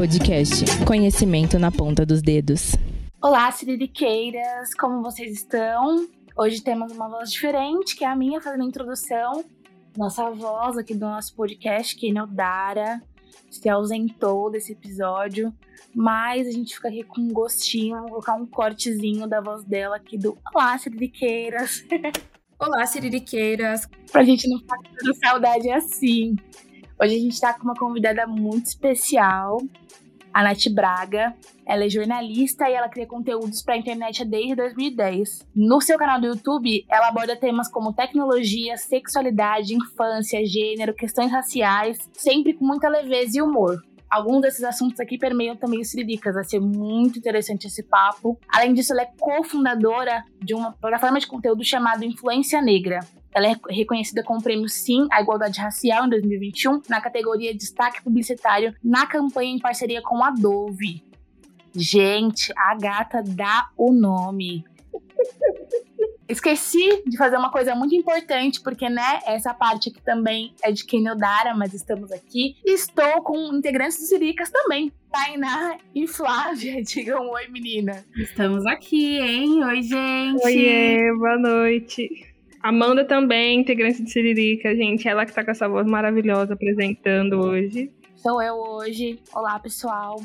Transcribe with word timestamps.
Podcast. 0.00 0.64
Conhecimento 0.86 1.58
na 1.58 1.70
ponta 1.70 2.06
dos 2.06 2.22
dedos. 2.22 2.74
Olá, 3.20 3.52
siririqueiras, 3.52 4.72
como 4.72 5.02
vocês 5.02 5.30
estão? 5.30 6.08
Hoje 6.34 6.62
temos 6.62 6.90
uma 6.92 7.06
voz 7.06 7.30
diferente, 7.30 7.94
que 7.94 8.02
é 8.02 8.08
a 8.08 8.16
minha 8.16 8.40
fazendo 8.40 8.62
a 8.62 8.66
introdução. 8.66 9.44
Nossa 9.94 10.30
voz 10.30 10.78
aqui 10.78 10.94
do 10.94 11.00
nosso 11.00 11.34
podcast, 11.34 11.94
que 11.94 12.08
é 12.08 12.26
Dara, 12.28 13.02
se 13.50 13.68
ausentou 13.68 14.50
desse 14.50 14.72
episódio, 14.72 15.52
mas 15.94 16.48
a 16.48 16.50
gente 16.50 16.76
fica 16.76 16.88
aqui 16.88 17.04
com 17.04 17.20
um 17.20 17.28
gostinho, 17.28 17.98
vou 17.98 18.08
colocar 18.08 18.36
um 18.36 18.46
cortezinho 18.46 19.28
da 19.28 19.42
voz 19.42 19.64
dela 19.64 19.96
aqui 19.96 20.16
do 20.16 20.38
Olá, 20.54 20.78
siririqueiras. 20.78 21.84
Olá, 22.58 22.86
siririqueiras. 22.86 23.86
pra 24.10 24.24
gente 24.24 24.48
não 24.48 24.60
ficar 24.60 24.78
com 24.78 25.14
saudade 25.22 25.70
assim. 25.70 26.36
Hoje 27.02 27.14
a 27.14 27.18
gente 27.18 27.32
está 27.32 27.54
com 27.54 27.64
uma 27.64 27.74
convidada 27.74 28.26
muito 28.26 28.66
especial, 28.66 29.56
a 30.34 30.42
Nath 30.42 30.68
Braga. 30.70 31.34
Ela 31.64 31.86
é 31.86 31.88
jornalista 31.88 32.68
e 32.68 32.74
ela 32.74 32.90
cria 32.90 33.06
conteúdos 33.06 33.62
para 33.62 33.72
a 33.72 33.78
internet 33.78 34.22
desde 34.22 34.54
2010. 34.54 35.48
No 35.56 35.80
seu 35.80 35.96
canal 35.96 36.20
do 36.20 36.26
YouTube, 36.26 36.84
ela 36.90 37.08
aborda 37.08 37.34
temas 37.34 37.70
como 37.70 37.94
tecnologia, 37.94 38.76
sexualidade, 38.76 39.74
infância, 39.74 40.44
gênero, 40.44 40.92
questões 40.92 41.32
raciais, 41.32 41.96
sempre 42.12 42.52
com 42.52 42.66
muita 42.66 42.86
leveza 42.86 43.38
e 43.38 43.40
humor. 43.40 43.82
Alguns 44.10 44.42
desses 44.42 44.62
assuntos 44.62 45.00
aqui 45.00 45.16
permeiam 45.16 45.56
também 45.56 45.80
os 45.80 45.88
Siriricas, 45.88 46.34
vai 46.34 46.44
ser 46.44 46.60
muito 46.60 47.18
interessante 47.18 47.66
esse 47.66 47.82
papo. 47.82 48.38
Além 48.46 48.74
disso, 48.74 48.92
ela 48.92 49.02
é 49.02 49.10
cofundadora 49.18 50.22
de 50.38 50.52
uma 50.52 50.72
plataforma 50.72 51.18
de 51.18 51.26
conteúdo 51.26 51.64
chamada 51.64 52.04
Influência 52.04 52.60
Negra. 52.60 53.00
Ela 53.34 53.48
é 53.48 53.56
reconhecida 53.68 54.22
com 54.22 54.36
o 54.36 54.42
prêmio 54.42 54.68
Sim 54.68 55.06
à 55.12 55.20
Igualdade 55.20 55.60
Racial 55.60 56.06
em 56.06 56.10
2021 56.10 56.82
na 56.88 57.00
categoria 57.00 57.54
Destaque 57.54 58.02
Publicitário 58.02 58.74
na 58.82 59.06
campanha 59.06 59.52
em 59.52 59.58
parceria 59.58 60.02
com 60.02 60.22
a 60.22 60.30
Dove. 60.30 61.02
Gente, 61.74 62.52
a 62.56 62.74
gata 62.74 63.22
dá 63.24 63.68
o 63.76 63.92
nome. 63.92 64.64
Esqueci 66.30 67.02
de 67.06 67.16
fazer 67.16 67.36
uma 67.36 67.50
coisa 67.50 67.74
muito 67.74 67.92
importante, 67.92 68.60
porque, 68.60 68.88
né, 68.88 69.18
essa 69.26 69.52
parte 69.52 69.88
aqui 69.88 70.00
também 70.00 70.54
é 70.62 70.70
de 70.70 70.84
Kenildara, 70.84 71.56
mas 71.56 71.74
estamos 71.74 72.12
aqui. 72.12 72.54
Estou 72.64 73.20
com 73.22 73.52
integrantes 73.52 73.98
do 73.98 74.04
Siricas 74.04 74.48
também. 74.48 74.92
Tainá 75.10 75.76
e 75.92 76.06
Flávia, 76.06 76.80
digam 76.86 77.28
oi, 77.30 77.48
menina. 77.48 78.04
Estamos 78.16 78.64
aqui, 78.64 79.18
hein? 79.18 79.64
Oi, 79.64 79.82
gente. 79.82 80.44
Oiê, 80.44 81.12
boa 81.18 81.36
noite. 81.36 82.29
Amanda 82.62 83.04
também, 83.04 83.60
integrante 83.60 84.02
de 84.02 84.10
Siririca, 84.10 84.74
gente. 84.74 85.08
Ela 85.08 85.24
que 85.24 85.32
tá 85.32 85.44
com 85.44 85.50
essa 85.50 85.68
voz 85.68 85.86
maravilhosa 85.86 86.54
apresentando 86.54 87.40
hoje. 87.40 87.90
Sou 88.16 88.42
eu 88.42 88.54
hoje. 88.54 89.18
Olá, 89.34 89.58
pessoal. 89.58 90.20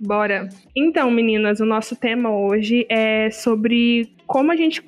Bora. 0.00 0.48
Então, 0.74 1.10
meninas, 1.10 1.60
o 1.60 1.64
nosso 1.64 1.94
tema 1.94 2.30
hoje 2.30 2.86
é 2.88 3.30
sobre 3.30 4.15
como 4.26 4.50
a 4.50 4.56
gente 4.56 4.82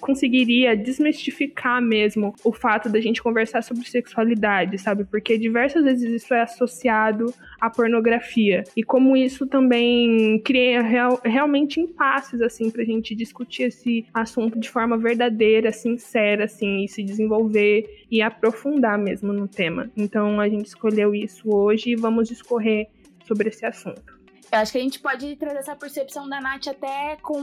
conseguiria 0.00 0.76
desmistificar 0.76 1.82
mesmo 1.82 2.34
o 2.44 2.52
fato 2.52 2.88
da 2.88 3.00
gente 3.00 3.22
conversar 3.22 3.62
sobre 3.62 3.88
sexualidade, 3.88 4.78
sabe? 4.78 5.04
Porque 5.04 5.36
diversas 5.36 5.84
vezes 5.84 6.22
isso 6.22 6.32
é 6.32 6.42
associado 6.42 7.32
à 7.60 7.68
pornografia. 7.68 8.64
E 8.76 8.82
como 8.82 9.16
isso 9.16 9.46
também 9.46 10.40
cria 10.44 10.80
real, 10.82 11.20
realmente 11.24 11.80
impasses, 11.80 12.40
assim, 12.40 12.70
pra 12.70 12.84
gente 12.84 13.14
discutir 13.14 13.64
esse 13.64 14.06
assunto 14.14 14.58
de 14.58 14.70
forma 14.70 14.96
verdadeira, 14.96 15.72
sincera, 15.72 16.44
assim, 16.44 16.84
e 16.84 16.88
se 16.88 17.02
desenvolver 17.02 18.04
e 18.10 18.22
aprofundar 18.22 18.98
mesmo 18.98 19.32
no 19.32 19.48
tema. 19.48 19.90
Então 19.96 20.40
a 20.40 20.48
gente 20.48 20.66
escolheu 20.66 21.14
isso 21.14 21.50
hoje 21.54 21.90
e 21.90 21.96
vamos 21.96 22.28
discorrer 22.28 22.86
sobre 23.24 23.48
esse 23.48 23.66
assunto. 23.66 24.17
Eu 24.50 24.58
acho 24.60 24.72
que 24.72 24.78
a 24.78 24.80
gente 24.80 24.98
pode 24.98 25.36
trazer 25.36 25.58
essa 25.58 25.76
percepção 25.76 26.28
da 26.28 26.40
Nath 26.40 26.68
até 26.68 27.16
com 27.16 27.38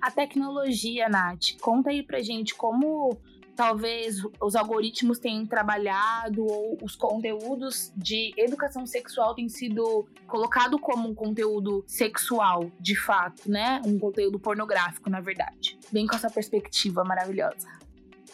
a 0.00 0.10
tecnologia, 0.10 1.08
Nath. 1.08 1.58
Conta 1.60 1.88
aí 1.88 2.02
pra 2.02 2.20
gente 2.20 2.54
como 2.54 3.18
talvez 3.56 4.22
os 4.40 4.54
algoritmos 4.54 5.18
tenham 5.18 5.44
trabalhado 5.44 6.44
ou 6.46 6.78
os 6.80 6.94
conteúdos 6.94 7.92
de 7.96 8.32
educação 8.36 8.86
sexual 8.86 9.34
têm 9.34 9.48
sido 9.48 10.06
colocado 10.28 10.78
como 10.78 11.08
um 11.08 11.14
conteúdo 11.14 11.82
sexual, 11.86 12.70
de 12.78 12.94
fato, 12.94 13.50
né? 13.50 13.80
Um 13.84 13.98
conteúdo 13.98 14.38
pornográfico, 14.38 15.10
na 15.10 15.20
verdade. 15.20 15.76
Bem 15.90 16.06
com 16.06 16.14
essa 16.14 16.30
perspectiva 16.30 17.02
maravilhosa. 17.02 17.66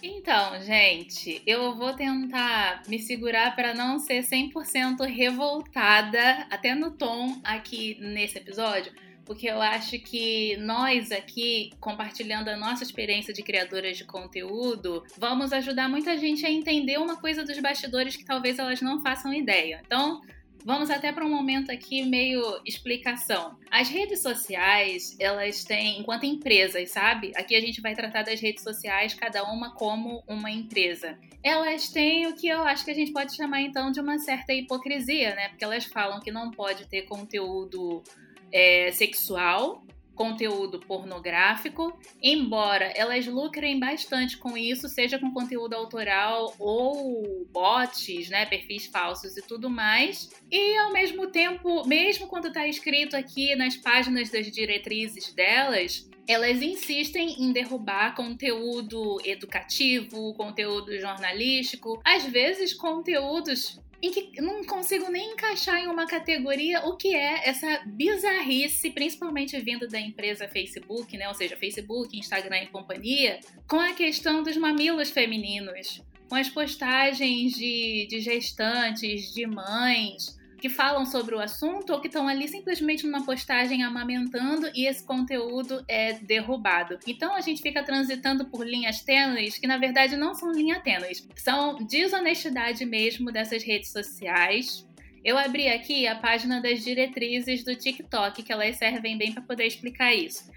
Então, 0.06 0.60
gente, 0.60 1.40
eu 1.46 1.74
vou 1.74 1.94
tentar 1.94 2.82
me 2.86 2.98
segurar 2.98 3.56
para 3.56 3.72
não 3.72 3.98
ser 3.98 4.22
100% 4.22 5.00
revoltada, 5.06 6.46
até 6.50 6.74
no 6.74 6.90
tom 6.90 7.40
aqui 7.42 7.96
nesse 7.98 8.36
episódio, 8.36 8.92
porque 9.24 9.46
eu 9.46 9.62
acho 9.62 9.98
que 10.00 10.58
nós 10.58 11.10
aqui, 11.10 11.72
compartilhando 11.80 12.48
a 12.48 12.56
nossa 12.56 12.84
experiência 12.84 13.32
de 13.32 13.42
criadoras 13.42 13.96
de 13.96 14.04
conteúdo, 14.04 15.02
vamos 15.16 15.54
ajudar 15.54 15.88
muita 15.88 16.18
gente 16.18 16.44
a 16.44 16.50
entender 16.50 16.98
uma 16.98 17.16
coisa 17.16 17.42
dos 17.42 17.58
bastidores 17.58 18.14
que 18.14 18.26
talvez 18.26 18.58
elas 18.58 18.82
não 18.82 19.00
façam 19.00 19.32
ideia. 19.32 19.80
Então, 19.86 20.20
Vamos 20.64 20.88
até 20.88 21.12
para 21.12 21.26
um 21.26 21.28
momento 21.28 21.70
aqui 21.70 22.02
meio 22.02 22.42
explicação. 22.64 23.58
As 23.70 23.90
redes 23.90 24.22
sociais, 24.22 25.14
elas 25.20 25.62
têm, 25.62 26.00
enquanto 26.00 26.24
empresas, 26.24 26.90
sabe? 26.90 27.32
Aqui 27.36 27.54
a 27.54 27.60
gente 27.60 27.82
vai 27.82 27.94
tratar 27.94 28.22
das 28.22 28.40
redes 28.40 28.62
sociais, 28.62 29.12
cada 29.12 29.44
uma 29.44 29.74
como 29.74 30.24
uma 30.26 30.50
empresa. 30.50 31.18
Elas 31.42 31.90
têm 31.90 32.26
o 32.28 32.34
que 32.34 32.48
eu 32.48 32.62
acho 32.62 32.82
que 32.82 32.90
a 32.90 32.94
gente 32.94 33.12
pode 33.12 33.36
chamar 33.36 33.60
então 33.60 33.92
de 33.92 34.00
uma 34.00 34.18
certa 34.18 34.54
hipocrisia, 34.54 35.34
né? 35.34 35.50
Porque 35.50 35.64
elas 35.64 35.84
falam 35.84 36.18
que 36.18 36.32
não 36.32 36.50
pode 36.50 36.86
ter 36.86 37.02
conteúdo 37.02 38.02
é, 38.50 38.90
sexual, 38.92 39.83
conteúdo 40.14 40.78
pornográfico, 40.80 41.98
embora 42.22 42.92
elas 42.94 43.26
lucrem 43.26 43.78
bastante 43.78 44.36
com 44.36 44.56
isso, 44.56 44.88
seja 44.88 45.18
com 45.18 45.32
conteúdo 45.32 45.74
autoral 45.74 46.54
ou 46.58 47.46
bots, 47.52 48.28
né, 48.28 48.46
perfis 48.46 48.86
falsos 48.86 49.36
e 49.36 49.42
tudo 49.42 49.68
mais. 49.68 50.30
E 50.50 50.76
ao 50.78 50.92
mesmo 50.92 51.26
tempo, 51.26 51.86
mesmo 51.86 52.26
quando 52.26 52.48
está 52.48 52.66
escrito 52.66 53.16
aqui 53.16 53.54
nas 53.56 53.76
páginas 53.76 54.30
das 54.30 54.50
diretrizes 54.50 55.32
delas, 55.32 56.08
elas 56.26 56.62
insistem 56.62 57.36
em 57.42 57.52
derrubar 57.52 58.14
conteúdo 58.14 59.18
educativo, 59.24 60.34
conteúdo 60.34 60.98
jornalístico, 60.98 62.00
às 62.04 62.24
vezes 62.24 62.72
conteúdos 62.72 63.78
em 64.04 64.10
que 64.10 64.42
não 64.42 64.62
consigo 64.64 65.10
nem 65.10 65.32
encaixar 65.32 65.78
em 65.80 65.86
uma 65.86 66.06
categoria 66.06 66.84
o 66.84 66.94
que 66.94 67.14
é 67.14 67.48
essa 67.48 67.82
bizarrice, 67.86 68.90
principalmente 68.90 69.58
vindo 69.60 69.88
da 69.88 69.98
empresa 69.98 70.46
Facebook, 70.46 71.16
né? 71.16 71.26
Ou 71.26 71.34
seja, 71.34 71.56
Facebook, 71.56 72.14
Instagram 72.14 72.64
e 72.64 72.66
companhia, 72.66 73.40
com 73.66 73.80
a 73.80 73.94
questão 73.94 74.42
dos 74.42 74.58
mamilos 74.58 75.10
femininos, 75.10 76.02
com 76.28 76.34
as 76.34 76.50
postagens 76.50 77.54
de, 77.54 78.06
de 78.10 78.20
gestantes, 78.20 79.32
de 79.32 79.46
mães, 79.46 80.38
que 80.64 80.70
falam 80.70 81.04
sobre 81.04 81.34
o 81.34 81.40
assunto 81.40 81.92
ou 81.92 82.00
que 82.00 82.06
estão 82.06 82.26
ali 82.26 82.48
simplesmente 82.48 83.04
numa 83.06 83.22
postagem 83.22 83.82
amamentando 83.82 84.70
e 84.74 84.86
esse 84.86 85.04
conteúdo 85.04 85.84
é 85.86 86.14
derrubado. 86.14 86.98
Então 87.06 87.34
a 87.34 87.42
gente 87.42 87.60
fica 87.60 87.82
transitando 87.82 88.46
por 88.46 88.66
linhas 88.66 89.02
tênues 89.02 89.58
que 89.58 89.66
na 89.66 89.76
verdade 89.76 90.16
não 90.16 90.34
são 90.34 90.50
linhas 90.52 90.82
tênues, 90.82 91.28
são 91.36 91.76
desonestidade 91.84 92.82
mesmo 92.86 93.30
dessas 93.30 93.62
redes 93.62 93.92
sociais. 93.92 94.88
Eu 95.22 95.36
abri 95.36 95.68
aqui 95.68 96.06
a 96.06 96.16
página 96.16 96.62
das 96.62 96.82
diretrizes 96.82 97.62
do 97.62 97.76
TikTok, 97.76 98.42
que 98.42 98.50
elas 98.50 98.78
servem 98.78 99.18
bem 99.18 99.34
para 99.34 99.42
poder 99.42 99.66
explicar 99.66 100.14
isso. 100.14 100.50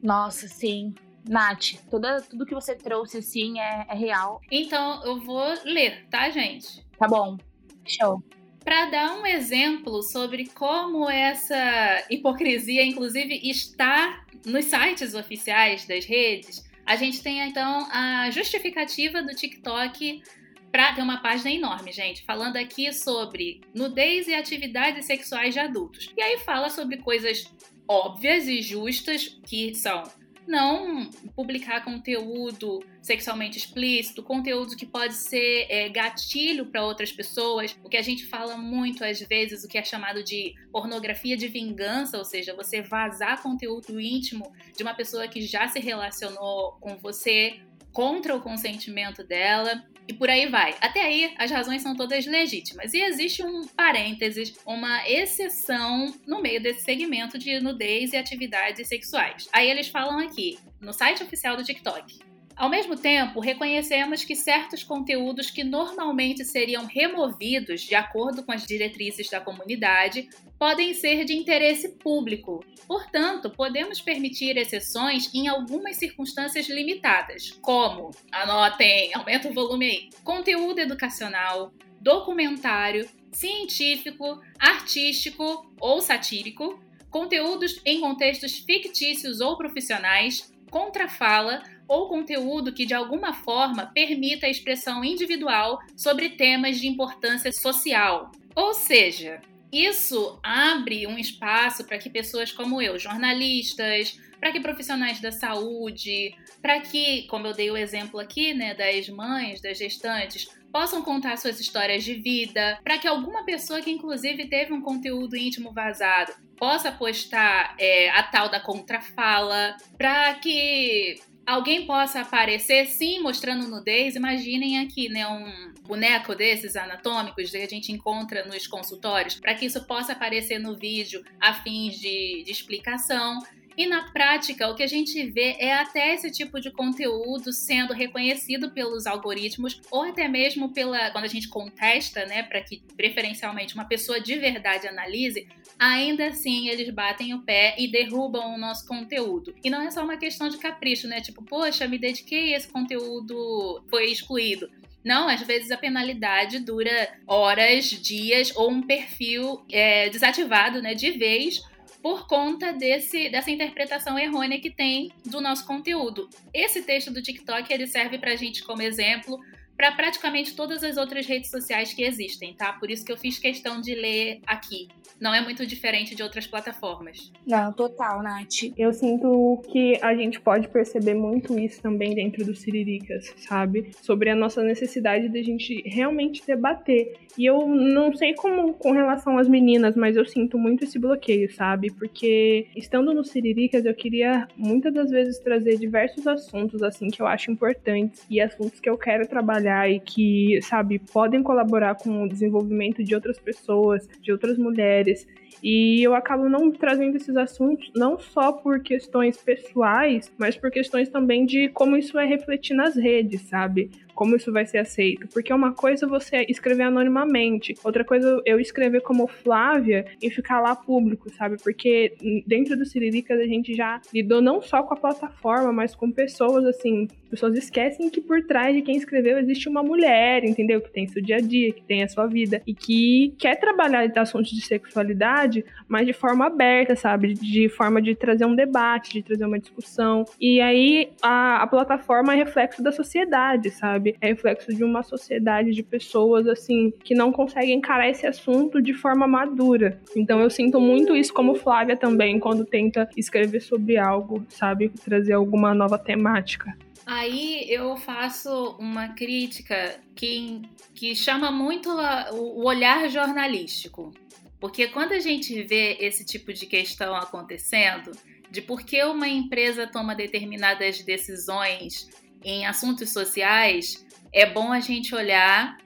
Nossa, 0.00 0.46
sim. 0.46 0.94
Nath, 1.28 1.80
tudo, 1.90 2.06
tudo 2.30 2.46
que 2.46 2.54
você 2.54 2.76
trouxe, 2.76 3.18
assim, 3.18 3.58
é, 3.58 3.86
é 3.88 3.94
real. 3.96 4.40
Então, 4.52 5.04
eu 5.04 5.18
vou 5.18 5.52
ler, 5.64 6.06
tá, 6.08 6.30
gente? 6.30 6.86
Tá 6.96 7.08
bom. 7.08 7.36
Show 7.84 8.22
para 8.68 8.84
dar 8.84 9.18
um 9.18 9.24
exemplo 9.24 10.02
sobre 10.02 10.44
como 10.48 11.08
essa 11.08 12.04
hipocrisia, 12.10 12.84
inclusive, 12.84 13.40
está 13.48 14.26
nos 14.44 14.66
sites 14.66 15.14
oficiais 15.14 15.86
das 15.86 16.04
redes, 16.04 16.62
a 16.84 16.94
gente 16.94 17.22
tem 17.22 17.40
então 17.48 17.88
a 17.90 18.30
justificativa 18.30 19.22
do 19.22 19.34
TikTok 19.34 20.22
para 20.70 20.92
ter 20.92 21.00
uma 21.00 21.16
página 21.22 21.50
enorme, 21.50 21.92
gente, 21.92 22.22
falando 22.24 22.58
aqui 22.58 22.92
sobre 22.92 23.62
nudez 23.74 24.28
e 24.28 24.34
atividades 24.34 25.06
sexuais 25.06 25.54
de 25.54 25.60
adultos. 25.60 26.12
E 26.14 26.20
aí 26.20 26.38
fala 26.40 26.68
sobre 26.68 26.98
coisas 26.98 27.50
óbvias 27.88 28.46
e 28.46 28.60
justas 28.60 29.40
que 29.46 29.74
são 29.74 30.02
não 30.48 31.10
publicar 31.36 31.84
conteúdo 31.84 32.82
sexualmente 33.02 33.58
explícito, 33.58 34.22
conteúdo 34.22 34.76
que 34.76 34.86
pode 34.86 35.14
ser 35.14 35.66
é, 35.68 35.88
gatilho 35.88 36.66
para 36.66 36.84
outras 36.84 37.12
pessoas. 37.12 37.78
O 37.84 37.88
que 37.88 37.96
a 37.96 38.02
gente 38.02 38.26
fala 38.26 38.56
muito 38.56 39.04
às 39.04 39.20
vezes, 39.20 39.62
o 39.62 39.68
que 39.68 39.78
é 39.78 39.84
chamado 39.84 40.24
de 40.24 40.54
pornografia 40.72 41.36
de 41.36 41.46
vingança, 41.46 42.18
ou 42.18 42.24
seja, 42.24 42.54
você 42.54 42.82
vazar 42.82 43.42
conteúdo 43.42 44.00
íntimo 44.00 44.50
de 44.76 44.82
uma 44.82 44.94
pessoa 44.94 45.28
que 45.28 45.42
já 45.42 45.68
se 45.68 45.78
relacionou 45.78 46.72
com 46.80 46.96
você 46.96 47.60
contra 47.92 48.34
o 48.34 48.40
consentimento 48.40 49.22
dela 49.22 49.84
e 50.08 50.14
por 50.14 50.30
aí 50.30 50.46
vai. 50.46 50.74
Até 50.80 51.02
aí, 51.02 51.34
as 51.36 51.50
razões 51.50 51.82
são 51.82 51.94
todas 51.94 52.26
legítimas. 52.26 52.94
E 52.94 53.02
existe 53.02 53.44
um 53.44 53.66
parênteses, 53.66 54.54
uma 54.64 55.06
exceção 55.06 56.14
no 56.26 56.40
meio 56.40 56.62
desse 56.62 56.82
segmento 56.82 57.38
de 57.38 57.60
nudez 57.60 58.14
e 58.14 58.16
atividades 58.16 58.88
sexuais. 58.88 59.48
Aí 59.52 59.70
eles 59.70 59.88
falam 59.88 60.18
aqui, 60.18 60.58
no 60.80 60.94
site 60.94 61.22
oficial 61.22 61.56
do 61.56 61.62
TikTok. 61.62 62.20
Ao 62.58 62.68
mesmo 62.68 62.96
tempo, 62.96 63.38
reconhecemos 63.38 64.24
que 64.24 64.34
certos 64.34 64.82
conteúdos 64.82 65.48
que 65.48 65.62
normalmente 65.62 66.44
seriam 66.44 66.86
removidos 66.86 67.82
de 67.82 67.94
acordo 67.94 68.42
com 68.42 68.50
as 68.50 68.66
diretrizes 68.66 69.30
da 69.30 69.40
comunidade 69.40 70.28
podem 70.58 70.92
ser 70.92 71.24
de 71.24 71.36
interesse 71.36 71.90
público. 71.90 72.64
Portanto, 72.88 73.48
podemos 73.48 74.00
permitir 74.00 74.56
exceções 74.56 75.32
em 75.32 75.46
algumas 75.46 75.98
circunstâncias 75.98 76.68
limitadas, 76.68 77.52
como, 77.62 78.10
anotem, 78.32 79.14
aumenta 79.14 79.48
o 79.48 79.54
volume 79.54 79.86
aí, 79.88 80.10
conteúdo 80.24 80.80
educacional, 80.80 81.72
documentário, 82.00 83.08
científico, 83.30 84.42
artístico 84.58 85.64
ou 85.78 86.00
satírico, 86.00 86.82
conteúdos 87.08 87.80
em 87.84 88.00
contextos 88.00 88.58
fictícios 88.58 89.40
ou 89.40 89.56
profissionais, 89.56 90.52
contrafala 90.68 91.62
ou 91.88 92.08
conteúdo 92.08 92.72
que 92.72 92.86
de 92.86 92.94
alguma 92.94 93.32
forma 93.32 93.86
permita 93.86 94.46
a 94.46 94.50
expressão 94.50 95.02
individual 95.02 95.80
sobre 95.96 96.28
temas 96.28 96.78
de 96.78 96.86
importância 96.86 97.50
social. 97.50 98.30
Ou 98.54 98.74
seja, 98.74 99.40
isso 99.72 100.38
abre 100.42 101.06
um 101.06 101.18
espaço 101.18 101.84
para 101.84 101.98
que 101.98 102.10
pessoas 102.10 102.52
como 102.52 102.80
eu, 102.80 102.98
jornalistas, 102.98 104.18
para 104.38 104.52
que 104.52 104.60
profissionais 104.60 105.20
da 105.20 105.32
saúde, 105.32 106.34
para 106.62 106.80
que, 106.80 107.22
como 107.24 107.46
eu 107.46 107.54
dei 107.54 107.70
o 107.70 107.76
exemplo 107.76 108.20
aqui, 108.20 108.54
né, 108.54 108.74
das 108.74 109.08
mães, 109.08 109.60
das 109.60 109.78
gestantes, 109.78 110.48
possam 110.72 111.02
contar 111.02 111.36
suas 111.36 111.60
histórias 111.60 112.04
de 112.04 112.14
vida, 112.14 112.78
para 112.84 112.98
que 112.98 113.08
alguma 113.08 113.44
pessoa 113.44 113.80
que 113.80 113.90
inclusive 113.90 114.46
teve 114.46 114.72
um 114.72 114.80
conteúdo 114.80 115.36
íntimo 115.36 115.72
vazado 115.72 116.32
possa 116.56 116.90
postar 116.90 117.74
é, 117.78 118.10
a 118.10 118.22
tal 118.22 118.48
da 118.48 118.60
contrafala, 118.60 119.76
para 119.96 120.34
que 120.34 121.20
alguém 121.48 121.86
possa 121.86 122.20
aparecer, 122.20 122.86
sim, 122.86 123.20
mostrando 123.20 123.66
nudez. 123.66 124.14
Imaginem 124.14 124.80
aqui, 124.80 125.08
né, 125.08 125.26
um 125.26 125.72
boneco 125.82 126.34
desses 126.34 126.76
anatômicos 126.76 127.50
que 127.50 127.56
a 127.56 127.66
gente 127.66 127.90
encontra 127.90 128.44
nos 128.44 128.66
consultórios, 128.66 129.40
para 129.40 129.54
que 129.54 129.64
isso 129.64 129.82
possa 129.86 130.12
aparecer 130.12 130.58
no 130.58 130.76
vídeo 130.76 131.24
a 131.40 131.54
fins 131.54 131.98
de, 131.98 132.42
de 132.44 132.50
explicação. 132.50 133.42
E 133.78 133.86
na 133.86 134.10
prática, 134.10 134.68
o 134.68 134.74
que 134.74 134.82
a 134.82 134.86
gente 134.88 135.24
vê 135.30 135.56
é 135.58 135.72
até 135.72 136.12
esse 136.12 136.30
tipo 136.30 136.60
de 136.60 136.70
conteúdo 136.70 137.50
sendo 137.52 137.94
reconhecido 137.94 138.70
pelos 138.72 139.06
algoritmos 139.06 139.80
ou 139.90 140.02
até 140.02 140.28
mesmo 140.28 140.74
pela 140.74 141.10
quando 141.12 141.24
a 141.24 141.28
gente 141.28 141.48
contesta, 141.48 142.26
né, 142.26 142.42
para 142.42 142.60
que 142.60 142.82
preferencialmente 142.94 143.74
uma 143.74 143.84
pessoa 143.86 144.20
de 144.20 144.36
verdade 144.36 144.86
analise, 144.86 145.48
ainda 145.78 146.28
assim 146.28 146.68
eles 146.68 146.90
batem 146.90 147.34
o 147.34 147.42
pé 147.42 147.74
e 147.78 147.88
derrubam 147.88 148.54
o 148.54 148.58
nosso 148.58 148.86
conteúdo. 148.86 149.54
E 149.62 149.70
não 149.70 149.82
é 149.82 149.90
só 149.90 150.02
uma 150.02 150.16
questão 150.16 150.48
de 150.48 150.58
capricho, 150.58 151.06
né? 151.06 151.20
Tipo, 151.20 151.42
poxa, 151.42 151.86
me 151.86 151.98
dediquei 151.98 152.54
esse 152.54 152.68
conteúdo 152.68 153.82
foi 153.88 154.10
excluído. 154.10 154.70
Não, 155.04 155.28
às 155.28 155.40
vezes 155.42 155.70
a 155.70 155.76
penalidade 155.76 156.58
dura 156.58 157.08
horas, 157.26 157.86
dias 157.86 158.52
ou 158.56 158.70
um 158.70 158.82
perfil 158.82 159.62
é, 159.70 160.10
desativado, 160.10 160.82
né, 160.82 160.94
de 160.94 161.12
vez 161.12 161.62
por 162.02 162.26
conta 162.26 162.72
desse, 162.72 163.28
dessa 163.28 163.50
interpretação 163.50 164.18
errônea 164.18 164.60
que 164.60 164.70
tem 164.70 165.10
do 165.24 165.40
nosso 165.40 165.66
conteúdo. 165.66 166.28
Esse 166.54 166.82
texto 166.82 167.12
do 167.12 167.22
TikTok 167.22 167.72
ele 167.72 167.86
serve 167.86 168.18
para 168.18 168.32
a 168.32 168.36
gente 168.36 168.62
como 168.64 168.82
exemplo 168.82 169.38
para 169.78 169.92
praticamente 169.92 170.56
todas 170.56 170.82
as 170.82 170.96
outras 170.96 171.24
redes 171.24 171.50
sociais 171.50 171.94
que 171.94 172.02
existem, 172.02 172.52
tá? 172.52 172.72
Por 172.72 172.90
isso 172.90 173.04
que 173.04 173.12
eu 173.12 173.16
fiz 173.16 173.38
questão 173.38 173.80
de 173.80 173.94
ler 173.94 174.40
aqui. 174.44 174.88
Não 175.20 175.32
é 175.32 175.40
muito 175.40 175.64
diferente 175.64 176.16
de 176.16 176.22
outras 176.22 176.48
plataformas. 176.48 177.32
Não, 177.46 177.72
total, 177.72 178.20
Nath. 178.20 178.72
Eu 178.76 178.92
sinto 178.92 179.62
que 179.70 179.96
a 180.02 180.16
gente 180.16 180.40
pode 180.40 180.66
perceber 180.68 181.14
muito 181.14 181.56
isso 181.58 181.80
também 181.80 182.12
dentro 182.12 182.44
do 182.44 182.56
Siriricas, 182.56 183.32
sabe? 183.36 183.92
Sobre 184.02 184.30
a 184.30 184.34
nossa 184.34 184.64
necessidade 184.64 185.28
de 185.28 185.38
a 185.38 185.42
gente 185.44 185.80
realmente 185.86 186.44
debater. 186.44 187.16
E 187.36 187.46
eu 187.46 187.68
não 187.68 188.12
sei 188.16 188.34
como 188.34 188.74
com 188.74 188.90
relação 188.90 189.38
às 189.38 189.46
meninas, 189.46 189.94
mas 189.94 190.16
eu 190.16 190.26
sinto 190.26 190.58
muito 190.58 190.82
esse 190.82 190.98
bloqueio, 190.98 191.52
sabe? 191.54 191.92
Porque 191.92 192.66
estando 192.74 193.14
no 193.14 193.22
Siriricas, 193.22 193.84
eu 193.84 193.94
queria 193.94 194.48
muitas 194.56 194.92
das 194.92 195.08
vezes 195.08 195.38
trazer 195.38 195.78
diversos 195.78 196.26
assuntos, 196.26 196.82
assim, 196.82 197.08
que 197.08 197.22
eu 197.22 197.28
acho 197.28 197.52
importantes 197.52 198.26
e 198.28 198.40
assuntos 198.40 198.80
que 198.80 198.90
eu 198.90 198.98
quero 198.98 199.26
trabalhar 199.28 199.67
trabalhar 199.68 199.90
e 199.90 200.00
que, 200.00 200.60
sabe, 200.62 200.98
podem 200.98 201.42
colaborar 201.42 201.94
com 201.94 202.24
o 202.24 202.28
desenvolvimento 202.28 203.04
de 203.04 203.14
outras 203.14 203.38
pessoas, 203.38 204.08
de 204.20 204.32
outras 204.32 204.56
mulheres. 204.56 205.26
E 205.62 206.02
eu 206.02 206.14
acabo 206.14 206.48
não 206.48 206.70
trazendo 206.70 207.16
esses 207.16 207.36
assuntos 207.36 207.90
não 207.94 208.18
só 208.18 208.52
por 208.52 208.80
questões 208.80 209.36
pessoais, 209.36 210.32
mas 210.38 210.56
por 210.56 210.70
questões 210.70 211.08
também 211.08 211.44
de 211.44 211.68
como 211.70 211.96
isso 211.96 212.12
vai 212.12 212.26
refletir 212.26 212.74
nas 212.74 212.96
redes, 212.96 213.42
sabe? 213.42 213.90
como 214.18 214.34
isso 214.34 214.52
vai 214.52 214.66
ser 214.66 214.78
aceito. 214.78 215.28
Porque 215.28 215.52
uma 215.52 215.72
coisa 215.72 216.04
é 216.04 216.08
você 216.08 216.44
escrever 216.48 216.82
anonimamente, 216.82 217.76
outra 217.84 218.04
coisa 218.04 218.42
é 218.44 218.52
eu 218.52 218.58
escrever 218.58 219.00
como 219.00 219.28
Flávia 219.28 220.06
e 220.20 220.28
ficar 220.28 220.60
lá 220.60 220.74
público, 220.74 221.30
sabe? 221.30 221.56
Porque 221.62 222.16
dentro 222.44 222.76
do 222.76 222.84
Siriricas 222.84 223.38
a 223.38 223.44
gente 223.44 223.76
já 223.76 224.00
lidou 224.12 224.42
não 224.42 224.60
só 224.60 224.82
com 224.82 224.92
a 224.92 224.96
plataforma, 224.96 225.72
mas 225.72 225.94
com 225.94 226.10
pessoas 226.10 226.64
assim. 226.64 227.06
Pessoas 227.30 227.56
esquecem 227.56 228.10
que 228.10 228.20
por 228.20 228.42
trás 228.42 228.74
de 228.74 228.82
quem 228.82 228.96
escreveu 228.96 229.38
existe 229.38 229.68
uma 229.68 229.84
mulher, 229.84 230.44
entendeu? 230.44 230.80
Que 230.80 230.90
tem 230.90 231.06
seu 231.06 231.22
dia 231.22 231.36
a 231.36 231.40
dia, 231.40 231.72
que 231.72 231.82
tem 231.82 232.02
a 232.02 232.08
sua 232.08 232.26
vida 232.26 232.60
e 232.66 232.74
que 232.74 233.34
quer 233.38 233.54
trabalhar 233.54 234.10
assuntos 234.16 234.50
de 234.50 234.62
sexualidade, 234.62 235.37
mas 235.86 236.06
de 236.06 236.12
forma 236.12 236.46
aberta, 236.46 236.96
sabe? 236.96 237.34
De 237.34 237.68
forma 237.68 238.00
de 238.00 238.14
trazer 238.14 238.44
um 238.44 238.54
debate, 238.54 239.12
de 239.12 239.22
trazer 239.22 239.44
uma 239.44 239.58
discussão. 239.58 240.24
E 240.40 240.60
aí 240.60 241.10
a, 241.22 241.62
a 241.62 241.66
plataforma 241.66 242.34
é 242.34 242.36
reflexo 242.36 242.82
da 242.82 242.92
sociedade, 242.92 243.70
sabe? 243.70 243.88
sabe? 243.98 244.16
É 244.20 244.28
reflexo 244.28 244.72
de 244.72 244.84
uma 244.84 245.02
sociedade 245.02 245.72
de 245.72 245.82
pessoas, 245.82 246.46
assim, 246.46 246.92
que 247.04 247.14
não 247.14 247.32
conseguem 247.32 247.76
encarar 247.76 248.08
esse 248.08 248.26
assunto 248.26 248.80
de 248.80 248.94
forma 248.94 249.26
madura. 249.26 250.00
Então 250.16 250.40
eu 250.40 250.50
sinto 250.50 250.80
muito 250.80 251.16
isso 251.16 251.32
como 251.32 251.54
Flávia 251.54 251.96
também, 251.96 252.38
quando 252.38 252.64
tenta 252.64 253.08
escrever 253.16 253.60
sobre 253.60 253.96
algo, 253.96 254.44
sabe? 254.48 254.90
Trazer 255.04 255.32
alguma 255.32 255.74
nova 255.74 255.98
temática. 255.98 256.76
Aí 257.06 257.64
eu 257.70 257.96
faço 257.96 258.76
uma 258.78 259.08
crítica 259.08 259.98
que, 260.14 260.60
que 260.94 261.16
chama 261.16 261.50
muito 261.50 261.90
a, 261.90 262.30
o 262.32 262.66
olhar 262.66 263.08
jornalístico. 263.08 264.12
Porque 264.60 264.88
quando 264.88 265.12
a 265.12 265.20
gente 265.20 265.62
vê 265.62 265.96
esse 266.00 266.24
tipo 266.24 266.52
de 266.52 266.66
questão 266.66 267.14
acontecendo, 267.14 268.12
de 268.50 268.60
por 268.60 268.82
que 268.82 269.02
uma 269.04 269.28
empresa 269.28 269.86
toma 269.86 270.14
determinadas 270.14 271.02
decisões 271.02 272.08
em 272.42 272.66
assuntos 272.66 273.10
sociais, 273.10 274.06
é 274.32 274.46
bom 274.46 274.72
a 274.72 274.80
gente 274.80 275.14
olhar 275.14 275.76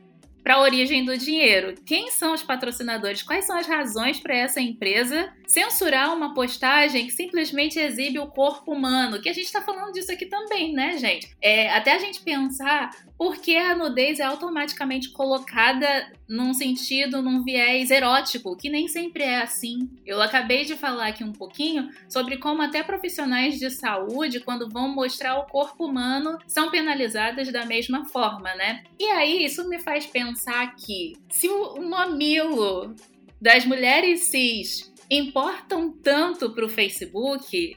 para 0.43 0.55
a 0.55 0.61
origem 0.61 1.05
do 1.05 1.17
dinheiro. 1.17 1.75
Quem 1.87 2.11
são 2.11 2.35
os 2.35 2.43
patrocinadores? 2.43 3.23
Quais 3.23 3.45
são 3.45 3.57
as 3.57 3.67
razões 3.67 4.19
para 4.19 4.37
essa 4.37 4.61
empresa 4.61 5.33
censurar 5.47 6.13
uma 6.15 6.35
postagem 6.35 7.07
que 7.07 7.13
simplesmente 7.13 7.79
exibe 7.79 8.19
o 8.19 8.27
corpo 8.27 8.73
humano? 8.73 9.21
Que 9.21 9.29
a 9.29 9.33
gente 9.33 9.47
está 9.47 9.63
falando 9.63 9.93
disso 9.93 10.11
aqui 10.11 10.27
também, 10.27 10.73
né, 10.73 10.99
gente? 10.99 11.35
É, 11.41 11.71
até 11.71 11.95
a 11.95 11.99
gente 11.99 12.21
pensar 12.23 12.91
por 13.17 13.37
que 13.37 13.57
a 13.57 13.75
nudez 13.75 14.19
é 14.19 14.25
automaticamente 14.25 15.11
colocada 15.11 16.13
num 16.29 16.53
sentido, 16.55 17.23
num 17.23 17.45
viés 17.45 17.91
erótico, 17.91 18.57
que 18.57 18.69
nem 18.69 18.89
sempre 18.89 19.23
é 19.23 19.43
assim. 19.43 19.91
Eu 20.05 20.21
acabei 20.21 20.65
de 20.65 20.75
falar 20.75 21.09
aqui 21.09 21.23
um 21.23 21.33
pouquinho 21.33 21.89
sobre 22.09 22.39
como 22.39 22.63
até 22.63 22.83
profissionais 22.83 23.59
de 23.59 23.71
saúde, 23.71 24.41
quando 24.41 24.69
vão 24.69 24.89
mostrar 24.89 25.39
o 25.39 25.47
corpo 25.47 25.87
humano, 25.87 26.39
são 26.47 26.71
penalizadas 26.71 27.53
da 27.53 27.65
mesma 27.65 28.05
forma, 28.07 28.55
né? 28.55 28.85
E 28.99 29.05
aí 29.05 29.45
isso 29.45 29.69
me 29.69 29.79
faz 29.79 30.07
pensar 30.07 30.75
que 30.77 31.15
se 31.31 31.49
o 31.49 31.81
mamilo 31.81 32.95
das 33.41 33.65
mulheres 33.65 34.23
cis 34.23 34.93
importam 35.11 35.93
tanto 35.93 36.51
para 36.55 36.65
o 36.65 36.69
Facebook, 36.69 37.77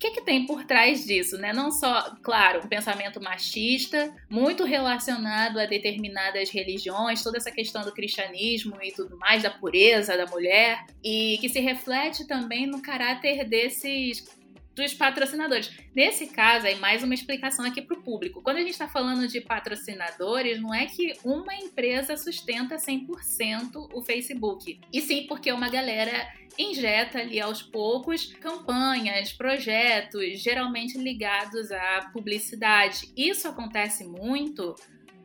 que, 0.00 0.12
que 0.12 0.22
tem 0.22 0.46
por 0.46 0.64
trás 0.64 1.04
disso, 1.04 1.36
né? 1.36 1.52
Não 1.52 1.70
só, 1.70 2.16
claro, 2.22 2.62
um 2.64 2.68
pensamento 2.68 3.20
machista, 3.20 4.10
muito 4.30 4.64
relacionado 4.64 5.60
a 5.60 5.66
determinadas 5.66 6.48
religiões, 6.48 7.22
toda 7.22 7.36
essa 7.36 7.50
questão 7.50 7.82
do 7.82 7.92
cristianismo 7.92 8.78
e 8.82 8.92
tudo 8.92 9.18
mais, 9.18 9.42
da 9.42 9.50
pureza 9.50 10.16
da 10.16 10.24
mulher, 10.24 10.86
e 11.04 11.36
que 11.42 11.50
se 11.50 11.60
reflete 11.60 12.26
também 12.26 12.66
no 12.66 12.80
caráter 12.80 13.46
desses 13.46 14.39
dos 14.80 14.94
patrocinadores. 14.94 15.70
Nesse 15.94 16.26
caso, 16.28 16.66
aí 16.66 16.76
mais 16.76 17.02
uma 17.02 17.14
explicação 17.14 17.64
aqui 17.64 17.82
para 17.82 17.98
o 17.98 18.02
público. 18.02 18.42
Quando 18.42 18.56
a 18.56 18.60
gente 18.60 18.70
está 18.70 18.88
falando 18.88 19.28
de 19.28 19.40
patrocinadores, 19.40 20.60
não 20.60 20.74
é 20.74 20.86
que 20.86 21.12
uma 21.24 21.54
empresa 21.54 22.16
sustenta 22.16 22.76
100% 22.76 23.88
o 23.92 24.02
Facebook, 24.02 24.80
e 24.92 25.00
sim 25.00 25.26
porque 25.26 25.52
uma 25.52 25.68
galera 25.68 26.28
injeta 26.58 27.20
ali 27.20 27.40
aos 27.40 27.62
poucos 27.62 28.26
campanhas, 28.34 29.32
projetos, 29.32 30.40
geralmente 30.40 30.98
ligados 30.98 31.70
à 31.70 32.10
publicidade. 32.12 33.12
Isso 33.16 33.48
acontece 33.48 34.04
muito 34.04 34.74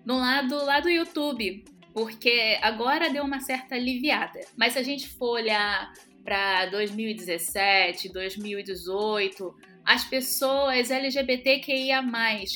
no 0.06 0.18
lado 0.18 0.56
lá 0.64 0.80
do 0.80 0.90
YouTube, 0.90 1.66
porque 1.94 2.58
agora 2.62 3.10
deu 3.10 3.24
uma 3.24 3.40
certa 3.40 3.76
aliviada. 3.76 4.40
Mas 4.56 4.74
se 4.74 4.80
a 4.80 4.84
gente 4.84 5.08
for 5.08 5.32
olhar 5.32 5.92
para 6.26 6.66
2017, 6.66 8.12
2018, 8.12 9.56
as 9.86 10.04
pessoas 10.04 10.90
LGBTQIA+, 10.90 12.04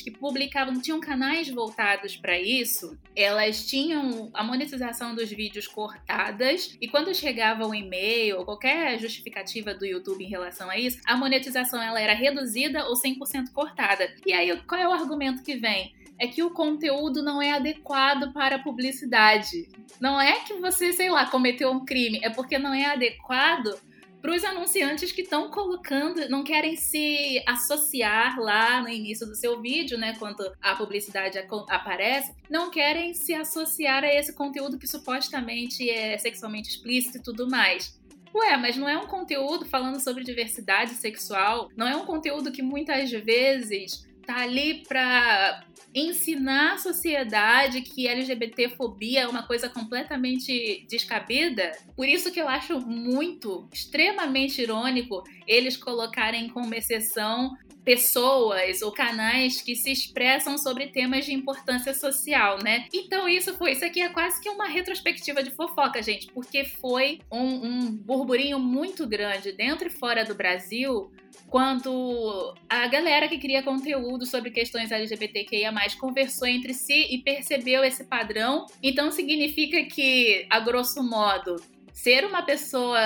que 0.02 0.10
publicavam, 0.10 0.82
tinham 0.82 0.98
canais 0.98 1.48
voltados 1.48 2.16
para 2.16 2.36
isso, 2.36 2.98
elas 3.14 3.64
tinham 3.66 4.28
a 4.34 4.42
monetização 4.42 5.14
dos 5.14 5.30
vídeos 5.30 5.68
cortadas 5.68 6.76
e 6.80 6.88
quando 6.88 7.14
chegava 7.14 7.64
um 7.64 7.72
e-mail 7.72 8.38
ou 8.38 8.44
qualquer 8.44 8.98
justificativa 8.98 9.72
do 9.72 9.86
YouTube 9.86 10.24
em 10.24 10.28
relação 10.28 10.68
a 10.68 10.76
isso, 10.76 11.00
a 11.06 11.16
monetização 11.16 11.80
ela 11.80 12.00
era 12.00 12.14
reduzida 12.14 12.84
ou 12.88 12.94
100% 12.94 13.52
cortada. 13.54 14.12
E 14.26 14.32
aí, 14.32 14.60
qual 14.62 14.80
é 14.80 14.88
o 14.88 14.92
argumento 14.92 15.44
que 15.44 15.54
vem? 15.54 15.94
É 16.20 16.28
que 16.28 16.42
o 16.42 16.50
conteúdo 16.50 17.22
não 17.22 17.40
é 17.40 17.52
adequado 17.52 18.30
para 18.34 18.56
a 18.56 18.62
publicidade. 18.62 19.68
Não 19.98 20.20
é 20.20 20.40
que 20.40 20.52
você, 20.54 20.92
sei 20.92 21.10
lá, 21.10 21.26
cometeu 21.26 21.70
um 21.70 21.84
crime, 21.84 22.20
é 22.22 22.28
porque 22.28 22.58
não 22.58 22.74
é 22.74 22.84
adequado 22.84 23.74
para 24.20 24.36
os 24.36 24.44
anunciantes 24.44 25.12
que 25.12 25.22
estão 25.22 25.50
colocando, 25.50 26.28
não 26.28 26.44
querem 26.44 26.76
se 26.76 27.42
associar 27.46 28.38
lá 28.38 28.82
no 28.82 28.90
início 28.90 29.26
do 29.26 29.34
seu 29.34 29.62
vídeo, 29.62 29.96
né, 29.96 30.14
quando 30.18 30.44
a 30.60 30.76
publicidade 30.76 31.38
aparece, 31.70 32.34
não 32.50 32.70
querem 32.70 33.14
se 33.14 33.32
associar 33.32 34.04
a 34.04 34.14
esse 34.14 34.34
conteúdo 34.34 34.78
que 34.78 34.86
supostamente 34.86 35.88
é 35.88 36.18
sexualmente 36.18 36.68
explícito 36.68 37.16
e 37.16 37.22
tudo 37.22 37.48
mais. 37.48 37.98
Ué, 38.34 38.58
mas 38.58 38.76
não 38.76 38.88
é 38.88 38.96
um 38.98 39.06
conteúdo 39.06 39.64
falando 39.64 39.98
sobre 39.98 40.22
diversidade 40.22 40.90
sexual, 40.90 41.70
não 41.74 41.88
é 41.88 41.96
um 41.96 42.04
conteúdo 42.04 42.52
que 42.52 42.62
muitas 42.62 43.10
vezes 43.10 44.06
tá 44.30 44.40
ali 44.40 44.82
para 44.86 45.64
ensinar 45.92 46.74
a 46.74 46.78
sociedade 46.78 47.80
que 47.82 48.06
LGBTfobia 48.06 49.22
é 49.22 49.28
uma 49.28 49.42
coisa 49.42 49.68
completamente 49.68 50.86
descabida. 50.88 51.72
Por 51.96 52.06
isso 52.06 52.30
que 52.30 52.40
eu 52.40 52.48
acho 52.48 52.80
muito, 52.80 53.68
extremamente 53.72 54.62
irônico 54.62 55.24
eles 55.46 55.76
colocarem 55.76 56.48
como 56.48 56.74
exceção 56.74 57.56
pessoas 57.84 58.82
ou 58.82 58.92
canais 58.92 59.60
que 59.60 59.74
se 59.74 59.90
expressam 59.90 60.58
sobre 60.58 60.88
temas 60.88 61.24
de 61.24 61.32
importância 61.32 61.94
social, 61.94 62.58
né? 62.62 62.86
Então 62.92 63.28
isso 63.28 63.54
foi, 63.54 63.72
isso 63.72 63.84
aqui 63.84 64.00
é 64.00 64.08
quase 64.08 64.40
que 64.40 64.48
uma 64.48 64.66
retrospectiva 64.66 65.42
de 65.42 65.50
fofoca, 65.50 66.02
gente, 66.02 66.26
porque 66.32 66.64
foi 66.64 67.20
um, 67.30 67.66
um 67.66 67.96
burburinho 67.96 68.58
muito 68.58 69.06
grande 69.06 69.52
dentro 69.52 69.88
e 69.88 69.90
fora 69.90 70.24
do 70.24 70.34
Brasil 70.34 71.10
quando 71.48 72.54
a 72.68 72.86
galera 72.86 73.28
que 73.28 73.38
cria 73.38 73.62
conteúdo 73.62 74.24
sobre 74.24 74.50
questões 74.50 74.92
LGBTQIA+, 74.92 75.72
conversou 75.98 76.46
entre 76.46 76.72
si 76.74 77.08
e 77.10 77.18
percebeu 77.18 77.82
esse 77.82 78.04
padrão. 78.04 78.66
Então 78.82 79.10
significa 79.10 79.84
que, 79.84 80.46
a 80.48 80.60
grosso 80.60 81.02
modo, 81.02 81.56
ser 81.92 82.24
uma 82.24 82.42
pessoa 82.42 83.00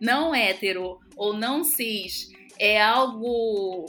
não 0.00 0.34
hétero 0.34 1.00
ou 1.16 1.32
não 1.32 1.64
cis 1.64 2.30
é 2.58 2.80
algo 2.80 3.86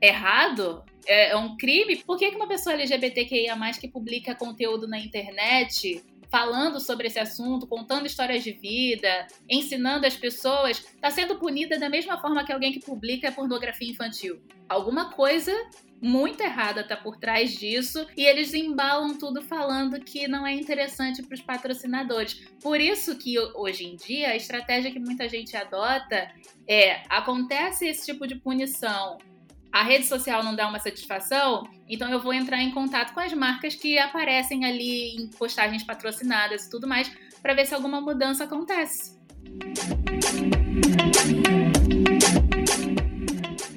errado? 0.00 0.84
É, 1.06 1.36
um 1.36 1.56
crime? 1.56 1.96
Por 1.96 2.18
que 2.18 2.28
uma 2.28 2.48
pessoa 2.48 2.74
LGBTQIA+, 2.74 3.56
que 3.80 3.88
publica 3.88 4.34
conteúdo 4.34 4.86
na 4.86 4.98
internet 4.98 6.02
falando 6.30 6.80
sobre 6.80 7.08
esse 7.08 7.18
assunto, 7.18 7.66
contando 7.66 8.06
histórias 8.06 8.44
de 8.44 8.52
vida, 8.52 9.26
ensinando 9.48 10.06
as 10.06 10.16
pessoas, 10.16 10.78
está 10.78 11.10
sendo 11.10 11.36
punida 11.36 11.78
da 11.78 11.88
mesma 11.88 12.20
forma 12.20 12.44
que 12.44 12.52
alguém 12.52 12.72
que 12.72 12.80
publica 12.80 13.32
pornografia 13.32 13.90
infantil. 13.90 14.40
Alguma 14.68 15.10
coisa 15.10 15.52
muito 16.00 16.40
errada 16.40 16.80
está 16.80 16.96
por 16.96 17.16
trás 17.16 17.58
disso 17.58 18.06
e 18.16 18.24
eles 18.24 18.54
embalam 18.54 19.18
tudo 19.18 19.42
falando 19.42 20.00
que 20.00 20.26
não 20.26 20.46
é 20.46 20.54
interessante 20.54 21.22
para 21.22 21.34
os 21.34 21.42
patrocinadores. 21.42 22.46
Por 22.62 22.80
isso 22.80 23.18
que 23.18 23.38
hoje 23.38 23.84
em 23.84 23.96
dia 23.96 24.28
a 24.28 24.36
estratégia 24.36 24.90
que 24.90 25.00
muita 25.00 25.28
gente 25.28 25.56
adota 25.56 26.32
é 26.66 27.02
acontece 27.08 27.86
esse 27.86 28.06
tipo 28.06 28.26
de 28.26 28.36
punição 28.36 29.18
a 29.72 29.82
rede 29.82 30.06
social 30.06 30.42
não 30.42 30.54
dá 30.54 30.68
uma 30.68 30.78
satisfação, 30.78 31.68
então 31.88 32.10
eu 32.10 32.20
vou 32.20 32.32
entrar 32.32 32.60
em 32.60 32.72
contato 32.72 33.14
com 33.14 33.20
as 33.20 33.32
marcas 33.32 33.74
que 33.74 33.98
aparecem 33.98 34.64
ali 34.64 35.16
em 35.16 35.28
postagens 35.28 35.84
patrocinadas 35.84 36.66
e 36.66 36.70
tudo 36.70 36.88
mais, 36.88 37.10
para 37.40 37.54
ver 37.54 37.66
se 37.66 37.74
alguma 37.74 38.00
mudança 38.00 38.44
acontece. 38.44 39.18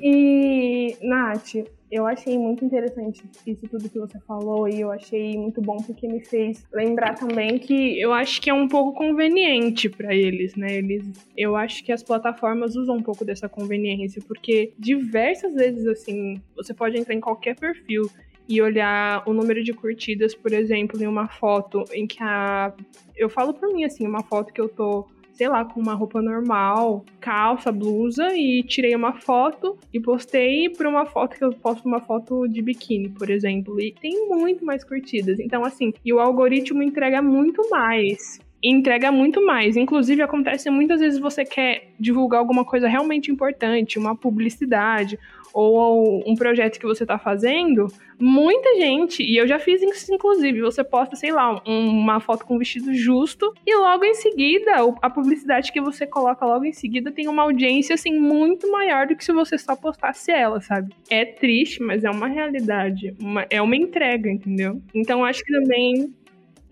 E, 0.01 0.97
Nath, 1.01 1.55
eu 1.93 2.07
achei 2.07 2.39
muito 2.39 2.65
interessante 2.65 3.21
isso 3.45 3.67
tudo 3.69 3.87
que 3.87 3.99
você 3.99 4.19
falou 4.21 4.67
e 4.67 4.81
eu 4.81 4.89
achei 4.89 5.37
muito 5.37 5.61
bom 5.61 5.77
porque 5.77 6.07
me 6.07 6.25
fez 6.25 6.65
lembrar 6.73 7.13
também 7.13 7.59
que 7.59 8.01
eu 8.01 8.11
acho 8.11 8.41
que 8.41 8.49
é 8.49 8.53
um 8.53 8.67
pouco 8.67 8.97
conveniente 8.97 9.87
para 9.87 10.15
eles, 10.15 10.55
né? 10.55 10.77
Eles, 10.77 11.05
eu 11.37 11.55
acho 11.55 11.83
que 11.83 11.91
as 11.91 12.01
plataformas 12.01 12.75
usam 12.75 12.95
um 12.95 13.03
pouco 13.03 13.23
dessa 13.23 13.47
conveniência 13.47 14.19
porque 14.27 14.73
diversas 14.79 15.53
vezes 15.53 15.85
assim, 15.85 16.41
você 16.55 16.73
pode 16.73 16.97
entrar 16.97 17.13
em 17.13 17.19
qualquer 17.19 17.55
perfil 17.55 18.09
e 18.49 18.59
olhar 18.59 19.21
o 19.29 19.31
número 19.31 19.63
de 19.63 19.71
curtidas, 19.71 20.33
por 20.33 20.51
exemplo, 20.51 20.99
em 21.01 21.05
uma 21.05 21.27
foto 21.27 21.83
em 21.93 22.07
que 22.07 22.23
a 22.23 22.73
eu 23.15 23.29
falo 23.29 23.53
por 23.53 23.71
mim 23.71 23.83
assim, 23.83 24.07
uma 24.07 24.23
foto 24.23 24.51
que 24.51 24.59
eu 24.59 24.67
tô 24.67 25.05
sei 25.33 25.49
lá, 25.49 25.65
com 25.65 25.79
uma 25.79 25.93
roupa 25.93 26.21
normal, 26.21 27.03
calça, 27.19 27.71
blusa, 27.71 28.35
e 28.35 28.63
tirei 28.63 28.95
uma 28.95 29.13
foto 29.13 29.77
e 29.93 29.99
postei 29.99 30.69
por 30.69 30.85
uma 30.85 31.05
foto 31.05 31.37
que 31.37 31.43
eu 31.43 31.51
posto 31.53 31.87
uma 31.87 31.99
foto 31.99 32.47
de 32.47 32.61
biquíni, 32.61 33.09
por 33.09 33.29
exemplo. 33.29 33.79
E 33.81 33.91
tem 33.91 34.27
muito 34.29 34.63
mais 34.63 34.83
curtidas. 34.83 35.39
Então, 35.39 35.65
assim, 35.65 35.93
e 36.05 36.13
o 36.13 36.19
algoritmo 36.19 36.81
entrega 36.83 37.21
muito 37.21 37.69
mais 37.69 38.39
entrega 38.65 39.11
muito 39.11 39.45
mais. 39.45 39.75
Inclusive, 39.75 40.21
acontece 40.21 40.69
muitas 40.69 41.01
vezes 41.01 41.19
você 41.19 41.43
quer 41.43 41.89
divulgar 41.99 42.39
alguma 42.39 42.63
coisa 42.63 42.87
realmente 42.87 43.29
importante, 43.29 43.99
uma 43.99 44.15
publicidade 44.15 45.19
ou 45.53 46.23
um 46.27 46.35
projeto 46.35 46.79
que 46.79 46.85
você 46.85 47.03
está 47.03 47.19
fazendo, 47.19 47.87
muita 48.19 48.75
gente, 48.75 49.21
e 49.21 49.37
eu 49.37 49.47
já 49.47 49.59
fiz 49.59 49.81
isso 49.81 50.13
inclusive, 50.13 50.61
você 50.61 50.83
posta, 50.83 51.15
sei 51.15 51.31
lá, 51.31 51.61
uma 51.65 52.19
foto 52.19 52.43
com 52.45 52.55
um 52.55 52.57
vestido 52.57 52.93
justo 52.93 53.53
e 53.65 53.75
logo 53.75 54.03
em 54.03 54.15
seguida, 54.15 54.71
a 55.01 55.09
publicidade 55.09 55.71
que 55.71 55.79
você 55.79 56.07
coloca 56.07 56.45
logo 56.45 56.65
em 56.65 56.73
seguida 56.73 57.11
tem 57.11 57.27
uma 57.27 57.43
audiência 57.43 57.93
assim 57.93 58.17
muito 58.19 58.71
maior 58.71 59.05
do 59.05 59.15
que 59.15 59.23
se 59.23 59.31
você 59.31 59.57
só 59.57 59.75
postasse 59.75 60.31
ela, 60.31 60.59
sabe? 60.59 60.93
É 61.09 61.23
triste, 61.23 61.83
mas 61.83 62.03
é 62.03 62.09
uma 62.09 62.27
realidade, 62.27 63.15
uma, 63.19 63.45
é 63.49 63.61
uma 63.61 63.75
entrega, 63.75 64.29
entendeu? 64.29 64.81
Então 64.93 65.23
acho 65.23 65.43
que 65.43 65.51
também 65.51 66.13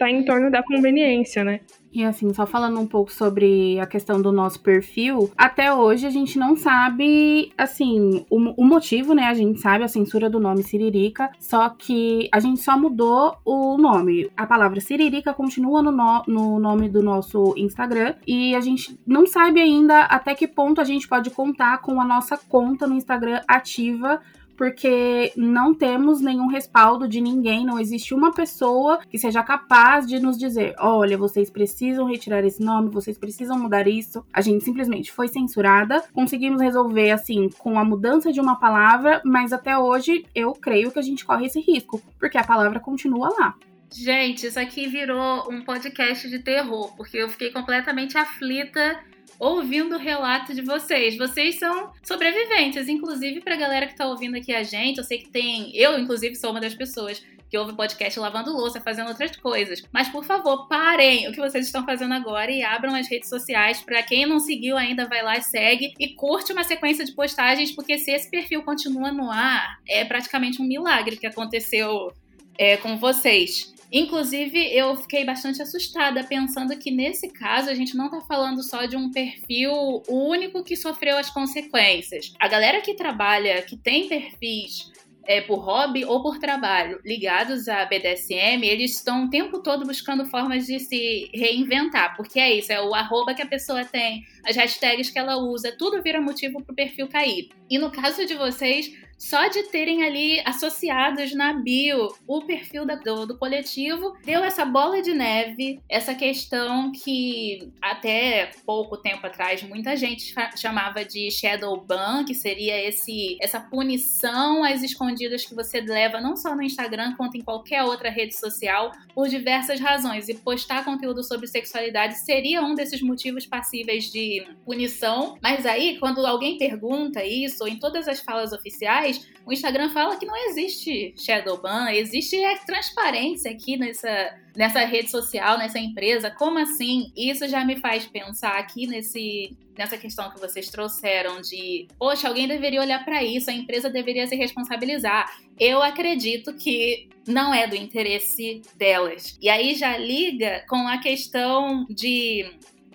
tá 0.02 0.10
em 0.10 0.26
torno 0.26 0.50
da 0.50 0.64
conveniência, 0.64 1.44
né? 1.44 1.60
E 1.94 2.04
assim, 2.04 2.34
só 2.34 2.46
falando 2.46 2.80
um 2.80 2.88
pouco 2.88 3.12
sobre 3.12 3.80
a 3.80 3.86
questão 3.86 4.22
do 4.22 4.32
nosso 4.32 4.62
perfil, 4.62 5.30
até 5.38 5.74
hoje 5.74 6.08
a 6.08 6.10
gente 6.10 6.40
não 6.40 6.56
sabe, 6.56 7.52
assim, 7.58 8.26
o, 8.30 8.64
o, 8.64 8.66
motivo, 8.66 9.14
né? 9.14 9.26
A 9.26 9.34
gente 9.34 9.60
sabe 9.60 9.84
a 9.84 9.90
censura 9.90 10.30
do 10.30 10.40
nome 10.40 10.64
Siririca, 10.64 11.30
só 11.38 11.70
que 11.70 12.30
a 12.32 12.40
gente 12.40 12.62
só 12.62 12.80
mudou 12.80 13.36
o 13.46 13.78
nome. 13.78 14.32
A 14.38 14.48
palavra 14.48 14.80
Siririca 14.80 15.34
continua 15.34 15.84
no, 15.84 15.92
no, 15.92 16.24
no 16.28 16.60
nome 16.60 16.88
do 16.88 17.04
nosso 17.04 17.54
Instagram 17.58 18.16
e 18.26 18.56
a 18.56 18.62
gente 18.62 18.98
não 19.06 19.28
sabe 19.28 19.60
ainda 19.60 20.04
até 20.06 20.34
que 20.34 20.48
ponto 20.48 20.80
a 20.80 20.86
gente 20.86 21.08
pode 21.08 21.30
contar 21.30 21.80
com 21.82 22.00
a 22.00 22.06
nossa 22.06 22.38
conta 22.38 22.88
no 22.88 22.96
Instagram 22.96 23.42
ativa 23.48 24.22
porque 24.62 25.34
não 25.36 25.74
temos 25.74 26.22
nenhum 26.22 26.46
respaldo 26.46 27.08
de 27.08 27.20
ninguém, 27.20 27.66
não 27.66 27.80
existe 27.80 28.14
uma 28.14 28.32
pessoa 28.32 29.00
que 29.10 29.18
seja 29.18 29.42
capaz 29.42 30.06
de 30.06 30.20
nos 30.20 30.38
dizer: 30.38 30.76
olha, 30.78 31.18
vocês 31.18 31.50
precisam 31.50 32.06
retirar 32.06 32.46
esse 32.46 32.62
nome, 32.62 32.92
vocês 32.92 33.18
precisam 33.18 33.58
mudar 33.58 33.88
isso. 33.88 34.24
A 34.32 34.40
gente 34.40 34.64
simplesmente 34.64 35.12
foi 35.12 35.28
censurada, 35.28 36.04
conseguimos 36.14 36.62
resolver 36.62 37.10
assim 37.10 37.50
com 37.58 37.80
a 37.80 37.84
mudança 37.84 38.32
de 38.32 38.40
uma 38.40 38.56
palavra, 38.56 39.20
mas 39.26 39.52
até 39.52 39.76
hoje 39.76 40.28
eu 40.36 40.54
creio 40.54 40.92
que 40.92 41.00
a 41.00 41.02
gente 41.02 41.26
corre 41.26 41.48
esse 41.48 41.60
risco, 41.60 42.00
porque 42.20 42.38
a 42.38 42.44
palavra 42.44 42.80
continua 42.80 43.30
lá. 43.30 43.56
Gente, 43.92 44.46
isso 44.46 44.60
aqui 44.60 44.86
virou 44.86 45.52
um 45.52 45.64
podcast 45.64 46.30
de 46.30 46.38
terror, 46.38 46.96
porque 46.96 47.18
eu 47.18 47.30
fiquei 47.30 47.50
completamente 47.50 48.16
aflita 48.16 49.00
ouvindo 49.42 49.96
o 49.96 49.98
relato 49.98 50.54
de 50.54 50.62
vocês. 50.62 51.18
Vocês 51.18 51.58
são 51.58 51.92
sobreviventes, 52.04 52.88
inclusive 52.88 53.42
pra 53.42 53.56
galera 53.56 53.88
que 53.88 53.96
tá 53.96 54.08
ouvindo 54.08 54.38
aqui 54.38 54.54
a 54.54 54.62
gente, 54.62 55.00
eu 55.00 55.04
sei 55.04 55.18
que 55.18 55.30
tem, 55.30 55.76
eu 55.76 55.98
inclusive 55.98 56.36
sou 56.36 56.52
uma 56.52 56.62
das 56.62 56.76
pessoas 56.76 57.24
que 57.50 57.58
ouve 57.58 57.74
podcast 57.74 58.18
lavando 58.20 58.54
louça, 58.54 58.80
fazendo 58.80 59.10
outras 59.10 59.36
coisas. 59.36 59.82
Mas 59.92 60.08
por 60.10 60.24
favor, 60.24 60.68
parem 60.68 61.28
o 61.28 61.32
que 61.34 61.42
vocês 61.42 61.66
estão 61.66 61.84
fazendo 61.84 62.14
agora 62.14 62.52
e 62.52 62.62
abram 62.62 62.94
as 62.94 63.10
redes 63.10 63.28
sociais. 63.28 63.82
Para 63.82 64.04
quem 64.04 64.28
não 64.28 64.40
seguiu 64.40 64.78
ainda, 64.78 65.08
vai 65.08 65.24
lá, 65.24 65.42
segue 65.42 65.92
e 66.00 66.10
curte 66.10 66.54
uma 66.54 66.64
sequência 66.64 67.04
de 67.04 67.12
postagens, 67.12 67.72
porque 67.72 67.98
se 67.98 68.12
esse 68.12 68.30
perfil 68.30 68.62
continua 68.62 69.12
no 69.12 69.30
ar, 69.30 69.80
é 69.90 70.06
praticamente 70.06 70.62
um 70.62 70.66
milagre 70.66 71.18
que 71.18 71.26
aconteceu 71.26 72.14
é, 72.58 72.78
com 72.78 72.96
vocês. 72.96 73.74
Inclusive, 73.92 74.58
eu 74.74 74.96
fiquei 74.96 75.26
bastante 75.26 75.62
assustada 75.62 76.24
pensando 76.24 76.78
que 76.78 76.90
nesse 76.90 77.30
caso 77.30 77.70
a 77.70 77.76
gente 77.76 77.98
não 77.98 78.10
tá 78.10 78.22
falando 78.22 78.64
só 78.64 78.86
de 78.86 78.96
um 78.96 79.12
perfil 79.12 80.02
único 80.08 80.64
que 80.64 80.78
sofreu 80.78 81.18
as 81.18 81.30
consequências. 81.30 82.34
A 82.40 82.48
galera 82.48 82.80
que 82.80 82.94
trabalha, 82.94 83.62
que 83.64 83.76
tem 83.76 84.08
perfis 84.08 84.90
é, 85.26 85.42
por 85.42 85.60
hobby 85.60 86.06
ou 86.06 86.22
por 86.22 86.40
trabalho 86.40 87.00
ligados 87.06 87.68
à 87.68 87.86
BDSM, 87.86 88.64
eles 88.64 88.96
estão 88.96 89.26
o 89.26 89.30
tempo 89.30 89.60
todo 89.60 89.86
buscando 89.86 90.26
formas 90.26 90.66
de 90.66 90.80
se 90.80 91.30
reinventar, 91.34 92.16
porque 92.16 92.40
é 92.40 92.54
isso, 92.54 92.72
é 92.72 92.82
o 92.82 92.96
arroba 92.96 93.34
que 93.34 93.42
a 93.42 93.46
pessoa 93.46 93.84
tem, 93.86 94.24
as 94.46 94.56
hashtags 94.56 95.10
que 95.10 95.20
ela 95.20 95.38
usa, 95.38 95.76
tudo 95.78 96.02
vira 96.02 96.22
motivo 96.22 96.64
para 96.64 96.72
o 96.72 96.76
perfil 96.76 97.08
cair. 97.08 97.50
E 97.70 97.78
no 97.78 97.92
caso 97.92 98.26
de 98.26 98.34
vocês, 98.36 98.92
só 99.22 99.48
de 99.48 99.62
terem 99.70 100.04
ali 100.04 100.42
associados 100.44 101.32
na 101.36 101.54
bio 101.54 102.08
o 102.28 102.42
perfil 102.42 102.88
da, 102.88 102.96
do, 102.96 103.28
do, 103.28 103.38
coletivo, 103.38 104.18
deu 104.26 104.44
essa 104.44 104.66
bola 104.66 105.00
de 105.00 105.14
neve, 105.14 105.80
essa 105.88 106.16
questão 106.16 106.92
que 106.92 107.72
até 107.80 108.50
pouco 108.66 108.98
tempo 108.98 109.28
atrás 109.28 109.62
muita 109.62 109.96
gente 109.96 110.34
chamava 110.58 111.06
de 111.06 111.30
shadow 111.30 111.80
ban, 111.80 112.26
que 112.26 112.34
seria 112.34 112.84
esse 112.84 113.38
essa 113.40 113.60
punição 113.60 114.64
às 114.64 114.82
escondidas 114.82 115.46
que 115.46 115.54
você 115.54 115.82
leva 115.82 116.20
não 116.20 116.36
só 116.36 116.56
no 116.56 116.64
Instagram 116.64 117.14
quanto 117.16 117.38
em 117.38 117.42
qualquer 117.42 117.84
outra 117.84 118.10
rede 118.10 118.36
social 118.36 118.92
por 119.14 119.28
diversas 119.28 119.80
razões. 119.80 120.30
E 120.30 120.34
postar 120.34 120.84
conteúdo 120.84 121.24
sobre 121.24 121.46
sexualidade 121.46 122.18
seria 122.18 122.64
um 122.64 122.74
desses 122.74 123.02
motivos 123.04 123.46
passíveis 123.46 124.12
de 124.12 124.44
punição. 124.66 125.38
Mas 125.44 125.66
aí, 125.68 126.00
quando 126.00 126.26
alguém 126.26 126.58
pergunta 126.58 127.24
isso, 127.24 127.64
ou 127.64 127.70
em 127.70 127.78
todas 127.78 128.08
as 128.08 128.20
falas 128.20 128.52
oficiais, 128.52 129.11
o 129.46 129.52
Instagram 129.52 129.90
fala 129.90 130.18
que 130.18 130.26
não 130.26 130.38
existe 130.50 131.14
shadow 131.18 131.62
ban, 131.62 131.90
existe 131.92 132.36
é, 132.36 132.58
transparência 132.60 133.50
aqui 133.52 133.76
nessa, 133.76 134.38
nessa 134.56 134.80
rede 134.86 135.10
social, 135.10 135.58
nessa 135.58 135.80
empresa. 135.80 136.30
Como 136.30 136.60
assim? 136.60 137.12
Isso 137.16 137.48
já 137.48 137.66
me 137.66 137.78
faz 137.78 138.06
pensar 138.06 138.58
aqui 138.58 138.86
nesse, 138.86 139.56
nessa 139.78 139.98
questão 139.98 140.30
que 140.30 140.40
vocês 140.40 140.70
trouxeram 140.70 141.42
de, 141.42 141.88
poxa, 141.98 142.28
alguém 142.28 142.48
deveria 142.48 142.82
olhar 142.82 143.04
para 143.04 143.24
isso, 143.24 143.50
a 143.50 143.54
empresa 143.54 143.90
deveria 143.90 144.28
se 144.28 144.36
responsabilizar. 144.36 145.30
Eu 145.60 145.82
acredito 145.82 146.54
que 146.54 147.10
não 147.28 147.54
é 147.54 147.68
do 147.68 147.76
interesse 147.76 148.62
delas. 148.76 149.38
E 149.42 149.50
aí 149.50 149.76
já 149.76 149.98
liga 149.98 150.64
com 150.70 150.88
a 150.88 151.00
questão 151.00 151.86
de 151.90 152.46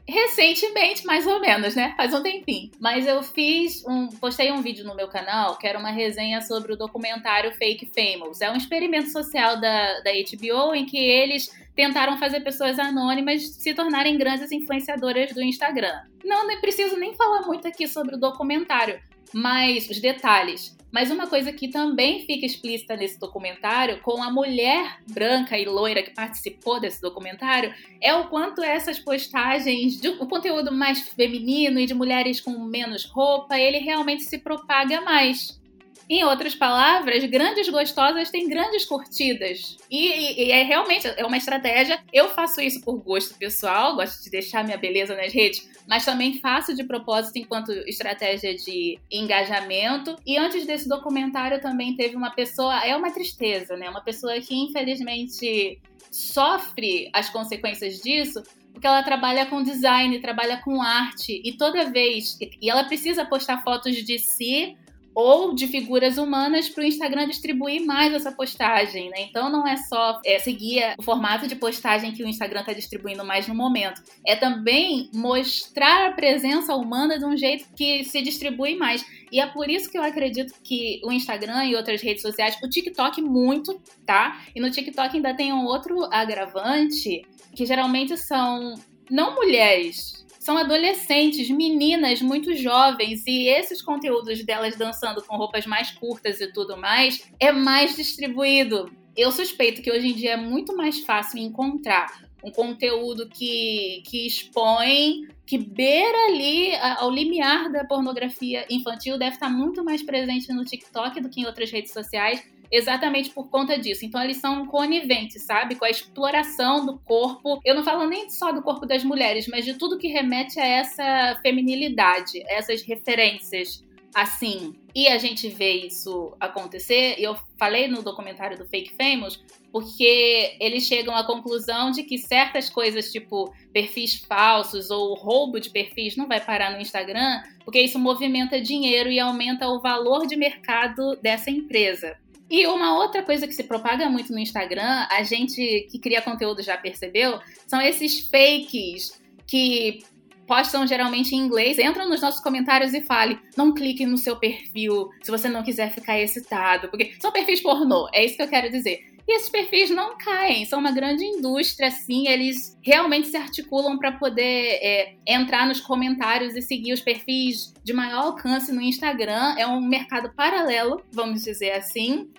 recentemente, 0.08 1.04
mais 1.04 1.26
ou 1.26 1.40
menos, 1.40 1.74
né? 1.74 1.94
Faz 1.96 2.14
um 2.14 2.22
tempinho. 2.22 2.70
Mas 2.78 3.06
eu 3.06 3.22
fiz 3.22 3.84
um. 3.86 4.08
postei 4.08 4.52
um 4.52 4.62
vídeo 4.62 4.84
no 4.84 4.94
meu 4.94 5.08
canal 5.08 5.56
que 5.56 5.66
era 5.66 5.78
uma 5.78 5.90
resenha 5.90 6.40
sobre 6.42 6.72
o 6.72 6.76
documentário 6.76 7.52
Fake 7.54 7.90
Famous. 7.94 8.40
É 8.40 8.50
um 8.50 8.56
experimento 8.56 9.10
social 9.10 9.60
da, 9.60 10.00
da 10.00 10.10
HBO 10.12 10.74
em 10.74 10.86
que 10.86 10.98
eles 10.98 11.50
tentaram 11.74 12.16
fazer 12.18 12.40
pessoas 12.40 12.78
anônimas 12.78 13.46
se 13.48 13.74
tornarem 13.74 14.16
grandes 14.16 14.50
influenciadoras 14.52 15.32
do 15.32 15.42
Instagram. 15.42 16.00
Não 16.24 16.46
nem 16.46 16.60
preciso 16.60 16.96
nem 16.96 17.14
falar 17.14 17.42
muito 17.42 17.66
aqui 17.66 17.86
sobre 17.86 18.14
o 18.14 18.18
documentário, 18.18 19.00
mas 19.32 19.88
os 19.90 20.00
detalhes. 20.00 20.75
Mas 20.96 21.10
uma 21.10 21.26
coisa 21.26 21.52
que 21.52 21.68
também 21.68 22.24
fica 22.24 22.46
explícita 22.46 22.96
nesse 22.96 23.20
documentário, 23.20 24.00
com 24.00 24.22
a 24.22 24.30
mulher 24.30 24.96
branca 25.06 25.58
e 25.58 25.66
loira 25.66 26.02
que 26.02 26.08
participou 26.08 26.80
desse 26.80 27.02
documentário, 27.02 27.70
é 28.00 28.14
o 28.14 28.28
quanto 28.28 28.62
essas 28.62 28.98
postagens, 28.98 30.00
de, 30.00 30.08
o 30.08 30.26
conteúdo 30.26 30.72
mais 30.72 31.00
feminino 31.00 31.78
e 31.78 31.84
de 31.84 31.92
mulheres 31.92 32.40
com 32.40 32.58
menos 32.60 33.04
roupa, 33.04 33.60
ele 33.60 33.76
realmente 33.76 34.22
se 34.22 34.38
propaga 34.38 35.02
mais. 35.02 35.60
Em 36.08 36.22
outras 36.22 36.54
palavras, 36.54 37.24
grandes 37.24 37.68
gostosas 37.68 38.30
têm 38.30 38.48
grandes 38.48 38.84
curtidas. 38.84 39.76
E, 39.90 40.06
e, 40.06 40.44
e, 40.44 40.52
é 40.52 40.62
realmente 40.62 41.08
é 41.08 41.26
uma 41.26 41.36
estratégia. 41.36 41.98
Eu 42.12 42.28
faço 42.28 42.60
isso 42.60 42.80
por 42.80 43.02
gosto 43.02 43.36
pessoal, 43.36 43.96
gosto 43.96 44.22
de 44.22 44.30
deixar 44.30 44.64
minha 44.64 44.76
beleza 44.76 45.16
nas 45.16 45.32
redes, 45.32 45.68
mas 45.88 46.04
também 46.04 46.38
faço 46.38 46.74
de 46.76 46.84
propósito 46.84 47.38
enquanto 47.38 47.72
estratégia 47.88 48.54
de 48.54 49.00
engajamento. 49.10 50.14
E 50.24 50.38
antes 50.38 50.64
desse 50.64 50.88
documentário 50.88 51.60
também 51.60 51.96
teve 51.96 52.14
uma 52.14 52.30
pessoa, 52.30 52.84
é 52.84 52.96
uma 52.96 53.10
tristeza, 53.10 53.76
né? 53.76 53.90
Uma 53.90 54.02
pessoa 54.02 54.40
que 54.40 54.54
infelizmente 54.54 55.80
sofre 56.08 57.10
as 57.12 57.28
consequências 57.28 58.00
disso, 58.00 58.44
porque 58.72 58.86
ela 58.86 59.02
trabalha 59.02 59.46
com 59.46 59.60
design, 59.60 60.20
trabalha 60.20 60.58
com 60.58 60.80
arte 60.80 61.40
e 61.44 61.52
toda 61.56 61.90
vez 61.90 62.38
e 62.40 62.70
ela 62.70 62.84
precisa 62.84 63.24
postar 63.24 63.62
fotos 63.64 63.96
de 63.96 64.18
si 64.18 64.76
ou 65.16 65.54
de 65.54 65.66
figuras 65.66 66.18
humanas 66.18 66.68
para 66.68 66.84
o 66.84 66.86
Instagram 66.86 67.26
distribuir 67.26 67.82
mais 67.86 68.12
essa 68.12 68.30
postagem, 68.30 69.08
né? 69.08 69.22
Então 69.22 69.48
não 69.48 69.66
é 69.66 69.74
só 69.78 70.20
é, 70.22 70.38
seguir 70.38 70.94
o 70.98 71.02
formato 71.02 71.48
de 71.48 71.56
postagem 71.56 72.12
que 72.12 72.22
o 72.22 72.28
Instagram 72.28 72.60
está 72.60 72.74
distribuindo 72.74 73.24
mais 73.24 73.48
no 73.48 73.54
momento, 73.54 74.02
é 74.26 74.36
também 74.36 75.08
mostrar 75.14 76.08
a 76.08 76.12
presença 76.12 76.74
humana 76.74 77.18
de 77.18 77.24
um 77.24 77.34
jeito 77.34 77.66
que 77.74 78.04
se 78.04 78.20
distribui 78.20 78.76
mais. 78.76 79.06
E 79.32 79.40
é 79.40 79.46
por 79.46 79.70
isso 79.70 79.90
que 79.90 79.96
eu 79.96 80.02
acredito 80.02 80.52
que 80.62 81.00
o 81.02 81.10
Instagram 81.10 81.64
e 81.64 81.74
outras 81.74 82.02
redes 82.02 82.20
sociais, 82.20 82.58
o 82.62 82.68
TikTok 82.68 83.22
muito, 83.22 83.80
tá? 84.04 84.42
E 84.54 84.60
no 84.60 84.70
TikTok 84.70 85.16
ainda 85.16 85.32
tem 85.32 85.50
um 85.50 85.64
outro 85.64 86.04
agravante, 86.12 87.26
que 87.54 87.64
geralmente 87.64 88.18
são 88.18 88.74
não 89.10 89.34
mulheres 89.34 90.25
são 90.46 90.56
adolescentes, 90.56 91.50
meninas 91.50 92.22
muito 92.22 92.54
jovens, 92.54 93.26
e 93.26 93.48
esses 93.48 93.82
conteúdos 93.82 94.44
delas 94.44 94.76
dançando 94.76 95.20
com 95.20 95.36
roupas 95.36 95.66
mais 95.66 95.90
curtas 95.90 96.40
e 96.40 96.46
tudo 96.52 96.76
mais 96.76 97.28
é 97.40 97.50
mais 97.50 97.96
distribuído. 97.96 98.88
Eu 99.16 99.32
suspeito 99.32 99.82
que 99.82 99.90
hoje 99.90 100.06
em 100.06 100.14
dia 100.14 100.34
é 100.34 100.36
muito 100.36 100.76
mais 100.76 101.00
fácil 101.00 101.40
encontrar 101.40 102.22
um 102.44 102.52
conteúdo 102.52 103.28
que, 103.28 104.04
que 104.06 104.24
expõe, 104.24 105.26
que 105.44 105.58
beira 105.58 106.26
ali 106.28 106.76
ao 106.76 107.10
limiar 107.10 107.72
da 107.72 107.84
pornografia 107.84 108.64
infantil, 108.70 109.18
deve 109.18 109.34
estar 109.34 109.48
muito 109.48 109.82
mais 109.84 110.00
presente 110.00 110.52
no 110.52 110.64
TikTok 110.64 111.20
do 111.20 111.28
que 111.28 111.40
em 111.40 111.46
outras 111.46 111.72
redes 111.72 111.92
sociais 111.92 112.40
exatamente 112.70 113.30
por 113.30 113.48
conta 113.48 113.78
disso. 113.78 114.04
Então 114.04 114.22
eles 114.22 114.38
são 114.38 114.66
coniventes, 114.66 115.42
sabe? 115.42 115.74
Com 115.74 115.84
a 115.84 115.90
exploração 115.90 116.84
do 116.84 116.98
corpo. 116.98 117.60
Eu 117.64 117.74
não 117.74 117.84
falo 117.84 118.06
nem 118.08 118.28
só 118.30 118.52
do 118.52 118.62
corpo 118.62 118.86
das 118.86 119.04
mulheres, 119.04 119.46
mas 119.48 119.64
de 119.64 119.74
tudo 119.74 119.98
que 119.98 120.08
remete 120.08 120.58
a 120.58 120.66
essa 120.66 121.38
feminilidade, 121.42 122.42
essas 122.48 122.82
referências 122.82 123.84
assim. 124.14 124.74
E 124.94 125.08
a 125.08 125.18
gente 125.18 125.46
vê 125.48 125.72
isso 125.72 126.34
acontecer. 126.40 127.16
E 127.18 127.22
eu 127.22 127.36
falei 127.58 127.86
no 127.86 128.02
documentário 128.02 128.56
do 128.56 128.66
Fake 128.66 128.94
Famous 128.96 129.38
porque 129.70 130.56
eles 130.58 130.84
chegam 130.84 131.14
à 131.14 131.22
conclusão 131.22 131.90
de 131.90 132.02
que 132.02 132.16
certas 132.16 132.70
coisas, 132.70 133.12
tipo 133.12 133.52
perfis 133.74 134.14
falsos 134.14 134.90
ou 134.90 135.14
roubo 135.14 135.60
de 135.60 135.68
perfis, 135.68 136.16
não 136.16 136.26
vai 136.26 136.40
parar 136.40 136.70
no 136.70 136.80
Instagram, 136.80 137.42
porque 137.62 137.82
isso 137.82 137.98
movimenta 137.98 138.58
dinheiro 138.58 139.10
e 139.10 139.20
aumenta 139.20 139.68
o 139.68 139.78
valor 139.82 140.26
de 140.26 140.34
mercado 140.34 141.14
dessa 141.16 141.50
empresa. 141.50 142.16
E 142.48 142.66
uma 142.66 142.96
outra 142.96 143.22
coisa 143.22 143.46
que 143.46 143.54
se 143.54 143.64
propaga 143.64 144.08
muito 144.08 144.32
no 144.32 144.38
Instagram, 144.38 145.06
a 145.10 145.22
gente 145.22 145.86
que 145.90 145.98
cria 145.98 146.22
conteúdo 146.22 146.62
já 146.62 146.76
percebeu, 146.76 147.40
são 147.66 147.80
esses 147.80 148.28
fakes 148.30 149.20
que 149.46 150.04
postam 150.46 150.86
geralmente 150.86 151.34
em 151.34 151.38
inglês, 151.38 151.78
entram 151.78 152.08
nos 152.08 152.20
nossos 152.20 152.40
comentários 152.40 152.94
e 152.94 153.02
fale: 153.02 153.38
não 153.56 153.74
clique 153.74 154.06
no 154.06 154.16
seu 154.16 154.36
perfil 154.36 155.10
se 155.22 155.30
você 155.30 155.48
não 155.48 155.62
quiser 155.62 155.92
ficar 155.92 156.18
excitado, 156.20 156.88
porque 156.88 157.14
são 157.20 157.32
perfis 157.32 157.60
pornô, 157.60 158.08
é 158.12 158.24
isso 158.24 158.36
que 158.36 158.42
eu 158.42 158.48
quero 158.48 158.70
dizer. 158.70 159.15
E 159.28 159.36
esses 159.36 159.48
perfis 159.48 159.90
não 159.90 160.16
caem, 160.16 160.64
são 160.64 160.78
uma 160.78 160.92
grande 160.92 161.24
indústria, 161.24 161.88
assim, 161.88 162.28
eles 162.28 162.78
realmente 162.80 163.26
se 163.26 163.36
articulam 163.36 163.98
para 163.98 164.12
poder 164.12 164.78
é, 164.80 165.16
entrar 165.26 165.66
nos 165.66 165.80
comentários 165.80 166.54
e 166.54 166.62
seguir 166.62 166.92
os 166.92 167.00
perfis 167.00 167.74
de 167.82 167.92
maior 167.92 168.26
alcance 168.26 168.72
no 168.72 168.80
Instagram. 168.80 169.56
É 169.58 169.66
um 169.66 169.80
mercado 169.80 170.32
paralelo, 170.32 171.02
vamos 171.10 171.42
dizer 171.42 171.72
assim. 171.72 172.30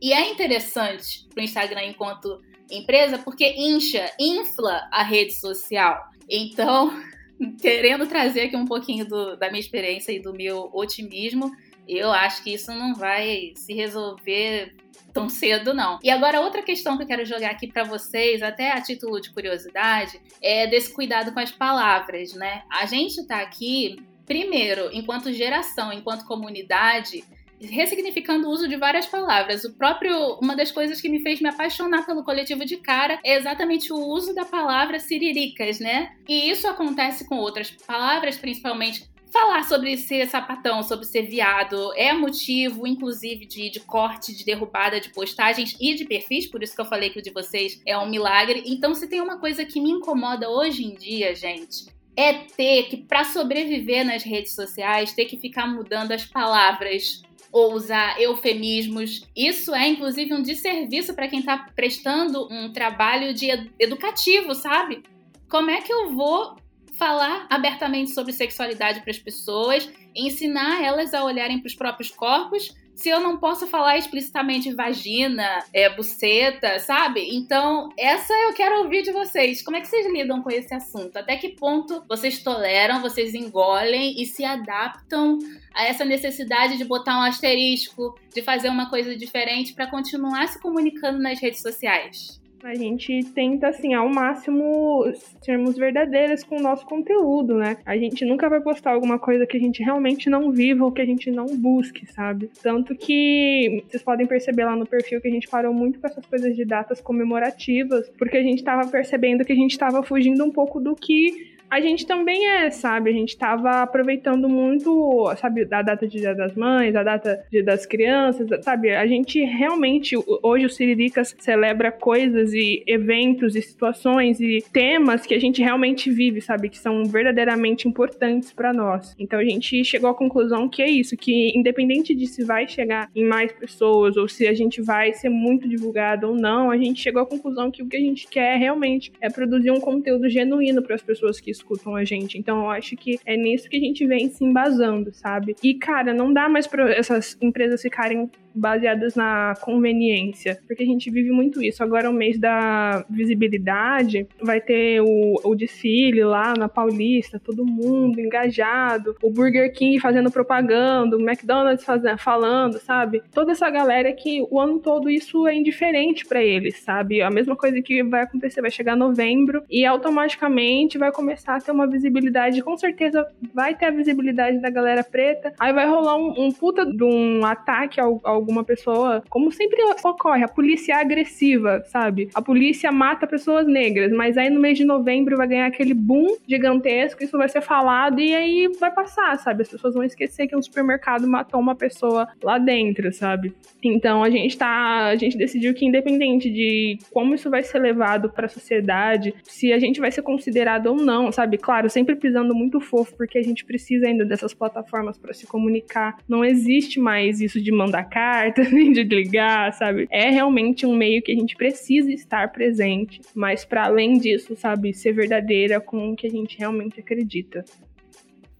E 0.00 0.12
é 0.12 0.30
interessante 0.30 1.26
para 1.34 1.40
o 1.40 1.44
Instagram 1.44 1.86
enquanto 1.86 2.40
empresa 2.70 3.18
porque 3.18 3.54
incha, 3.56 4.08
infla 4.18 4.88
a 4.92 5.02
rede 5.02 5.32
social. 5.32 6.08
Então, 6.30 7.02
querendo 7.60 8.06
trazer 8.06 8.42
aqui 8.42 8.56
um 8.56 8.64
pouquinho 8.64 9.04
do, 9.04 9.36
da 9.36 9.48
minha 9.48 9.60
experiência 9.60 10.12
e 10.12 10.20
do 10.20 10.32
meu 10.32 10.70
otimismo, 10.72 11.50
eu 11.88 12.12
acho 12.12 12.44
que 12.44 12.52
isso 12.54 12.70
não 12.72 12.94
vai 12.94 13.52
se 13.56 13.72
resolver 13.72 14.76
tão 15.18 15.28
cedo, 15.28 15.74
não. 15.74 15.98
E 16.02 16.10
agora, 16.10 16.40
outra 16.40 16.62
questão 16.62 16.96
que 16.96 17.02
eu 17.02 17.06
quero 17.06 17.24
jogar 17.24 17.50
aqui 17.50 17.66
para 17.66 17.84
vocês, 17.84 18.42
até 18.42 18.72
a 18.72 18.80
título 18.80 19.20
de 19.20 19.32
curiosidade, 19.32 20.20
é 20.42 20.66
desse 20.66 20.92
cuidado 20.92 21.32
com 21.32 21.40
as 21.40 21.50
palavras, 21.50 22.34
né? 22.34 22.62
A 22.70 22.86
gente 22.86 23.26
tá 23.26 23.40
aqui, 23.40 23.96
primeiro, 24.26 24.90
enquanto 24.92 25.32
geração, 25.32 25.92
enquanto 25.92 26.26
comunidade, 26.26 27.24
ressignificando 27.60 28.48
o 28.48 28.50
uso 28.50 28.68
de 28.68 28.76
várias 28.76 29.06
palavras. 29.06 29.64
O 29.64 29.74
próprio, 29.74 30.38
uma 30.40 30.54
das 30.54 30.70
coisas 30.70 31.00
que 31.00 31.08
me 31.08 31.20
fez 31.20 31.40
me 31.40 31.48
apaixonar 31.48 32.06
pelo 32.06 32.24
coletivo 32.24 32.64
de 32.64 32.76
cara 32.76 33.18
é 33.24 33.34
exatamente 33.34 33.92
o 33.92 33.96
uso 33.96 34.34
da 34.34 34.44
palavra 34.44 35.00
siriricas, 35.00 35.80
né? 35.80 36.12
E 36.28 36.50
isso 36.50 36.68
acontece 36.68 37.26
com 37.26 37.36
outras 37.36 37.70
palavras, 37.70 38.36
principalmente 38.36 39.08
falar 39.32 39.64
sobre 39.64 39.96
ser 39.96 40.26
sapatão, 40.26 40.82
sobre 40.82 41.04
ser 41.04 41.22
viado, 41.22 41.92
é 41.94 42.12
motivo, 42.12 42.86
inclusive, 42.86 43.46
de, 43.46 43.70
de 43.70 43.80
corte, 43.80 44.34
de 44.34 44.44
derrubada 44.44 45.00
de 45.00 45.10
postagens 45.10 45.76
e 45.80 45.94
de 45.94 46.04
perfis, 46.04 46.46
por 46.46 46.62
isso 46.62 46.74
que 46.74 46.80
eu 46.80 46.86
falei 46.86 47.10
que 47.10 47.18
o 47.18 47.22
de 47.22 47.30
vocês 47.30 47.80
é 47.86 47.96
um 47.98 48.08
milagre. 48.08 48.62
Então, 48.66 48.94
se 48.94 49.08
tem 49.08 49.20
uma 49.20 49.38
coisa 49.38 49.64
que 49.64 49.80
me 49.80 49.90
incomoda 49.90 50.48
hoje 50.48 50.84
em 50.84 50.94
dia, 50.94 51.34
gente, 51.34 51.86
é 52.16 52.32
ter 52.32 52.88
que, 52.88 52.96
para 52.96 53.24
sobreviver 53.24 54.04
nas 54.04 54.22
redes 54.22 54.54
sociais, 54.54 55.12
ter 55.12 55.26
que 55.26 55.38
ficar 55.38 55.66
mudando 55.66 56.12
as 56.12 56.24
palavras 56.24 57.22
ou 57.52 57.72
usar 57.74 58.20
eufemismos. 58.20 59.22
Isso 59.36 59.74
é, 59.74 59.88
inclusive, 59.88 60.34
um 60.34 60.42
desserviço 60.42 61.14
para 61.14 61.28
quem 61.28 61.40
está 61.40 61.58
prestando 61.74 62.46
um 62.52 62.72
trabalho 62.72 63.32
de 63.32 63.50
ed 63.50 63.70
educativo, 63.78 64.54
sabe? 64.54 65.02
Como 65.48 65.70
é 65.70 65.80
que 65.80 65.92
eu 65.92 66.12
vou 66.12 66.56
falar 66.98 67.46
abertamente 67.48 68.10
sobre 68.10 68.32
sexualidade 68.32 69.00
para 69.00 69.10
as 69.10 69.18
pessoas, 69.18 69.88
ensinar 70.14 70.82
elas 70.82 71.14
a 71.14 71.24
olharem 71.24 71.60
para 71.60 71.68
os 71.68 71.74
próprios 71.74 72.10
corpos, 72.10 72.74
se 72.98 73.08
eu 73.08 73.20
não 73.20 73.36
posso 73.36 73.68
falar 73.68 73.96
explicitamente 73.96 74.74
vagina, 74.74 75.64
é, 75.72 75.88
buceta, 75.88 76.80
sabe? 76.80 77.28
Então, 77.32 77.90
essa 77.96 78.34
eu 78.34 78.52
quero 78.52 78.82
ouvir 78.82 79.02
de 79.02 79.12
vocês. 79.12 79.62
Como 79.62 79.76
é 79.76 79.80
que 79.80 79.86
vocês 79.86 80.12
lidam 80.12 80.42
com 80.42 80.50
esse 80.50 80.74
assunto? 80.74 81.16
Até 81.16 81.36
que 81.36 81.50
ponto 81.50 82.02
vocês 82.08 82.42
toleram, 82.42 83.00
vocês 83.00 83.34
engolem 83.34 84.20
e 84.20 84.26
se 84.26 84.44
adaptam 84.44 85.38
a 85.72 85.84
essa 85.84 86.04
necessidade 86.04 86.76
de 86.76 86.84
botar 86.84 87.16
um 87.20 87.22
asterisco, 87.22 88.18
de 88.34 88.42
fazer 88.42 88.68
uma 88.68 88.90
coisa 88.90 89.16
diferente 89.16 89.74
para 89.74 89.86
continuar 89.86 90.48
se 90.48 90.60
comunicando 90.60 91.20
nas 91.20 91.38
redes 91.40 91.62
sociais? 91.62 92.40
A 92.62 92.74
gente 92.74 93.24
tenta, 93.34 93.68
assim, 93.68 93.94
ao 93.94 94.08
máximo 94.08 95.04
sermos 95.42 95.76
verdadeiras 95.76 96.42
com 96.42 96.56
o 96.56 96.62
nosso 96.62 96.84
conteúdo, 96.86 97.54
né? 97.54 97.76
A 97.86 97.96
gente 97.96 98.24
nunca 98.24 98.48
vai 98.48 98.60
postar 98.60 98.92
alguma 98.92 99.18
coisa 99.18 99.46
que 99.46 99.56
a 99.56 99.60
gente 99.60 99.82
realmente 99.82 100.28
não 100.28 100.50
viva 100.50 100.84
ou 100.84 100.90
que 100.90 101.00
a 101.00 101.06
gente 101.06 101.30
não 101.30 101.46
busque, 101.46 102.06
sabe? 102.06 102.50
Tanto 102.62 102.96
que 102.96 103.84
vocês 103.88 104.02
podem 104.02 104.26
perceber 104.26 104.64
lá 104.64 104.74
no 104.74 104.86
perfil 104.86 105.20
que 105.20 105.28
a 105.28 105.30
gente 105.30 105.48
parou 105.48 105.72
muito 105.72 106.00
com 106.00 106.06
essas 106.06 106.26
coisas 106.26 106.56
de 106.56 106.64
datas 106.64 107.00
comemorativas, 107.00 108.08
porque 108.18 108.36
a 108.36 108.42
gente 108.42 108.64
tava 108.64 108.88
percebendo 108.88 109.44
que 109.44 109.52
a 109.52 109.56
gente 109.56 109.78
tava 109.78 110.02
fugindo 110.02 110.44
um 110.44 110.50
pouco 110.50 110.80
do 110.80 110.96
que 110.96 111.57
a 111.70 111.80
gente 111.80 112.06
também 112.06 112.46
é, 112.46 112.70
sabe? 112.70 113.10
A 113.10 113.12
gente 113.12 113.36
tava 113.36 113.82
aproveitando 113.82 114.48
muito, 114.48 115.30
sabe, 115.36 115.62
a 115.70 115.82
data 115.82 116.06
de 116.06 116.18
Dia 116.18 116.34
das 116.34 116.54
Mães, 116.54 116.96
a 116.96 117.02
data 117.02 117.44
de, 117.50 117.62
das 117.62 117.84
crianças, 117.84 118.48
sabe? 118.62 118.90
A 118.90 119.06
gente 119.06 119.42
realmente, 119.44 120.16
hoje 120.42 120.66
o 120.66 120.70
Siriricas 120.70 121.34
celebra 121.38 121.92
coisas 121.92 122.52
e 122.52 122.82
eventos 122.86 123.54
e 123.54 123.62
situações 123.62 124.40
e 124.40 124.64
temas 124.72 125.26
que 125.26 125.34
a 125.34 125.40
gente 125.40 125.62
realmente 125.62 126.10
vive, 126.10 126.40
sabe? 126.40 126.68
Que 126.68 126.78
são 126.78 127.04
verdadeiramente 127.04 127.86
importantes 127.86 128.52
para 128.52 128.72
nós. 128.72 129.14
Então 129.18 129.38
a 129.38 129.44
gente 129.44 129.84
chegou 129.84 130.10
à 130.10 130.14
conclusão 130.14 130.68
que 130.68 130.82
é 130.82 130.88
isso, 130.88 131.16
que 131.16 131.52
independente 131.56 132.14
de 132.14 132.26
se 132.26 132.44
vai 132.44 132.66
chegar 132.66 133.10
em 133.14 133.24
mais 133.24 133.52
pessoas 133.52 134.16
ou 134.16 134.28
se 134.28 134.46
a 134.46 134.54
gente 134.54 134.80
vai 134.80 135.12
ser 135.12 135.28
muito 135.28 135.68
divulgado 135.68 136.28
ou 136.28 136.34
não, 136.34 136.70
a 136.70 136.78
gente 136.78 137.00
chegou 137.00 137.22
à 137.22 137.26
conclusão 137.26 137.70
que 137.70 137.82
o 137.82 137.86
que 137.86 137.96
a 137.96 138.00
gente 138.00 138.26
quer 138.26 138.56
realmente 138.56 139.12
é 139.20 139.28
produzir 139.28 139.70
um 139.70 139.80
conteúdo 139.80 140.28
genuíno 140.28 140.82
para 140.82 140.94
as 140.94 141.02
pessoas 141.02 141.40
que 141.40 141.57
escutam 141.58 141.94
a 141.94 142.04
gente. 142.04 142.38
Então 142.38 142.64
eu 142.64 142.70
acho 142.70 142.96
que 142.96 143.18
é 143.24 143.36
nisso 143.36 143.68
que 143.68 143.76
a 143.76 143.80
gente 143.80 144.06
vem 144.06 144.28
se 144.28 144.44
embasando, 144.44 145.12
sabe? 145.12 145.54
E, 145.62 145.74
cara, 145.74 146.12
não 146.14 146.32
dá 146.32 146.48
mais 146.48 146.66
para 146.66 146.90
essas 146.94 147.36
empresas 147.40 147.82
ficarem 147.82 148.30
baseadas 148.54 149.14
na 149.14 149.54
conveniência, 149.60 150.58
porque 150.66 150.82
a 150.82 150.86
gente 150.86 151.10
vive 151.10 151.30
muito 151.30 151.62
isso. 151.62 151.82
Agora, 151.82 152.10
o 152.10 152.12
mês 152.12 152.38
da 152.38 153.04
visibilidade, 153.08 154.26
vai 154.42 154.60
ter 154.60 155.00
o, 155.00 155.40
o 155.44 155.54
desfile 155.54 156.24
lá 156.24 156.54
na 156.56 156.68
Paulista, 156.68 157.40
todo 157.40 157.64
mundo 157.64 158.20
engajado, 158.20 159.16
o 159.22 159.30
Burger 159.30 159.72
King 159.72 160.00
fazendo 160.00 160.30
propaganda, 160.30 161.16
o 161.16 161.20
McDonald's 161.20 161.84
fazendo, 161.84 162.18
falando, 162.18 162.78
sabe? 162.78 163.22
Toda 163.32 163.52
essa 163.52 163.68
galera 163.70 164.12
que 164.12 164.46
o 164.50 164.60
ano 164.60 164.78
todo 164.78 165.10
isso 165.10 165.46
é 165.46 165.54
indiferente 165.54 166.26
para 166.26 166.42
eles, 166.42 166.80
sabe? 166.80 167.22
A 167.22 167.30
mesma 167.30 167.56
coisa 167.56 167.80
que 167.82 168.02
vai 168.02 168.22
acontecer, 168.22 168.60
vai 168.60 168.70
chegar 168.70 168.96
novembro 168.96 169.62
e 169.70 169.84
automaticamente 169.84 170.98
vai 170.98 171.12
começar 171.12 171.56
a 171.56 171.60
ter 171.60 171.70
uma 171.70 171.86
visibilidade, 171.86 172.62
com 172.62 172.76
certeza 172.76 173.26
vai 173.54 173.74
ter 173.74 173.86
a 173.86 173.90
visibilidade 173.90 174.60
da 174.60 174.70
galera 174.70 175.04
preta, 175.04 175.52
aí 175.58 175.72
vai 175.72 175.86
rolar 175.86 176.16
um, 176.16 176.46
um 176.46 176.52
puta 176.52 176.84
de 176.84 177.04
um 177.04 177.44
ataque 177.44 178.00
ao, 178.00 178.20
ao 178.24 178.37
alguma 178.38 178.64
pessoa, 178.64 179.22
como 179.28 179.50
sempre 179.52 179.78
ocorre, 180.04 180.44
a 180.44 180.48
polícia 180.48 180.94
é 180.94 180.96
agressiva, 180.96 181.82
sabe? 181.86 182.28
A 182.34 182.42
polícia 182.42 182.90
mata 182.90 183.26
pessoas 183.26 183.66
negras, 183.66 184.12
mas 184.12 184.36
aí 184.36 184.50
no 184.50 184.60
mês 184.60 184.78
de 184.78 184.84
novembro 184.84 185.36
vai 185.36 185.46
ganhar 185.46 185.66
aquele 185.66 185.94
boom 185.94 186.36
gigantesco, 186.46 187.22
isso 187.22 187.36
vai 187.36 187.48
ser 187.48 187.60
falado 187.60 188.20
e 188.20 188.34
aí 188.34 188.68
vai 188.80 188.92
passar, 188.92 189.38
sabe? 189.38 189.62
As 189.62 189.68
pessoas 189.68 189.94
vão 189.94 190.04
esquecer 190.04 190.46
que 190.46 190.56
um 190.56 190.62
supermercado 190.62 191.26
matou 191.28 191.60
uma 191.60 191.74
pessoa 191.74 192.28
lá 192.42 192.58
dentro, 192.58 193.12
sabe? 193.12 193.54
Então 193.82 194.22
a 194.22 194.30
gente 194.30 194.56
tá, 194.56 195.06
a 195.06 195.16
gente 195.16 195.36
decidiu 195.36 195.74
que 195.74 195.86
independente 195.86 196.50
de 196.50 196.98
como 197.12 197.34
isso 197.34 197.50
vai 197.50 197.62
ser 197.62 197.78
levado 197.78 198.30
para 198.30 198.46
a 198.46 198.48
sociedade, 198.48 199.34
se 199.44 199.72
a 199.72 199.78
gente 199.78 200.00
vai 200.00 200.10
ser 200.10 200.22
considerado 200.22 200.86
ou 200.86 200.96
não, 200.96 201.30
sabe? 201.30 201.58
Claro, 201.58 201.88
sempre 201.90 202.16
pisando 202.16 202.54
muito 202.54 202.80
fofo 202.80 203.16
porque 203.16 203.38
a 203.38 203.42
gente 203.42 203.64
precisa 203.64 204.06
ainda 204.06 204.24
dessas 204.24 204.54
plataformas 204.54 205.18
para 205.18 205.32
se 205.32 205.46
comunicar. 205.46 206.16
Não 206.28 206.44
existe 206.44 207.00
mais 207.00 207.40
isso 207.40 207.60
de 207.60 207.72
mandar 207.72 208.04
carta, 208.28 208.62
nem 208.70 208.92
de 208.92 209.02
ligar, 209.02 209.72
sabe? 209.72 210.06
É 210.10 210.28
realmente 210.28 210.84
um 210.84 210.94
meio 210.94 211.22
que 211.22 211.32
a 211.32 211.34
gente 211.34 211.56
precisa 211.56 212.12
estar 212.12 212.52
presente, 212.52 213.20
mas 213.34 213.64
para 213.64 213.86
além 213.86 214.18
disso, 214.18 214.54
sabe, 214.56 214.92
ser 214.92 215.12
verdadeira 215.12 215.80
com 215.80 216.12
o 216.12 216.16
que 216.16 216.26
a 216.26 216.30
gente 216.30 216.58
realmente 216.58 217.00
acredita. 217.00 217.64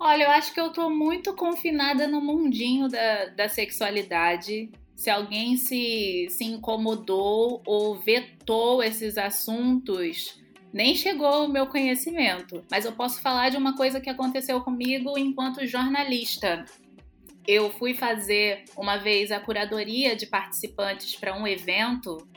Olha, 0.00 0.24
eu 0.24 0.31
acho 0.31 0.54
que 0.54 0.61
eu 0.61 0.70
tô 0.70 0.88
muito 0.88 1.35
confinada 1.35 2.07
no 2.07 2.20
mundinho 2.20 2.88
da, 2.88 3.26
da 3.26 3.48
sexualidade. 3.48 4.70
Se 4.94 5.11
alguém 5.11 5.57
se, 5.57 6.26
se 6.31 6.44
incomodou 6.44 7.62
ou 7.66 7.96
vetou 7.96 8.83
esses 8.83 9.18
assuntos, 9.18 10.40
nem 10.72 10.94
chegou 10.94 11.26
ao 11.26 11.48
meu 11.48 11.66
conhecimento. 11.66 12.64
Mas 12.70 12.85
eu 12.85 12.92
posso 12.92 13.20
falar 13.20 13.48
de 13.48 13.57
uma 13.57 13.76
coisa 13.76 14.00
que 14.00 14.09
aconteceu 14.11 14.61
comigo 14.61 15.18
enquanto 15.18 15.66
jornalista 15.66 16.64
eu 17.48 17.70
fui 17.70 17.94
fazer 17.94 18.64
uma 18.76 18.98
vez 18.98 19.32
a 19.32 19.40
curadoria 19.40 20.14
de 20.14 20.26
participantes 20.26 21.16
para 21.16 21.34
um 21.34 21.48
evento 21.48 22.28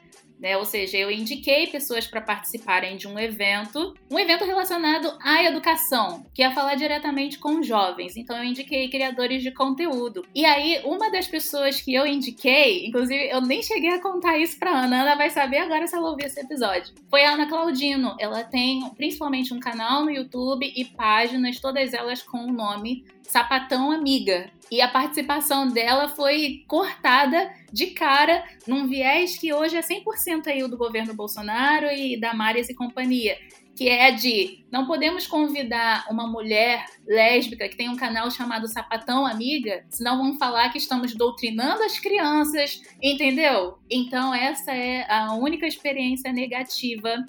né? 0.41 0.57
Ou 0.57 0.65
seja, 0.65 0.97
eu 0.97 1.11
indiquei 1.11 1.67
pessoas 1.67 2.07
para 2.07 2.19
participarem 2.19 2.97
de 2.97 3.07
um 3.07 3.17
evento, 3.19 3.93
um 4.09 4.17
evento 4.17 4.43
relacionado 4.43 5.15
à 5.21 5.43
educação, 5.43 6.25
que 6.33 6.41
ia 6.41 6.51
falar 6.51 6.75
diretamente 6.75 7.37
com 7.37 7.61
jovens. 7.61 8.17
Então 8.17 8.35
eu 8.35 8.43
indiquei 8.43 8.89
criadores 8.89 9.43
de 9.43 9.51
conteúdo. 9.51 10.25
E 10.33 10.43
aí, 10.43 10.81
uma 10.83 11.11
das 11.11 11.27
pessoas 11.27 11.79
que 11.79 11.93
eu 11.93 12.07
indiquei, 12.07 12.87
inclusive 12.87 13.29
eu 13.29 13.41
nem 13.41 13.61
cheguei 13.61 13.91
a 13.91 14.01
contar 14.01 14.37
isso 14.37 14.57
pra 14.57 14.71
Ana, 14.71 15.03
Ana 15.03 15.15
vai 15.15 15.29
saber 15.29 15.59
agora 15.59 15.85
se 15.85 15.95
ela 15.95 16.09
ouvir 16.09 16.25
esse 16.25 16.39
episódio. 16.39 16.93
Foi 17.09 17.23
a 17.23 17.33
Ana 17.33 17.47
Claudino. 17.47 18.15
Ela 18.19 18.43
tem 18.43 18.89
principalmente 18.97 19.53
um 19.53 19.59
canal 19.59 20.03
no 20.03 20.11
YouTube 20.11 20.71
e 20.75 20.85
páginas, 20.85 21.59
todas 21.59 21.93
elas 21.93 22.23
com 22.23 22.39
o 22.39 22.51
nome 22.51 23.05
Sapatão 23.21 23.91
Amiga. 23.91 24.49
E 24.71 24.81
a 24.81 24.87
participação 24.87 25.67
dela 25.67 26.07
foi 26.07 26.63
cortada 26.67 27.51
de 27.71 27.87
cara 27.87 28.43
num 28.67 28.87
viés 28.87 29.37
que 29.37 29.53
hoje 29.53 29.77
é 29.77 29.81
100% 29.81 30.47
aí 30.47 30.63
o 30.63 30.67
do 30.67 30.77
governo 30.77 31.13
Bolsonaro 31.13 31.87
e 31.87 32.19
da 32.19 32.33
Marias 32.33 32.69
e 32.69 32.75
companhia, 32.75 33.37
que 33.75 33.87
é 33.87 34.11
de 34.11 34.65
não 34.71 34.85
podemos 34.85 35.25
convidar 35.25 36.05
uma 36.09 36.27
mulher 36.27 36.85
lésbica 37.07 37.67
que 37.67 37.77
tem 37.77 37.89
um 37.89 37.95
canal 37.95 38.29
chamado 38.29 38.67
Sapatão 38.67 39.25
Amiga, 39.25 39.85
senão 39.89 40.17
vão 40.17 40.37
falar 40.37 40.69
que 40.69 40.77
estamos 40.77 41.15
doutrinando 41.15 41.83
as 41.83 41.97
crianças, 41.99 42.81
entendeu? 43.01 43.77
Então 43.89 44.33
essa 44.33 44.71
é 44.71 45.05
a 45.09 45.33
única 45.33 45.65
experiência 45.65 46.31
negativa 46.31 47.25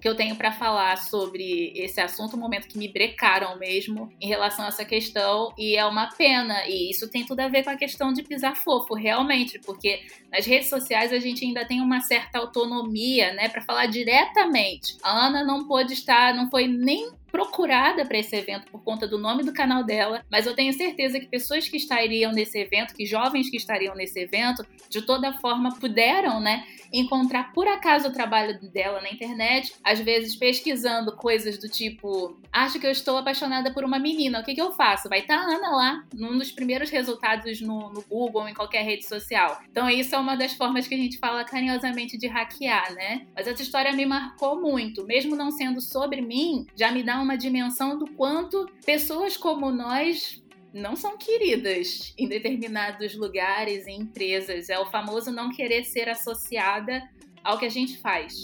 que 0.00 0.08
eu 0.08 0.14
tenho 0.14 0.36
para 0.36 0.52
falar 0.52 0.96
sobre 0.96 1.72
esse 1.76 2.00
assunto, 2.00 2.36
um 2.36 2.40
momento 2.40 2.68
que 2.68 2.78
me 2.78 2.88
brecaram 2.88 3.58
mesmo 3.58 4.10
em 4.20 4.26
relação 4.26 4.64
a 4.64 4.68
essa 4.68 4.84
questão, 4.84 5.52
e 5.58 5.76
é 5.76 5.84
uma 5.84 6.08
pena. 6.16 6.66
E 6.66 6.90
isso 6.90 7.10
tem 7.10 7.24
tudo 7.24 7.40
a 7.40 7.48
ver 7.48 7.62
com 7.62 7.70
a 7.70 7.76
questão 7.76 8.12
de 8.12 8.22
pisar 8.22 8.56
fofo, 8.56 8.94
realmente, 8.94 9.58
porque 9.58 10.00
nas 10.32 10.46
redes 10.46 10.68
sociais 10.68 11.12
a 11.12 11.18
gente 11.18 11.44
ainda 11.44 11.64
tem 11.64 11.80
uma 11.80 12.00
certa 12.00 12.38
autonomia, 12.38 13.32
né, 13.34 13.48
para 13.48 13.62
falar 13.62 13.86
diretamente. 13.86 14.96
A 15.02 15.26
Ana 15.26 15.44
não 15.44 15.66
pôde 15.66 15.92
estar, 15.92 16.34
não 16.34 16.50
foi 16.50 16.66
nem 16.66 17.10
procurada 17.30 18.04
para 18.04 18.18
esse 18.18 18.34
evento 18.36 18.70
por 18.70 18.82
conta 18.82 19.06
do 19.06 19.18
nome 19.18 19.42
do 19.42 19.52
canal 19.52 19.84
dela, 19.84 20.24
mas 20.30 20.46
eu 20.46 20.54
tenho 20.54 20.72
certeza 20.72 21.18
que 21.18 21.26
pessoas 21.26 21.68
que 21.68 21.76
estariam 21.76 22.32
nesse 22.32 22.58
evento, 22.58 22.94
que 22.94 23.06
jovens 23.06 23.50
que 23.50 23.56
estariam 23.56 23.94
nesse 23.94 24.20
evento, 24.20 24.64
de 24.88 25.02
toda 25.02 25.32
forma 25.34 25.74
puderam, 25.78 26.40
né, 26.40 26.64
encontrar 26.92 27.52
por 27.52 27.68
acaso 27.68 28.08
o 28.08 28.12
trabalho 28.12 28.58
dela 28.70 29.00
na 29.00 29.10
internet, 29.10 29.72
às 29.84 30.00
vezes 30.00 30.34
pesquisando 30.36 31.16
coisas 31.16 31.58
do 31.58 31.68
tipo, 31.68 32.38
acho 32.52 32.80
que 32.80 32.86
eu 32.86 32.90
estou 32.90 33.16
apaixonada 33.16 33.72
por 33.72 33.84
uma 33.84 33.98
menina, 33.98 34.40
o 34.40 34.44
que, 34.44 34.54
que 34.54 34.60
eu 34.60 34.72
faço? 34.72 35.08
Vai 35.08 35.20
estar 35.20 35.36
tá 35.36 35.42
a 35.42 35.56
Ana 35.56 35.70
lá, 35.70 36.04
num 36.12 36.38
dos 36.38 36.50
primeiros 36.50 36.90
resultados 36.90 37.60
no, 37.60 37.92
no 37.92 38.02
Google 38.02 38.48
em 38.48 38.54
qualquer 38.54 38.82
rede 38.82 39.06
social. 39.06 39.60
Então 39.70 39.88
isso 39.88 40.14
é 40.14 40.18
uma 40.18 40.36
das 40.36 40.52
formas 40.52 40.88
que 40.88 40.94
a 40.94 40.98
gente 40.98 41.18
fala 41.18 41.44
carinhosamente 41.44 42.18
de 42.18 42.26
hackear, 42.26 42.92
né? 42.94 43.26
Mas 43.34 43.46
essa 43.46 43.62
história 43.62 43.92
me 43.92 44.06
marcou 44.06 44.60
muito, 44.60 45.04
mesmo 45.06 45.36
não 45.36 45.50
sendo 45.50 45.80
sobre 45.80 46.20
mim, 46.20 46.66
já 46.74 46.90
me 46.90 47.02
dá 47.02 47.19
uma 47.20 47.36
dimensão 47.36 47.98
do 47.98 48.06
quanto 48.12 48.66
pessoas 48.84 49.36
como 49.36 49.70
nós 49.70 50.42
não 50.72 50.94
são 50.94 51.16
queridas 51.18 52.14
em 52.16 52.28
determinados 52.28 53.14
lugares 53.14 53.86
e 53.86 53.92
empresas. 53.92 54.68
É 54.68 54.78
o 54.78 54.86
famoso 54.86 55.30
não 55.30 55.50
querer 55.50 55.84
ser 55.84 56.08
associada 56.08 57.02
ao 57.42 57.58
que 57.58 57.66
a 57.66 57.70
gente 57.70 57.98
faz. 57.98 58.42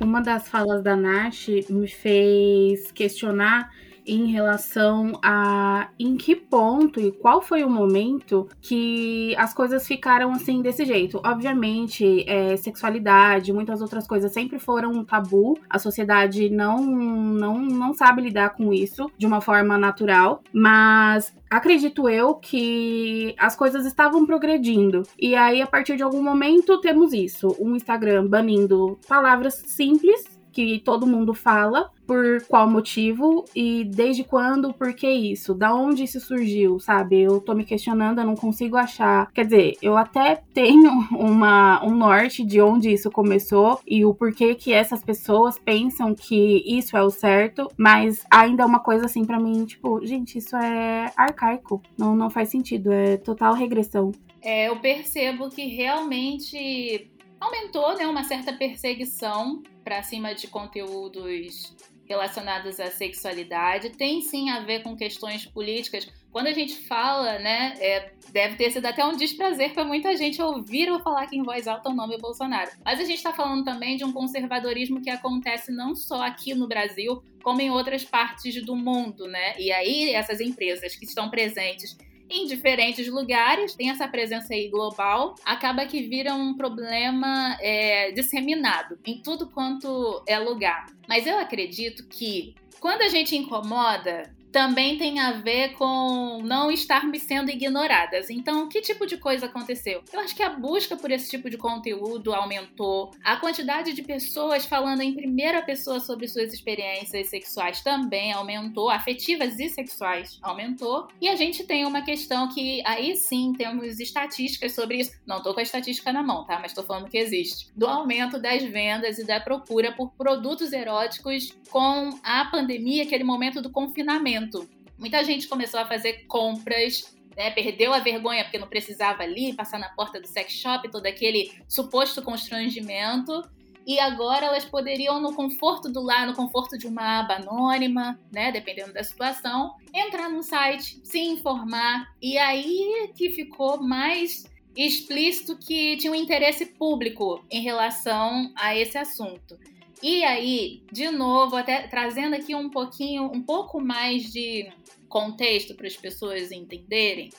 Uma 0.00 0.20
das 0.20 0.48
falas 0.48 0.82
da 0.82 0.96
Nash 0.96 1.48
me 1.68 1.88
fez 1.88 2.90
questionar 2.92 3.70
em 4.08 4.26
relação 4.26 5.12
a 5.22 5.88
em 5.98 6.16
que 6.16 6.34
ponto 6.34 7.00
e 7.00 7.12
qual 7.12 7.42
foi 7.42 7.62
o 7.62 7.70
momento 7.70 8.48
que 8.60 9.34
as 9.36 9.52
coisas 9.52 9.86
ficaram 9.86 10.32
assim 10.32 10.62
desse 10.62 10.84
jeito. 10.84 11.20
Obviamente, 11.24 12.24
é, 12.26 12.56
sexualidade, 12.56 13.52
muitas 13.52 13.82
outras 13.82 14.06
coisas 14.06 14.32
sempre 14.32 14.58
foram 14.58 14.92
um 14.92 15.04
tabu. 15.04 15.58
A 15.68 15.78
sociedade 15.78 16.48
não, 16.48 16.80
não, 16.80 17.58
não 17.58 17.92
sabe 17.92 18.22
lidar 18.22 18.50
com 18.50 18.72
isso 18.72 19.10
de 19.18 19.26
uma 19.26 19.40
forma 19.40 19.76
natural, 19.76 20.42
mas 20.52 21.34
acredito 21.50 22.08
eu 22.08 22.34
que 22.34 23.34
as 23.38 23.54
coisas 23.54 23.84
estavam 23.84 24.24
progredindo. 24.24 25.02
E 25.18 25.34
aí, 25.34 25.60
a 25.60 25.66
partir 25.66 25.96
de 25.96 26.02
algum 26.02 26.22
momento, 26.22 26.80
temos 26.80 27.12
isso: 27.12 27.54
um 27.60 27.76
Instagram 27.76 28.26
banindo 28.26 28.98
palavras 29.06 29.54
simples 29.66 30.37
que 30.52 30.80
todo 30.80 31.06
mundo 31.06 31.34
fala 31.34 31.90
por 32.06 32.42
qual 32.48 32.68
motivo 32.68 33.44
e 33.54 33.84
desde 33.84 34.24
quando, 34.24 34.72
por 34.72 34.94
que 34.94 35.06
isso? 35.06 35.52
Da 35.52 35.74
onde 35.74 36.04
isso 36.04 36.18
surgiu, 36.18 36.78
sabe? 36.80 37.20
Eu 37.20 37.38
tô 37.38 37.54
me 37.54 37.64
questionando, 37.64 38.18
eu 38.18 38.24
não 38.24 38.34
consigo 38.34 38.78
achar. 38.78 39.30
Quer 39.32 39.44
dizer, 39.44 39.76
eu 39.82 39.96
até 39.96 40.42
tenho 40.54 40.90
uma, 41.12 41.84
um 41.84 41.94
norte 41.94 42.44
de 42.44 42.60
onde 42.62 42.90
isso 42.90 43.10
começou 43.10 43.80
e 43.86 44.06
o 44.06 44.14
porquê 44.14 44.54
que 44.54 44.72
essas 44.72 45.04
pessoas 45.04 45.58
pensam 45.58 46.14
que 46.14 46.64
isso 46.66 46.96
é 46.96 47.02
o 47.02 47.10
certo, 47.10 47.70
mas 47.76 48.24
ainda 48.30 48.62
é 48.62 48.66
uma 48.66 48.80
coisa 48.80 49.04
assim 49.04 49.24
para 49.24 49.38
mim, 49.38 49.66
tipo, 49.66 50.04
gente, 50.06 50.38
isso 50.38 50.56
é 50.56 51.12
arcaico. 51.14 51.82
Não, 51.98 52.16
não 52.16 52.30
faz 52.30 52.48
sentido, 52.48 52.90
é 52.90 53.18
total 53.18 53.52
regressão. 53.52 54.12
É, 54.40 54.68
eu 54.68 54.76
percebo 54.76 55.50
que 55.50 55.66
realmente 55.66 57.10
aumentou 57.40 57.96
né, 57.96 58.06
uma 58.06 58.24
certa 58.24 58.52
perseguição 58.52 59.62
para 59.84 60.02
cima 60.02 60.34
de 60.34 60.48
conteúdos 60.48 61.74
relacionados 62.08 62.80
à 62.80 62.90
sexualidade. 62.90 63.90
Tem 63.90 64.22
sim 64.22 64.48
a 64.48 64.60
ver 64.60 64.82
com 64.82 64.96
questões 64.96 65.44
políticas. 65.44 66.08
Quando 66.32 66.46
a 66.46 66.52
gente 66.52 66.74
fala, 66.74 67.38
né, 67.38 67.74
é, 67.78 68.12
deve 68.32 68.56
ter 68.56 68.70
sido 68.70 68.86
até 68.86 69.04
um 69.04 69.16
desprazer 69.16 69.74
para 69.74 69.84
muita 69.84 70.16
gente 70.16 70.40
ouvir 70.40 70.88
eu 70.88 71.00
falar 71.00 71.22
aqui 71.22 71.36
em 71.36 71.42
voz 71.42 71.68
alta 71.68 71.90
o 71.90 71.94
nome 71.94 72.16
Bolsonaro. 72.18 72.70
Mas 72.84 72.98
a 72.98 73.04
gente 73.04 73.18
está 73.18 73.32
falando 73.32 73.64
também 73.64 73.96
de 73.96 74.04
um 74.04 74.12
conservadorismo 74.12 75.02
que 75.02 75.10
acontece 75.10 75.70
não 75.70 75.94
só 75.94 76.22
aqui 76.22 76.54
no 76.54 76.66
Brasil, 76.66 77.22
como 77.42 77.60
em 77.60 77.70
outras 77.70 78.04
partes 78.04 78.62
do 78.64 78.74
mundo, 78.74 79.26
né? 79.26 79.58
E 79.58 79.70
aí 79.70 80.10
essas 80.14 80.40
empresas 80.40 80.96
que 80.96 81.04
estão 81.04 81.30
presentes 81.30 81.96
em 82.30 82.46
diferentes 82.46 83.08
lugares, 83.08 83.74
tem 83.74 83.90
essa 83.90 84.06
presença 84.06 84.54
aí 84.54 84.68
global, 84.68 85.34
acaba 85.44 85.86
que 85.86 86.02
vira 86.02 86.34
um 86.34 86.54
problema 86.54 87.56
é, 87.60 88.12
disseminado 88.12 88.98
em 89.04 89.20
tudo 89.22 89.48
quanto 89.48 90.22
é 90.26 90.38
lugar. 90.38 90.86
Mas 91.08 91.26
eu 91.26 91.38
acredito 91.38 92.06
que 92.06 92.54
quando 92.80 93.02
a 93.02 93.08
gente 93.08 93.36
incomoda, 93.36 94.32
também 94.52 94.96
tem 94.96 95.20
a 95.20 95.32
ver 95.32 95.74
com 95.74 96.40
não 96.42 96.70
estarmos 96.70 97.22
sendo 97.22 97.50
ignoradas. 97.50 98.30
Então, 98.30 98.68
que 98.68 98.80
tipo 98.80 99.06
de 99.06 99.16
coisa 99.16 99.46
aconteceu? 99.46 100.02
Eu 100.12 100.20
acho 100.20 100.34
que 100.34 100.42
a 100.42 100.50
busca 100.50 100.96
por 100.96 101.10
esse 101.10 101.30
tipo 101.30 101.50
de 101.50 101.56
conteúdo 101.56 102.34
aumentou, 102.34 103.10
a 103.22 103.36
quantidade 103.36 103.92
de 103.92 104.02
pessoas 104.02 104.64
falando 104.64 105.02
em 105.02 105.14
primeira 105.14 105.62
pessoa 105.62 106.00
sobre 106.00 106.28
suas 106.28 106.52
experiências 106.52 107.28
sexuais 107.28 107.82
também 107.82 108.32
aumentou, 108.32 108.90
afetivas 108.90 109.58
e 109.58 109.68
sexuais 109.68 110.38
aumentou, 110.42 111.08
e 111.20 111.28
a 111.28 111.36
gente 111.36 111.64
tem 111.64 111.84
uma 111.84 112.02
questão 112.02 112.48
que 112.48 112.82
aí 112.84 113.16
sim 113.16 113.52
temos 113.56 114.00
estatísticas 114.00 114.74
sobre 114.74 114.98
isso. 114.98 115.12
Não 115.26 115.42
tô 115.42 115.52
com 115.52 115.60
a 115.60 115.62
estatística 115.62 116.12
na 116.12 116.22
mão, 116.22 116.44
tá? 116.44 116.58
Mas 116.60 116.72
tô 116.72 116.82
falando 116.82 117.08
que 117.08 117.18
existe. 117.18 117.68
Do 117.76 117.86
aumento 117.86 118.40
das 118.40 118.62
vendas 118.62 119.18
e 119.18 119.26
da 119.26 119.40
procura 119.40 119.92
por 119.92 120.10
produtos 120.12 120.72
eróticos 120.72 121.56
com 121.70 122.10
a 122.22 122.44
pandemia, 122.46 123.04
aquele 123.04 123.24
momento 123.24 123.60
do 123.60 123.70
confinamento 123.70 124.37
momento. 124.38 124.68
Muita 124.98 125.22
gente 125.24 125.46
começou 125.46 125.80
a 125.80 125.86
fazer 125.86 126.24
compras 126.26 127.16
né, 127.36 127.52
perdeu 127.52 127.94
a 127.94 128.00
vergonha 128.00 128.42
porque 128.42 128.58
não 128.58 128.66
precisava 128.66 129.22
ali 129.22 129.52
passar 129.52 129.78
na 129.78 129.88
porta 129.90 130.20
do 130.20 130.26
sex 130.26 130.52
shop, 130.54 130.90
todo 130.90 131.06
aquele 131.06 131.52
suposto 131.68 132.20
constrangimento. 132.20 133.48
E 133.86 133.98
agora 134.00 134.46
elas 134.46 134.64
poderiam, 134.64 135.20
no 135.20 135.32
conforto 135.32 135.88
do 135.88 136.02
lar, 136.02 136.26
no 136.26 136.34
conforto 136.34 136.76
de 136.76 136.86
uma 136.86 137.20
aba 137.20 137.36
anônima, 137.36 138.18
né, 138.30 138.50
dependendo 138.50 138.92
da 138.92 139.04
situação, 139.04 139.76
entrar 139.94 140.28
no 140.28 140.42
site, 140.42 141.00
se 141.04 141.20
informar. 141.20 142.12
E 142.20 142.36
aí 142.36 143.12
que 143.14 143.30
ficou 143.30 143.80
mais 143.80 144.44
explícito 144.76 145.56
que 145.56 145.96
tinha 145.96 146.12
um 146.12 146.16
interesse 146.16 146.66
público 146.66 147.42
em 147.50 147.62
relação 147.62 148.52
a 148.56 148.76
esse 148.76 148.98
assunto. 148.98 149.56
E 150.02 150.24
aí, 150.24 150.82
de 150.92 151.10
novo, 151.10 151.56
até 151.56 151.88
trazendo 151.88 152.34
aqui 152.34 152.54
um 152.54 152.70
pouquinho, 152.70 153.24
um 153.24 153.42
pouco 153.42 153.80
mais 153.80 154.32
de 154.32 154.70
contexto 155.08 155.74
para 155.74 155.86
as 155.86 155.96
pessoas 155.96 156.52
entenderem. 156.52 157.30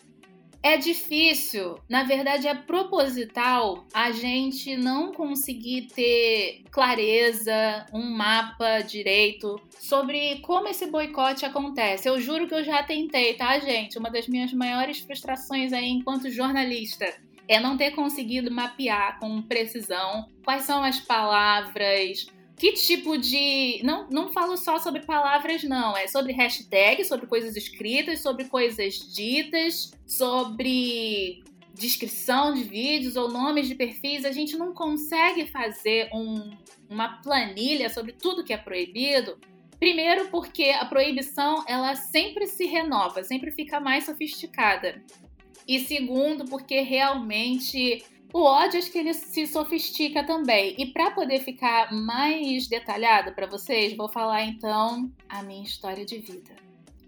É 0.62 0.76
difícil, 0.76 1.80
na 1.88 2.04
verdade 2.04 2.46
é 2.46 2.54
proposital 2.54 3.86
a 3.94 4.12
gente 4.12 4.76
não 4.76 5.14
conseguir 5.14 5.84
ter 5.84 6.64
clareza, 6.70 7.86
um 7.94 8.04
mapa 8.04 8.82
direito 8.82 9.56
sobre 9.80 10.40
como 10.42 10.68
esse 10.68 10.88
boicote 10.88 11.46
acontece. 11.46 12.10
Eu 12.10 12.20
juro 12.20 12.46
que 12.46 12.54
eu 12.54 12.64
já 12.66 12.84
tentei, 12.84 13.36
tá, 13.36 13.58
gente? 13.58 13.98
Uma 13.98 14.12
das 14.12 14.28
minhas 14.28 14.52
maiores 14.52 15.00
frustrações 15.00 15.72
aí 15.72 15.88
enquanto 15.88 16.30
jornalista 16.30 17.06
é 17.48 17.58
não 17.58 17.78
ter 17.78 17.92
conseguido 17.92 18.52
mapear 18.52 19.18
com 19.18 19.42
precisão 19.42 20.28
quais 20.44 20.64
são 20.64 20.84
as 20.84 21.00
palavras, 21.00 22.28
que 22.60 22.74
tipo 22.74 23.18
de. 23.18 23.80
Não, 23.84 24.10
não 24.10 24.34
falo 24.34 24.58
só 24.58 24.78
sobre 24.78 25.02
palavras, 25.06 25.64
não. 25.64 25.96
É 25.96 26.08
sobre 26.08 26.34
hashtags, 26.34 27.08
sobre 27.08 27.26
coisas 27.26 27.56
escritas, 27.56 28.20
sobre 28.20 28.46
coisas 28.46 28.96
ditas, 28.96 29.94
sobre 30.06 31.42
descrição 31.74 32.54
de 32.54 32.64
vídeos 32.64 33.16
ou 33.16 33.32
nomes 33.32 33.68
de 33.68 33.76
perfis. 33.76 34.26
A 34.26 34.34
gente 34.34 34.58
não 34.58 34.74
consegue 34.74 35.48
fazer 35.48 36.10
um, 36.14 36.52
uma 36.90 37.22
planilha 37.22 37.90
sobre 37.90 38.12
tudo 38.12 38.44
que 38.44 38.52
é 38.52 38.58
proibido. 38.58 39.40
Primeiro, 39.80 40.28
porque 40.28 40.72
a 40.72 40.84
proibição 40.84 41.64
ela 41.66 41.96
sempre 41.96 42.46
se 42.46 42.66
renova, 42.66 43.24
sempre 43.24 43.52
fica 43.52 43.80
mais 43.80 44.04
sofisticada. 44.04 45.02
E 45.66 45.80
segundo, 45.80 46.44
porque 46.44 46.82
realmente 46.82 48.04
o 48.34 48.42
ódio 48.42 48.80
acho 48.80 48.92
que 48.92 48.98
ele 48.98 49.14
se 49.14 49.48
sofistica 49.48 50.24
também. 50.24 50.76
E 50.78 50.88
para 50.88 51.12
poder 51.12 51.40
ficar 51.40 51.92
mais 51.92 52.68
detalhado 52.68 53.34
para 53.34 53.48
vocês, 53.48 53.96
vou 53.96 54.08
falar 54.08 54.44
então 54.44 55.12
a 55.28 55.42
minha 55.42 55.64
história 55.64 56.06
de 56.06 56.20
vida 56.20 56.56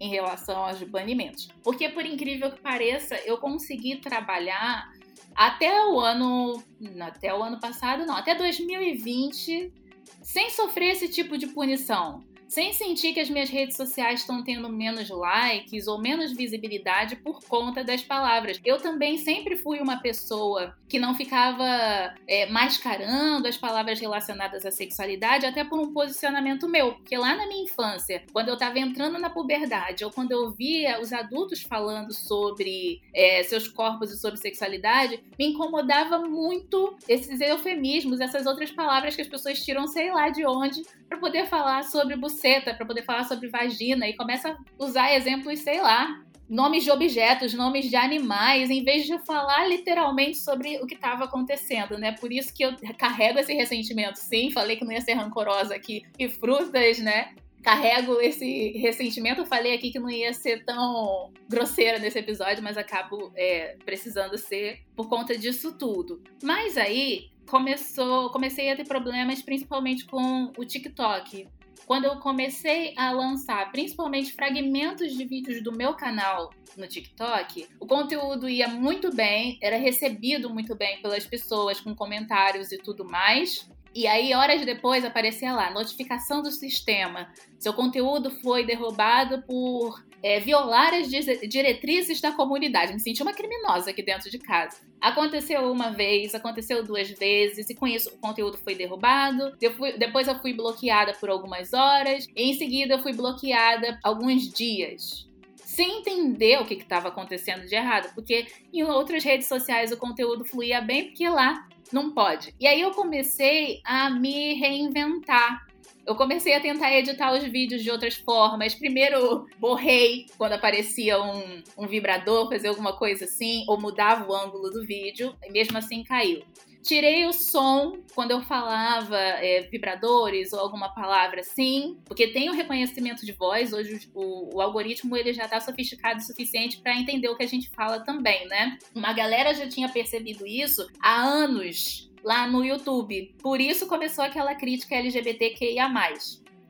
em 0.00 0.08
relação 0.08 0.64
aos 0.64 0.82
banimentos. 0.82 1.48
Porque 1.62 1.88
por 1.88 2.04
incrível 2.04 2.50
que 2.50 2.60
pareça, 2.60 3.16
eu 3.24 3.38
consegui 3.38 3.96
trabalhar 3.96 4.90
até 5.34 5.86
o 5.86 6.00
ano, 6.00 6.62
até 7.00 7.32
o 7.32 7.42
ano 7.42 7.60
passado, 7.60 8.04
não, 8.04 8.16
até 8.16 8.34
2020, 8.34 9.72
sem 10.20 10.50
sofrer 10.50 10.90
esse 10.90 11.08
tipo 11.08 11.38
de 11.38 11.46
punição 11.46 12.24
sem 12.52 12.70
sentir 12.74 13.14
que 13.14 13.20
as 13.20 13.30
minhas 13.30 13.48
redes 13.48 13.78
sociais 13.78 14.20
estão 14.20 14.44
tendo 14.44 14.68
menos 14.68 15.08
likes 15.08 15.86
ou 15.86 15.98
menos 15.98 16.36
visibilidade 16.36 17.16
por 17.16 17.42
conta 17.42 17.82
das 17.82 18.02
palavras. 18.02 18.60
Eu 18.62 18.76
também 18.76 19.16
sempre 19.16 19.56
fui 19.56 19.80
uma 19.80 20.02
pessoa 20.02 20.76
que 20.86 20.98
não 20.98 21.14
ficava 21.14 22.14
é, 22.28 22.44
mascarando 22.50 23.48
as 23.48 23.56
palavras 23.56 23.98
relacionadas 23.98 24.66
à 24.66 24.70
sexualidade, 24.70 25.46
até 25.46 25.64
por 25.64 25.80
um 25.80 25.94
posicionamento 25.94 26.68
meu. 26.68 26.92
Porque 26.92 27.16
lá 27.16 27.34
na 27.34 27.46
minha 27.46 27.64
infância, 27.64 28.22
quando 28.34 28.48
eu 28.48 28.54
estava 28.54 28.78
entrando 28.78 29.18
na 29.18 29.30
puberdade, 29.30 30.04
ou 30.04 30.10
quando 30.10 30.32
eu 30.32 30.50
via 30.50 31.00
os 31.00 31.10
adultos 31.10 31.62
falando 31.62 32.12
sobre 32.12 33.00
é, 33.14 33.42
seus 33.44 33.66
corpos 33.66 34.12
e 34.12 34.20
sobre 34.20 34.38
sexualidade, 34.38 35.22
me 35.38 35.46
incomodava 35.46 36.18
muito 36.18 36.94
esses 37.08 37.40
eufemismos, 37.40 38.20
essas 38.20 38.44
outras 38.44 38.70
palavras 38.70 39.16
que 39.16 39.22
as 39.22 39.28
pessoas 39.28 39.64
tiram, 39.64 39.86
sei 39.86 40.12
lá 40.12 40.28
de 40.28 40.44
onde, 40.44 40.82
para 41.08 41.16
poder 41.16 41.46
falar 41.46 41.84
sobre 41.84 42.14
buceta, 42.14 42.41
para 42.74 42.86
poder 42.86 43.02
falar 43.02 43.24
sobre 43.24 43.48
vagina, 43.48 44.08
e 44.08 44.16
começa 44.16 44.50
a 44.50 44.56
usar 44.78 45.14
exemplos, 45.14 45.60
sei 45.60 45.80
lá, 45.80 46.22
nomes 46.52 46.84
de 46.84 46.90
objetos, 46.90 47.54
nomes 47.54 47.88
de 47.88 47.96
animais, 47.96 48.68
em 48.70 48.84
vez 48.84 49.06
de 49.06 49.18
falar 49.20 49.66
literalmente 49.66 50.36
sobre 50.36 50.76
o 50.82 50.86
que 50.86 50.94
estava 50.94 51.24
acontecendo, 51.24 51.96
né? 51.96 52.12
Por 52.12 52.30
isso 52.30 52.52
que 52.52 52.62
eu 52.62 52.74
carrego 52.98 53.38
esse 53.38 53.54
ressentimento. 53.54 54.18
Sim, 54.18 54.50
falei 54.50 54.76
que 54.76 54.84
não 54.84 54.92
ia 54.92 55.00
ser 55.00 55.14
rancorosa 55.14 55.74
aqui. 55.74 56.02
E 56.18 56.28
frutas, 56.28 56.98
né? 56.98 57.34
Carrego 57.62 58.20
esse 58.20 58.72
ressentimento. 58.72 59.40
Eu 59.40 59.46
falei 59.46 59.72
aqui 59.74 59.90
que 59.90 59.98
não 59.98 60.10
ia 60.10 60.34
ser 60.34 60.62
tão 60.64 61.32
grosseira 61.48 61.98
nesse 61.98 62.18
episódio, 62.18 62.62
mas 62.62 62.76
acabo 62.76 63.32
é, 63.34 63.76
precisando 63.84 64.36
ser 64.36 64.80
por 64.94 65.08
conta 65.08 65.38
disso 65.38 65.72
tudo. 65.78 66.22
Mas 66.42 66.76
aí 66.76 67.30
começou, 67.46 68.30
comecei 68.30 68.70
a 68.70 68.76
ter 68.76 68.86
problemas 68.86 69.40
principalmente 69.40 70.04
com 70.04 70.52
o 70.58 70.64
TikTok 70.66 71.48
quando 71.92 72.06
eu 72.06 72.16
comecei 72.16 72.94
a 72.96 73.10
lançar 73.10 73.70
principalmente 73.70 74.32
fragmentos 74.32 75.12
de 75.14 75.26
vídeos 75.26 75.62
do 75.62 75.70
meu 75.70 75.92
canal 75.92 76.48
no 76.74 76.88
TikTok, 76.88 77.68
o 77.78 77.86
conteúdo 77.86 78.48
ia 78.48 78.66
muito 78.66 79.14
bem, 79.14 79.58
era 79.60 79.76
recebido 79.76 80.48
muito 80.48 80.74
bem 80.74 81.02
pelas 81.02 81.26
pessoas 81.26 81.82
com 81.82 81.94
comentários 81.94 82.72
e 82.72 82.78
tudo 82.78 83.04
mais. 83.04 83.68
E 83.94 84.06
aí, 84.06 84.32
horas 84.32 84.64
depois, 84.64 85.04
aparecia 85.04 85.52
lá, 85.52 85.70
notificação 85.70 86.40
do 86.40 86.50
sistema. 86.50 87.30
Seu 87.58 87.74
conteúdo 87.74 88.30
foi 88.40 88.64
derrubado 88.64 89.42
por 89.42 90.02
é, 90.22 90.38
violar 90.38 90.94
as 90.94 91.08
diretrizes 91.08 92.20
da 92.20 92.32
comunidade. 92.32 92.92
Me 92.92 93.00
senti 93.00 93.22
uma 93.22 93.32
criminosa 93.32 93.90
aqui 93.90 94.02
dentro 94.02 94.30
de 94.30 94.38
casa. 94.38 94.78
Aconteceu 95.00 95.70
uma 95.72 95.90
vez, 95.90 96.34
aconteceu 96.34 96.84
duas 96.84 97.10
vezes, 97.10 97.68
e 97.68 97.74
com 97.74 97.86
isso 97.86 98.10
o 98.10 98.18
conteúdo 98.18 98.56
foi 98.56 98.74
derrubado. 98.74 99.56
Eu 99.60 99.72
fui, 99.72 99.92
depois 99.98 100.28
eu 100.28 100.38
fui 100.38 100.52
bloqueada 100.52 101.12
por 101.14 101.28
algumas 101.28 101.72
horas, 101.72 102.26
e 102.36 102.50
em 102.50 102.54
seguida 102.54 102.94
eu 102.94 103.02
fui 103.02 103.12
bloqueada 103.12 103.98
alguns 104.02 104.48
dias 104.48 105.30
sem 105.72 106.00
entender 106.00 106.60
o 106.60 106.66
que 106.66 106.74
estava 106.74 107.08
acontecendo 107.08 107.66
de 107.66 107.74
errado, 107.74 108.12
porque 108.14 108.46
em 108.70 108.82
outras 108.82 109.24
redes 109.24 109.46
sociais 109.46 109.90
o 109.90 109.96
conteúdo 109.96 110.44
fluía 110.44 110.82
bem, 110.82 111.04
porque 111.04 111.26
lá 111.26 111.66
não 111.90 112.12
pode. 112.12 112.54
E 112.60 112.66
aí 112.66 112.80
eu 112.80 112.90
comecei 112.90 113.80
a 113.84 114.10
me 114.10 114.54
reinventar. 114.54 115.66
Eu 116.06 116.16
comecei 116.16 116.54
a 116.54 116.60
tentar 116.60 116.92
editar 116.92 117.32
os 117.32 117.44
vídeos 117.44 117.82
de 117.82 117.90
outras 117.90 118.14
formas. 118.14 118.74
Primeiro, 118.74 119.46
borrei 119.58 120.26
quando 120.36 120.54
aparecia 120.54 121.22
um, 121.22 121.62
um 121.78 121.86
vibrador, 121.86 122.48
fazer 122.48 122.68
alguma 122.68 122.92
coisa 122.96 123.24
assim, 123.24 123.64
ou 123.68 123.80
mudava 123.80 124.28
o 124.28 124.34
ângulo 124.34 124.70
do 124.70 124.84
vídeo, 124.84 125.34
e 125.44 125.50
mesmo 125.50 125.78
assim 125.78 126.02
caiu. 126.02 126.42
Tirei 126.82 127.24
o 127.26 127.32
som 127.32 127.98
quando 128.12 128.32
eu 128.32 128.42
falava 128.42 129.16
é, 129.16 129.60
vibradores 129.70 130.52
ou 130.52 130.58
alguma 130.58 130.92
palavra 130.92 131.40
assim, 131.40 131.96
porque 132.04 132.26
tem 132.26 132.50
o 132.50 132.52
reconhecimento 132.52 133.24
de 133.24 133.30
voz. 133.32 133.72
Hoje 133.72 134.10
o, 134.12 134.56
o 134.56 134.60
algoritmo 134.60 135.16
ele 135.16 135.32
já 135.32 135.44
está 135.44 135.60
sofisticado 135.60 136.18
o 136.18 136.22
suficiente 136.22 136.80
para 136.80 136.98
entender 136.98 137.28
o 137.28 137.36
que 137.36 137.44
a 137.44 137.48
gente 137.48 137.70
fala 137.70 138.00
também, 138.00 138.48
né? 138.48 138.76
Uma 138.92 139.12
galera 139.12 139.54
já 139.54 139.68
tinha 139.68 139.88
percebido 139.88 140.44
isso 140.44 140.84
há 141.00 141.22
anos 141.22 142.10
lá 142.24 142.46
no 142.46 142.64
YouTube. 142.64 143.34
Por 143.42 143.60
isso 143.60 143.86
começou 143.86 144.24
aquela 144.24 144.54
crítica 144.54 144.94
LGBTQIA 144.94 145.88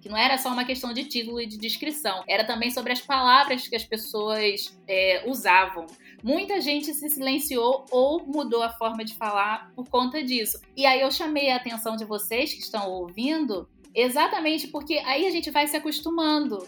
que 0.03 0.09
não 0.09 0.17
era 0.17 0.37
só 0.37 0.49
uma 0.49 0.65
questão 0.65 0.93
de 0.93 1.05
título 1.05 1.41
e 1.41 1.47
de 1.47 1.57
descrição, 1.57 2.25
era 2.27 2.45
também 2.45 2.73
sobre 2.73 2.93
as 2.93 3.01
palavras 3.01 3.69
que 3.69 3.77
as 3.77 3.85
pessoas 3.85 4.77
é, 4.89 5.23
usavam. 5.29 5.87
Muita 6.25 6.61
gente 6.61 6.93
se 6.93 7.09
silenciou 7.09 7.87
ou 7.89 8.27
mudou 8.27 8.65
a 8.65 8.71
forma 8.71 9.05
de 9.05 9.15
falar 9.15 9.71
por 9.77 9.89
conta 9.89 10.21
disso. 10.23 10.61
E 10.77 10.85
aí 10.85 11.01
eu 11.01 11.11
chamei 11.13 11.51
a 11.51 11.57
atenção 11.57 11.95
de 11.95 12.05
vocês 12.05 12.53
que 12.53 12.61
estão 12.61 12.91
ouvindo, 12.91 13.69
exatamente 13.95 14.67
porque 14.67 14.95
aí 14.99 15.25
a 15.25 15.31
gente 15.31 15.53
vai 15.53 15.69
se 15.69 15.77
acostumando. 15.77 16.67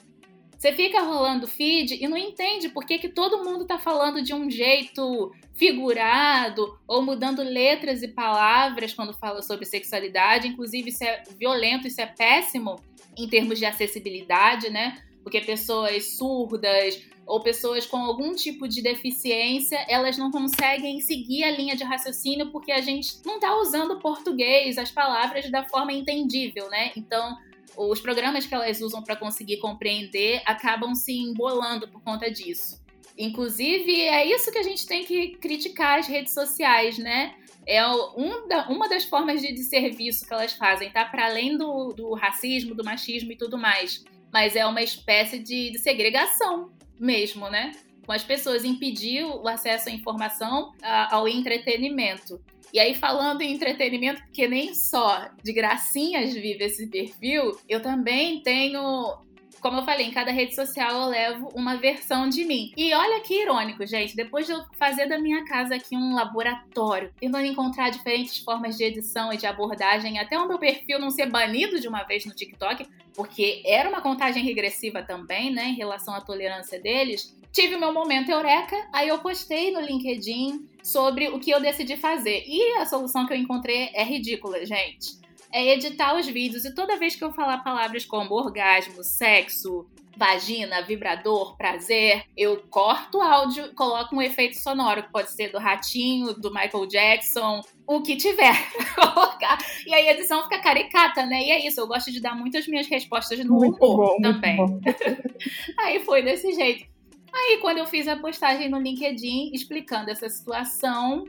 Você 0.57 0.73
fica 0.73 1.03
rolando 1.03 1.47
feed 1.47 2.03
e 2.03 2.09
não 2.09 2.17
entende 2.17 2.69
por 2.69 2.85
que, 2.85 2.99
que 2.99 3.09
todo 3.09 3.45
mundo 3.45 3.67
tá 3.67 3.79
falando 3.79 4.23
de 4.23 4.33
um 4.33 4.51
jeito 4.51 5.33
figurado 5.55 6.79
ou 6.87 7.03
mudando 7.03 7.43
letras 7.43 8.03
e 8.03 8.09
palavras 8.09 8.93
quando 8.93 9.12
fala 9.12 9.43
sobre 9.43 9.64
sexualidade. 9.64 10.49
Inclusive, 10.49 10.90
isso 10.90 11.05
é 11.05 11.23
violento, 11.38 11.87
isso 11.87 12.01
é 12.01 12.07
péssimo 12.07 12.81
em 13.17 13.29
termos 13.29 13.59
de 13.59 13.67
acessibilidade, 13.67 14.71
né? 14.71 15.03
Porque 15.23 15.40
pessoas 15.40 16.17
surdas 16.17 17.01
ou 17.27 17.40
pessoas 17.40 17.87
com 17.87 17.97
algum 17.97 18.35
tipo 18.35 18.69
de 18.69 18.83
deficiência, 18.83 19.79
elas 19.88 20.19
não 20.19 20.31
conseguem 20.31 21.01
seguir 21.01 21.45
a 21.45 21.51
linha 21.51 21.75
de 21.75 21.85
raciocínio 21.85 22.51
porque 22.51 22.71
a 22.71 22.81
gente 22.81 23.14
não 23.25 23.37
está 23.37 23.57
usando 23.57 23.99
português, 23.99 24.77
as 24.77 24.90
palavras 24.90 25.51
da 25.51 25.64
forma 25.64 25.93
entendível, 25.93 26.69
né? 26.69 26.93
Então, 26.97 27.37
os 27.77 28.01
programas 28.01 28.47
que 28.47 28.55
elas 28.55 28.81
usam 28.81 29.03
para 29.03 29.17
conseguir 29.17 29.59
compreender 29.59 30.43
acabam 30.45 30.95
se 30.95 31.13
embolando 31.13 31.89
por 31.89 32.03
conta 32.03 32.31
disso. 32.31 32.83
Inclusive, 33.17 34.01
é 34.01 34.27
isso 34.27 34.51
que 34.51 34.59
a 34.59 34.63
gente 34.63 34.87
tem 34.87 35.05
que 35.05 35.37
criticar 35.37 35.99
as 35.99 36.07
redes 36.07 36.33
sociais, 36.33 36.99
né? 36.99 37.35
É 37.67 37.87
um 37.87 38.47
da, 38.49 38.69
uma 38.69 38.89
das 38.89 39.05
formas 39.05 39.41
de, 39.41 39.53
de 39.53 39.63
serviço 39.63 40.27
que 40.27 40.35
elas 40.35 40.53
fazem, 40.53 40.91
tá? 40.91 41.05
Para 41.05 41.27
além 41.27 41.57
do, 41.57 41.91
do 41.91 42.13
racismo, 42.15 42.75
do 42.75 42.85
machismo 42.85 43.33
e 43.33 43.37
tudo 43.37 43.57
mais. 43.57 44.05
Mas 44.33 44.57
é 44.57 44.67
uma 44.67 44.83
espécie 44.83 45.39
de, 45.39 45.71
de 45.71 45.79
segregação 45.79 46.73
mesmo, 46.99 47.49
né? 47.49 47.73
Com 48.05 48.13
as 48.13 48.25
pessoas 48.25 48.65
impedir 48.65 49.25
o 49.25 49.49
acesso 49.49 49.89
à 49.89 49.93
informação, 49.93 50.73
a, 50.83 51.15
ao 51.15 51.29
entretenimento. 51.29 52.41
E 52.75 52.81
aí, 52.81 52.93
falando 52.93 53.41
em 53.41 53.53
entretenimento, 53.55 54.21
porque 54.23 54.49
nem 54.49 54.75
só 54.75 55.31
de 55.45 55.53
gracinhas 55.53 56.35
vive 56.35 56.65
esse 56.65 56.89
perfil, 56.89 57.57
eu 57.69 57.81
também 57.81 58.43
tenho 58.43 59.17
como 59.64 59.79
eu 59.79 59.85
falei, 59.87 60.05
em 60.05 60.11
cada 60.11 60.31
rede 60.31 60.55
social 60.55 60.92
eu 60.92 61.09
levo 61.09 61.48
uma 61.55 61.79
versão 61.79 62.29
de 62.29 62.44
mim. 62.44 62.70
E 62.77 62.92
olha 62.92 63.22
que 63.22 63.33
irônico, 63.33 63.87
gente. 63.87 64.14
Depois 64.14 64.44
de 64.44 64.53
eu 64.53 64.62
fazer 64.79 65.07
da 65.07 65.18
minha 65.18 65.42
casa 65.46 65.77
aqui 65.77 65.96
um 65.96 66.14
laboratório, 66.14 67.11
tentando 67.18 67.46
encontrar 67.46 67.88
diferentes 67.88 68.37
formas 68.37 68.77
de 68.77 68.85
edição 68.85 69.33
e 69.33 69.38
de 69.38 69.46
abordagem, 69.46 70.18
até 70.18 70.38
o 70.38 70.46
meu 70.46 70.59
perfil 70.59 70.98
não 70.98 71.11
ser 71.11 71.31
banido 71.31 71.81
de 71.81 71.88
uma 71.88 72.03
vez 72.03 72.27
no 72.27 72.35
TikTok, 72.35 72.87
porque 73.14 73.62
era 73.64 73.88
uma 73.88 74.03
contagem 74.03 74.42
regressiva 74.42 75.03
também, 75.03 75.50
né, 75.50 75.68
em 75.68 75.74
relação 75.74 76.14
à 76.14 76.20
tolerância 76.20 76.79
deles. 76.79 77.35
Tive 77.50 77.79
meu 77.79 77.90
momento 77.90 78.31
eureka, 78.31 78.77
aí 78.92 79.09
eu 79.09 79.18
postei 79.20 79.72
no 79.72 79.81
LinkedIn 79.81 80.68
sobre 80.83 81.29
o 81.29 81.40
que 81.40 81.50
eu 81.50 81.59
decidi 81.59 81.96
fazer. 81.96 82.44
E 82.46 82.77
a 82.77 82.85
solução 82.85 83.27
que 83.27 83.33
eu 83.33 83.38
encontrei 83.38 83.88
é 83.94 84.05
ridícula, 84.05 84.66
gente 84.66 85.24
é 85.55 85.73
editar 85.73 86.19
os 86.19 86.27
vídeos 86.27 86.64
e 86.64 86.75
toda 86.75 86.99
vez 86.99 87.14
que 87.14 87.23
eu 87.23 87.33
falar 87.33 87.59
palavras 87.59 88.05
como 88.05 88.35
orgasmo, 88.35 89.05
sexo, 89.05 89.87
vagina, 90.17 90.83
vibrador, 90.83 91.57
prazer, 91.57 92.25
eu 92.37 92.61
corto 92.69 93.19
o 93.19 93.23
áudio, 93.23 93.73
coloco 93.73 94.17
um 94.17 94.23
efeito 94.23 94.57
sonoro, 94.57 95.05
que 95.05 95.12
pode 95.12 95.31
ser 95.31 95.53
do 95.53 95.59
ratinho, 95.59 96.35
do 96.35 96.53
Michael 96.53 96.87
Jackson, 96.87 97.61
o 97.87 98.03
que 98.03 98.17
tiver 98.17 98.53
colocar. 98.97 99.59
E 99.87 99.95
aí 99.95 100.09
a 100.09 100.14
edição 100.14 100.43
fica 100.43 100.59
caricata, 100.59 101.25
né? 101.25 101.40
E 101.40 101.51
é 101.53 101.67
isso, 101.67 101.81
eu 101.81 101.87
gosto 101.87 102.11
de 102.11 102.21
dar 102.21 102.35
muitas 102.35 102.67
minhas 102.67 102.88
respostas 102.88 103.38
no 103.45 103.55
muito 103.55 103.77
humor 103.77 104.17
bom, 104.17 104.21
também. 104.21 104.59
aí 105.79 106.01
foi 106.01 106.21
desse 106.23 106.53
jeito. 106.53 106.93
Aí, 107.33 107.59
quando 107.61 107.79
eu 107.79 107.87
fiz 107.87 108.07
a 108.07 108.17
postagem 108.17 108.69
no 108.69 108.79
LinkedIn 108.79 109.51
explicando 109.53 110.09
essa 110.09 110.29
situação, 110.29 111.25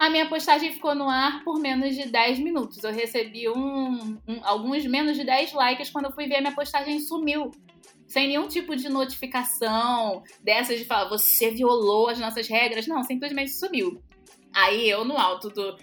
a 0.00 0.08
minha 0.08 0.26
postagem 0.26 0.72
ficou 0.72 0.94
no 0.94 1.10
ar 1.10 1.44
por 1.44 1.60
menos 1.60 1.94
de 1.94 2.06
10 2.06 2.38
minutos. 2.38 2.82
Eu 2.82 2.90
recebi 2.90 3.50
um, 3.50 4.18
um, 4.26 4.40
alguns 4.42 4.86
menos 4.86 5.14
de 5.14 5.24
10 5.24 5.52
likes. 5.52 5.90
Quando 5.90 6.06
eu 6.06 6.12
fui 6.12 6.26
ver, 6.26 6.36
a 6.36 6.40
minha 6.40 6.54
postagem 6.54 6.98
sumiu. 7.00 7.50
Sem 8.06 8.28
nenhum 8.28 8.48
tipo 8.48 8.74
de 8.74 8.88
notificação 8.88 10.22
dessas 10.42 10.78
de 10.78 10.86
falar, 10.86 11.10
você 11.10 11.50
violou 11.50 12.08
as 12.08 12.18
nossas 12.18 12.48
regras. 12.48 12.86
Não, 12.86 13.02
simplesmente 13.02 13.50
sumiu. 13.50 14.02
Aí 14.54 14.88
eu, 14.88 15.04
no 15.04 15.18
alto 15.18 15.50
do, 15.50 15.76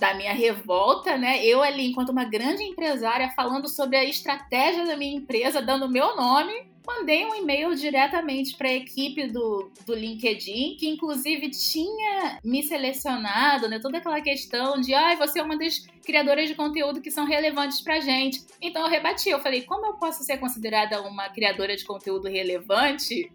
da 0.00 0.14
minha 0.14 0.32
revolta, 0.32 1.16
né? 1.16 1.46
Eu 1.46 1.62
ali, 1.62 1.86
enquanto 1.86 2.08
uma 2.08 2.24
grande 2.24 2.64
empresária, 2.64 3.30
falando 3.36 3.68
sobre 3.68 3.96
a 3.96 4.04
estratégia 4.04 4.84
da 4.84 4.96
minha 4.96 5.16
empresa, 5.16 5.62
dando 5.62 5.88
meu 5.88 6.16
nome, 6.16 6.69
mandei 6.90 7.24
um 7.24 7.34
e-mail 7.34 7.74
diretamente 7.74 8.56
para 8.56 8.68
a 8.68 8.74
equipe 8.74 9.28
do, 9.28 9.70
do 9.86 9.94
LinkedIn, 9.94 10.76
que 10.78 10.88
inclusive 10.88 11.50
tinha 11.50 12.38
me 12.44 12.62
selecionado, 12.62 13.68
né? 13.68 13.78
Toda 13.78 13.98
aquela 13.98 14.20
questão 14.20 14.80
de, 14.80 14.92
ai, 14.94 15.14
ah, 15.14 15.26
você 15.26 15.40
é 15.40 15.42
uma 15.42 15.56
das 15.56 15.78
criadoras 16.04 16.48
de 16.48 16.54
conteúdo 16.54 17.00
que 17.00 17.10
são 17.10 17.24
relevantes 17.24 17.80
pra 17.80 18.00
gente. 18.00 18.44
Então 18.60 18.82
eu 18.82 18.88
rebati, 18.88 19.30
eu 19.30 19.40
falei, 19.40 19.62
como 19.62 19.86
eu 19.86 19.94
posso 19.94 20.24
ser 20.24 20.38
considerada 20.38 21.00
uma 21.02 21.28
criadora 21.28 21.76
de 21.76 21.84
conteúdo 21.84 22.28
relevante 22.28 23.30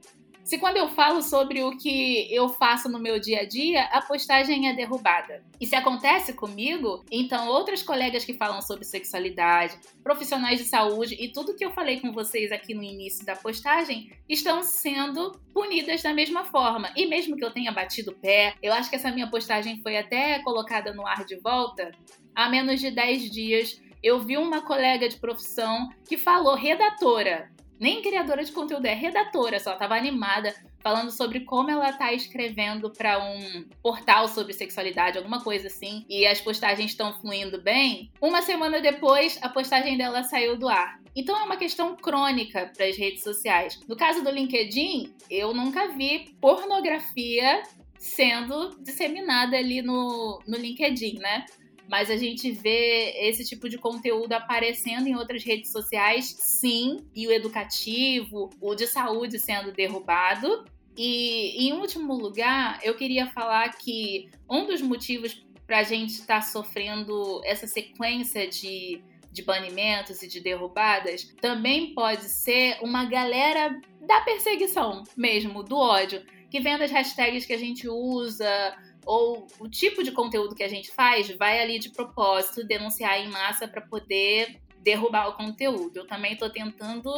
se 0.45 0.59
quando 0.59 0.77
eu 0.77 0.87
falo 0.89 1.23
sobre 1.23 1.63
o 1.63 1.75
que 1.75 2.31
eu 2.31 2.47
faço 2.47 2.87
no 2.87 2.99
meu 2.99 3.19
dia 3.19 3.41
a 3.41 3.45
dia, 3.45 3.85
a 3.85 3.99
postagem 3.99 4.69
é 4.69 4.73
derrubada. 4.73 5.43
E 5.59 5.65
se 5.65 5.75
acontece 5.75 6.33
comigo, 6.33 7.03
então 7.11 7.47
outras 7.47 7.81
colegas 7.81 8.23
que 8.23 8.35
falam 8.35 8.61
sobre 8.61 8.85
sexualidade, 8.85 9.75
profissionais 10.03 10.59
de 10.59 10.65
saúde 10.65 11.17
e 11.19 11.29
tudo 11.29 11.55
que 11.55 11.65
eu 11.65 11.71
falei 11.71 11.99
com 11.99 12.13
vocês 12.13 12.51
aqui 12.51 12.75
no 12.75 12.83
início 12.83 13.25
da 13.25 13.35
postagem 13.35 14.11
estão 14.29 14.61
sendo 14.61 15.31
punidas 15.51 16.03
da 16.03 16.13
mesma 16.13 16.45
forma. 16.45 16.91
E 16.95 17.07
mesmo 17.07 17.35
que 17.35 17.43
eu 17.43 17.51
tenha 17.51 17.71
batido 17.71 18.11
o 18.11 18.15
pé, 18.15 18.53
eu 18.61 18.71
acho 18.71 18.87
que 18.87 18.97
essa 18.97 19.11
minha 19.11 19.29
postagem 19.29 19.81
foi 19.81 19.97
até 19.97 20.37
colocada 20.43 20.93
no 20.93 21.07
ar 21.07 21.25
de 21.25 21.37
volta 21.37 21.91
há 22.35 22.47
menos 22.47 22.79
de 22.79 22.91
10 22.91 23.31
dias. 23.31 23.81
Eu 24.03 24.19
vi 24.19 24.37
uma 24.37 24.61
colega 24.61 25.09
de 25.09 25.15
profissão 25.15 25.89
que 26.07 26.19
falou, 26.19 26.53
redatora, 26.53 27.49
nem 27.79 28.01
criadora 28.01 28.43
de 28.43 28.51
conteúdo, 28.51 28.85
é 28.85 28.93
redatora 28.93 29.59
só, 29.59 29.75
tava 29.75 29.95
animada 29.95 30.53
falando 30.79 31.11
sobre 31.11 31.39
como 31.41 31.69
ela 31.69 31.91
tá 31.93 32.13
escrevendo 32.13 32.91
para 32.91 33.23
um 33.23 33.65
portal 33.81 34.27
sobre 34.27 34.53
sexualidade, 34.53 35.17
alguma 35.17 35.43
coisa 35.43 35.67
assim, 35.67 36.05
e 36.07 36.27
as 36.27 36.39
postagens 36.39 36.91
estão 36.91 37.11
fluindo 37.13 37.59
bem. 37.61 38.11
Uma 38.21 38.41
semana 38.41 38.79
depois, 38.79 39.39
a 39.41 39.49
postagem 39.49 39.97
dela 39.97 40.23
saiu 40.23 40.57
do 40.57 40.69
ar. 40.69 40.99
Então 41.15 41.35
é 41.35 41.43
uma 41.43 41.57
questão 41.57 41.95
crônica 41.95 42.71
para 42.75 42.85
as 42.85 42.97
redes 42.97 43.23
sociais. 43.23 43.79
No 43.87 43.95
caso 43.95 44.23
do 44.23 44.29
LinkedIn, 44.29 45.13
eu 45.29 45.53
nunca 45.53 45.87
vi 45.87 46.35
pornografia 46.39 47.63
sendo 47.97 48.77
disseminada 48.81 49.57
ali 49.57 49.81
no, 49.81 50.39
no 50.45 50.57
LinkedIn, 50.57 51.17
né? 51.19 51.45
Mas 51.89 52.09
a 52.09 52.17
gente 52.17 52.51
vê 52.51 53.13
esse 53.27 53.45
tipo 53.45 53.69
de 53.69 53.77
conteúdo 53.77 54.33
aparecendo 54.33 55.07
em 55.07 55.15
outras 55.15 55.43
redes 55.43 55.71
sociais, 55.71 56.35
sim, 56.39 56.97
e 57.13 57.27
o 57.27 57.31
educativo, 57.31 58.49
o 58.59 58.75
de 58.75 58.87
saúde 58.87 59.39
sendo 59.39 59.71
derrubado. 59.71 60.65
E 60.97 61.67
em 61.67 61.73
último 61.73 62.13
lugar, 62.13 62.79
eu 62.83 62.95
queria 62.95 63.27
falar 63.27 63.69
que 63.77 64.29
um 64.49 64.65
dos 64.65 64.81
motivos 64.81 65.45
para 65.67 65.79
a 65.79 65.83
gente 65.83 66.11
estar 66.11 66.35
tá 66.35 66.41
sofrendo 66.41 67.41
essa 67.43 67.67
sequência 67.67 68.47
de, 68.47 69.01
de 69.31 69.41
banimentos 69.41 70.21
e 70.21 70.27
de 70.27 70.39
derrubadas 70.39 71.33
também 71.41 71.93
pode 71.93 72.29
ser 72.29 72.77
uma 72.81 73.05
galera 73.05 73.79
da 73.99 74.21
perseguição 74.21 75.03
mesmo, 75.17 75.63
do 75.63 75.75
ódio, 75.75 76.23
que 76.49 76.59
vem 76.59 76.77
das 76.77 76.91
hashtags 76.91 77.45
que 77.45 77.53
a 77.53 77.57
gente 77.57 77.87
usa, 77.89 78.77
ou 79.05 79.47
o 79.59 79.69
tipo 79.69 80.03
de 80.03 80.11
conteúdo 80.11 80.55
que 80.55 80.63
a 80.63 80.67
gente 80.67 80.91
faz 80.91 81.29
vai 81.37 81.61
ali 81.61 81.79
de 81.79 81.89
propósito 81.89 82.65
denunciar 82.65 83.19
em 83.19 83.29
massa 83.29 83.67
para 83.67 83.81
poder 83.81 84.59
derrubar 84.79 85.29
o 85.29 85.33
conteúdo. 85.33 85.97
Eu 85.97 86.07
também 86.07 86.35
tô 86.35 86.49
tentando. 86.49 87.11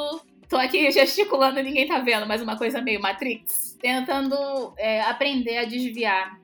Tô 0.50 0.58
aqui 0.58 0.90
gesticulando, 0.92 1.62
ninguém 1.62 1.88
tá 1.88 2.00
vendo, 2.00 2.28
mas 2.28 2.42
uma 2.42 2.58
coisa 2.58 2.82
meio 2.82 3.02
Matrix. 3.02 3.78
Tentando 3.80 4.74
é, 4.78 5.02
aprender 5.02 5.58
a 5.58 5.66
desviar 5.66 6.40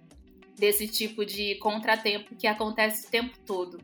desse 0.57 0.87
tipo 0.87 1.25
de 1.25 1.55
contratempo 1.55 2.35
que 2.35 2.47
acontece 2.47 3.07
o 3.07 3.11
tempo 3.11 3.37
todo 3.45 3.79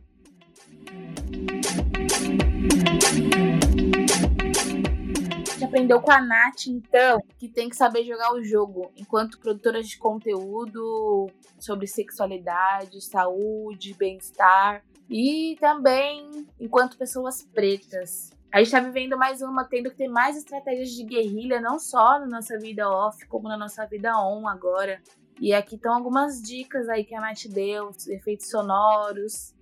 aprendeu 5.69 6.01
com 6.01 6.11
a 6.11 6.19
Nath, 6.19 6.65
então, 6.67 7.21
que 7.37 7.47
tem 7.47 7.69
que 7.69 7.75
saber 7.75 8.03
jogar 8.03 8.33
o 8.33 8.43
jogo 8.43 8.91
enquanto 8.97 9.39
produtoras 9.39 9.87
de 9.87 9.99
conteúdo 9.99 11.29
sobre 11.59 11.85
sexualidade, 11.85 12.99
saúde, 13.01 13.93
bem-estar 13.93 14.83
e 15.07 15.55
também 15.59 16.47
enquanto 16.59 16.97
pessoas 16.97 17.43
pretas. 17.43 18.31
A 18.51 18.57
gente 18.57 18.71
tá 18.71 18.79
vivendo 18.79 19.15
mais 19.15 19.43
uma, 19.43 19.63
tendo 19.63 19.91
que 19.91 19.97
ter 19.97 20.07
mais 20.07 20.35
estratégias 20.35 20.89
de 20.89 21.03
guerrilha, 21.03 21.61
não 21.61 21.77
só 21.77 22.19
na 22.19 22.25
nossa 22.25 22.57
vida 22.57 22.89
off, 22.89 23.23
como 23.27 23.47
na 23.47 23.55
nossa 23.55 23.85
vida 23.85 24.17
on 24.17 24.47
agora. 24.47 24.99
E 25.39 25.53
aqui 25.53 25.75
estão 25.75 25.93
algumas 25.93 26.41
dicas 26.41 26.89
aí 26.89 27.03
que 27.03 27.13
a 27.13 27.21
Nath 27.21 27.45
deu, 27.47 27.91
efeitos 28.07 28.49
sonoros. 28.49 29.53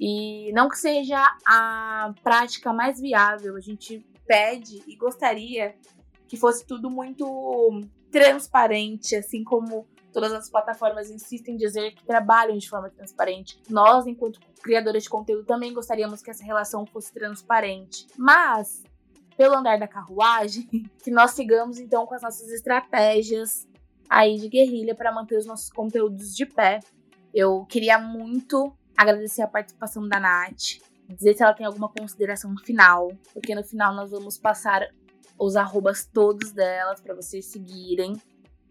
E 0.00 0.50
não 0.54 0.70
que 0.70 0.78
seja 0.78 1.22
a 1.46 2.14
prática 2.22 2.72
mais 2.72 2.98
viável, 2.98 3.54
a 3.56 3.60
gente 3.60 4.02
pede 4.30 4.80
e 4.86 4.94
gostaria 4.94 5.74
que 6.28 6.36
fosse 6.36 6.64
tudo 6.64 6.88
muito 6.88 7.82
transparente, 8.12 9.16
assim 9.16 9.42
como 9.42 9.88
todas 10.12 10.32
as 10.32 10.48
plataformas 10.48 11.10
insistem 11.10 11.54
em 11.54 11.56
dizer 11.56 11.96
que 11.96 12.04
trabalham 12.04 12.56
de 12.56 12.70
forma 12.70 12.88
transparente. 12.90 13.60
Nós, 13.68 14.06
enquanto 14.06 14.38
criadores 14.62 15.02
de 15.02 15.10
conteúdo, 15.10 15.44
também 15.44 15.74
gostaríamos 15.74 16.22
que 16.22 16.30
essa 16.30 16.44
relação 16.44 16.86
fosse 16.86 17.12
transparente. 17.12 18.06
Mas, 18.16 18.84
pelo 19.36 19.56
andar 19.56 19.80
da 19.80 19.88
carruagem, 19.88 20.68
que 21.02 21.10
nós 21.10 21.32
sigamos 21.32 21.80
então 21.80 22.06
com 22.06 22.14
as 22.14 22.22
nossas 22.22 22.52
estratégias 22.52 23.66
aí 24.08 24.36
de 24.36 24.48
guerrilha 24.48 24.94
para 24.94 25.10
manter 25.10 25.38
os 25.38 25.46
nossos 25.46 25.70
conteúdos 25.70 26.36
de 26.36 26.46
pé. 26.46 26.78
Eu 27.34 27.66
queria 27.68 27.98
muito 27.98 28.72
agradecer 28.96 29.42
a 29.42 29.48
participação 29.48 30.08
da 30.08 30.20
Nath, 30.20 30.78
dizer 31.14 31.34
se 31.34 31.42
ela 31.42 31.54
tem 31.54 31.66
alguma 31.66 31.88
consideração 31.88 32.54
final, 32.58 33.08
porque 33.32 33.54
no 33.54 33.62
final 33.62 33.94
nós 33.94 34.10
vamos 34.10 34.38
passar 34.38 34.88
os 35.38 35.56
arrobas 35.56 36.06
todos 36.06 36.52
delas 36.52 37.00
para 37.00 37.14
vocês 37.14 37.46
seguirem, 37.46 38.20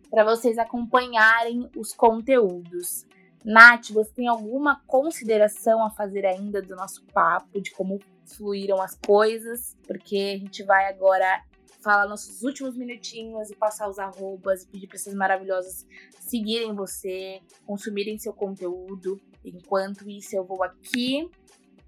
para 0.10 0.24
vocês 0.24 0.58
acompanharem 0.58 1.70
os 1.76 1.94
conteúdos. 1.94 3.06
Nath, 3.44 3.90
você 3.92 4.12
tem 4.14 4.28
alguma 4.28 4.82
consideração 4.86 5.84
a 5.84 5.90
fazer 5.90 6.26
ainda 6.26 6.62
do 6.62 6.76
nosso 6.76 7.06
papo, 7.08 7.62
de 7.62 7.72
como 7.72 8.00
fluíram 8.26 8.82
as 8.82 8.96
coisas? 8.96 9.78
Porque 9.88 10.34
a 10.36 10.38
gente 10.38 10.64
vai 10.64 10.88
agora 10.88 11.44
falar 11.82 12.08
nossos 12.08 12.44
últimos 12.44 12.76
minutinhos 12.76 13.50
e 13.50 13.56
passar 13.56 13.88
os 13.88 13.98
arrobas 13.98 14.64
e 14.64 14.68
pedir 14.68 14.88
para 14.88 14.98
essas 14.98 15.14
maravilhosas 15.14 15.88
seguirem 16.20 16.76
você, 16.76 17.42
consumirem 17.66 18.20
seu 18.20 18.34
conteúdo. 18.34 19.20
Enquanto 19.44 20.10
isso, 20.10 20.36
eu 20.36 20.44
vou 20.44 20.62
aqui 20.62 21.30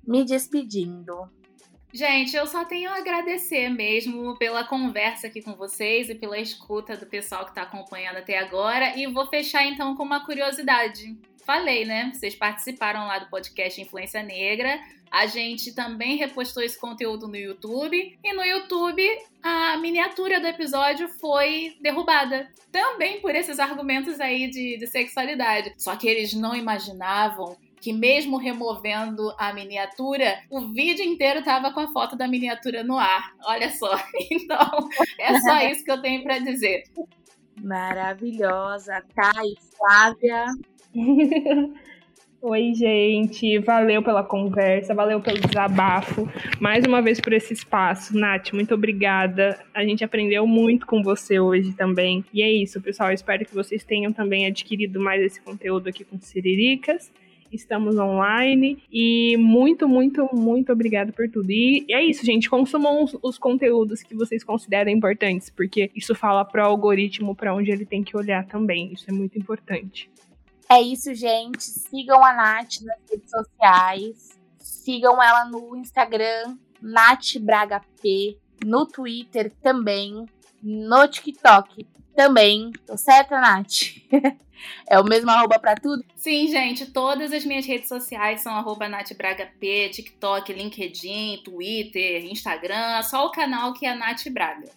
me 0.05 0.23
despedindo. 0.23 1.29
Gente, 1.93 2.37
eu 2.37 2.47
só 2.47 2.63
tenho 2.63 2.89
a 2.89 2.97
agradecer 2.97 3.69
mesmo 3.69 4.37
pela 4.37 4.63
conversa 4.63 5.27
aqui 5.27 5.41
com 5.41 5.53
vocês 5.55 6.09
e 6.09 6.15
pela 6.15 6.39
escuta 6.39 6.95
do 6.95 7.05
pessoal 7.05 7.43
que 7.43 7.51
está 7.51 7.63
acompanhando 7.63 8.17
até 8.17 8.37
agora. 8.37 8.97
E 8.97 9.05
vou 9.07 9.27
fechar 9.27 9.65
então 9.65 9.95
com 9.95 10.03
uma 10.03 10.25
curiosidade. 10.25 11.17
Falei, 11.45 11.83
né? 11.83 12.11
Vocês 12.13 12.33
participaram 12.33 13.07
lá 13.07 13.19
do 13.19 13.29
podcast 13.29 13.81
Influência 13.81 14.23
Negra. 14.23 14.79
A 15.11 15.25
gente 15.25 15.75
também 15.75 16.15
repostou 16.15 16.63
esse 16.63 16.79
conteúdo 16.79 17.27
no 17.27 17.35
YouTube. 17.35 18.17
E 18.23 18.33
no 18.33 18.45
YouTube, 18.45 19.05
a 19.43 19.75
miniatura 19.75 20.39
do 20.39 20.47
episódio 20.47 21.09
foi 21.19 21.75
derrubada. 21.81 22.49
Também 22.71 23.19
por 23.19 23.35
esses 23.35 23.59
argumentos 23.59 24.21
aí 24.21 24.49
de, 24.49 24.77
de 24.77 24.87
sexualidade. 24.87 25.73
Só 25.77 25.97
que 25.97 26.07
eles 26.07 26.33
não 26.33 26.55
imaginavam 26.55 27.57
que 27.81 27.91
mesmo 27.91 28.37
removendo 28.37 29.33
a 29.39 29.51
miniatura, 29.51 30.37
o 30.51 30.71
vídeo 30.71 31.03
inteiro 31.03 31.43
tava 31.43 31.73
com 31.73 31.79
a 31.79 31.87
foto 31.91 32.15
da 32.15 32.27
miniatura 32.27 32.83
no 32.83 32.97
ar. 32.97 33.33
Olha 33.45 33.69
só. 33.71 33.91
Então, 34.31 34.89
é 35.19 35.39
só 35.39 35.57
isso 35.67 35.83
que 35.83 35.91
eu 35.91 36.01
tenho 36.01 36.23
para 36.23 36.37
dizer. 36.39 36.83
Maravilhosa. 37.61 39.03
Thay, 39.15 39.55
Flávia. 39.75 40.45
Oi, 42.41 42.73
gente. 42.73 43.59
Valeu 43.59 44.01
pela 44.03 44.23
conversa, 44.23 44.93
valeu 44.93 45.19
pelo 45.21 45.39
desabafo. 45.39 46.27
Mais 46.59 46.85
uma 46.85 47.01
vez 47.01 47.19
por 47.19 47.33
esse 47.33 47.53
espaço. 47.53 48.17
Nath, 48.17 48.51
muito 48.53 48.73
obrigada. 48.73 49.59
A 49.73 49.83
gente 49.83 50.03
aprendeu 50.03 50.45
muito 50.47 50.85
com 50.85 51.03
você 51.03 51.39
hoje 51.39 51.73
também. 51.73 52.23
E 52.33 52.41
é 52.41 52.51
isso, 52.51 52.81
pessoal. 52.81 53.09
Eu 53.09 53.15
espero 53.15 53.45
que 53.45 53.53
vocês 53.53 53.83
tenham 53.83 54.13
também 54.13 54.45
adquirido 54.45 54.99
mais 54.99 55.21
esse 55.21 55.41
conteúdo 55.41 55.87
aqui 55.87 56.03
com 56.03 56.19
Siriricas 56.19 57.11
estamos 57.51 57.97
online 57.97 58.81
e 58.91 59.35
muito, 59.37 59.87
muito, 59.87 60.29
muito 60.33 60.71
obrigado 60.71 61.13
por 61.13 61.29
tudo. 61.29 61.51
E 61.51 61.85
é 61.89 62.03
isso, 62.03 62.25
gente, 62.25 62.49
consumam 62.49 63.03
os, 63.03 63.17
os 63.21 63.37
conteúdos 63.37 64.01
que 64.01 64.15
vocês 64.15 64.43
consideram 64.43 64.91
importantes, 64.91 65.49
porque 65.49 65.91
isso 65.95 66.15
fala 66.15 66.43
para 66.45 66.63
o 66.63 66.67
algoritmo 66.67 67.35
para 67.35 67.53
onde 67.53 67.71
ele 67.71 67.85
tem 67.85 68.03
que 68.03 68.15
olhar 68.15 68.45
também. 68.45 68.91
Isso 68.93 69.05
é 69.07 69.13
muito 69.13 69.37
importante. 69.37 70.09
É 70.69 70.81
isso, 70.81 71.13
gente. 71.13 71.63
Sigam 71.63 72.23
a 72.23 72.33
Nath 72.33 72.81
nas 72.81 72.99
redes 73.09 73.29
sociais. 73.29 74.39
Sigam 74.57 75.21
ela 75.21 75.45
no 75.45 75.75
Instagram, 75.75 76.57
Nath 76.81 77.37
Braga 77.39 77.81
P, 78.01 78.37
no 78.65 78.85
Twitter 78.85 79.51
também, 79.61 80.25
no 80.61 81.07
TikTok 81.07 81.87
também. 82.15 82.71
Tô 82.85 82.97
certa, 82.97 83.39
Nath? 83.39 83.97
é 84.87 84.99
o 84.99 85.03
mesmo 85.03 85.29
arroba 85.31 85.59
pra 85.59 85.75
tudo? 85.75 86.03
Sim, 86.15 86.47
gente. 86.47 86.85
Todas 86.91 87.33
as 87.33 87.45
minhas 87.45 87.65
redes 87.65 87.87
sociais 87.87 88.41
são 88.41 88.53
arroba 88.53 88.87
NathBragaP, 88.87 89.89
TikTok, 89.89 90.53
LinkedIn, 90.53 91.41
Twitter, 91.43 92.25
Instagram. 92.25 93.01
Só 93.03 93.25
o 93.25 93.31
canal 93.31 93.73
que 93.73 93.85
é 93.85 93.95
Nath 93.95 94.27
Braga. 94.29 94.69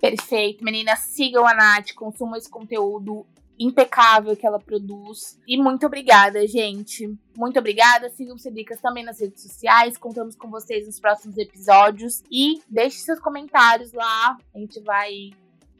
Perfeito, 0.00 0.64
meninas. 0.64 1.00
Sigam 1.00 1.46
a 1.46 1.54
Nath, 1.54 1.92
consumam 1.94 2.36
esse 2.36 2.48
conteúdo 2.48 3.26
impecável 3.58 4.36
que 4.36 4.46
ela 4.46 4.58
produz. 4.58 5.38
E 5.46 5.60
muito 5.60 5.86
obrigada, 5.86 6.46
gente. 6.46 7.12
Muito 7.36 7.58
obrigada. 7.58 8.08
Sigam 8.10 8.36
o 8.36 8.38
Cedicas 8.38 8.80
também 8.80 9.04
nas 9.04 9.20
redes 9.20 9.42
sociais. 9.42 9.96
Contamos 9.96 10.36
com 10.36 10.48
vocês 10.48 10.86
nos 10.86 11.00
próximos 11.00 11.36
episódios. 11.36 12.22
E 12.30 12.62
deixe 12.68 12.98
seus 12.98 13.18
comentários 13.18 13.92
lá. 13.92 14.38
A 14.54 14.58
gente 14.58 14.80
vai. 14.80 15.30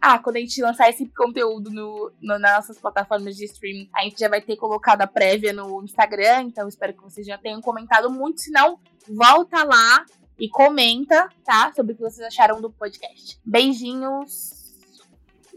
Ah, 0.00 0.18
quando 0.18 0.36
a 0.36 0.40
gente 0.40 0.60
lançar 0.62 0.88
esse 0.88 1.06
conteúdo 1.06 1.70
no, 1.70 2.12
no, 2.20 2.38
nas 2.38 2.54
nossas 2.56 2.78
plataformas 2.78 3.36
de 3.36 3.44
streaming, 3.44 3.88
a 3.92 4.04
gente 4.04 4.18
já 4.18 4.28
vai 4.28 4.40
ter 4.40 4.56
colocado 4.56 5.02
a 5.02 5.06
prévia 5.08 5.52
no 5.52 5.82
Instagram. 5.82 6.42
Então, 6.42 6.68
espero 6.68 6.94
que 6.94 7.02
vocês 7.02 7.26
já 7.26 7.36
tenham 7.36 7.60
comentado 7.60 8.08
muito. 8.10 8.40
Se 8.40 8.50
não, 8.50 8.78
volta 9.08 9.64
lá 9.64 10.04
e 10.38 10.48
comenta, 10.48 11.28
tá? 11.44 11.72
Sobre 11.74 11.92
o 11.92 11.96
que 11.96 12.02
vocês 12.02 12.26
acharam 12.26 12.60
do 12.60 12.70
podcast. 12.70 13.40
Beijinhos. 13.44 14.57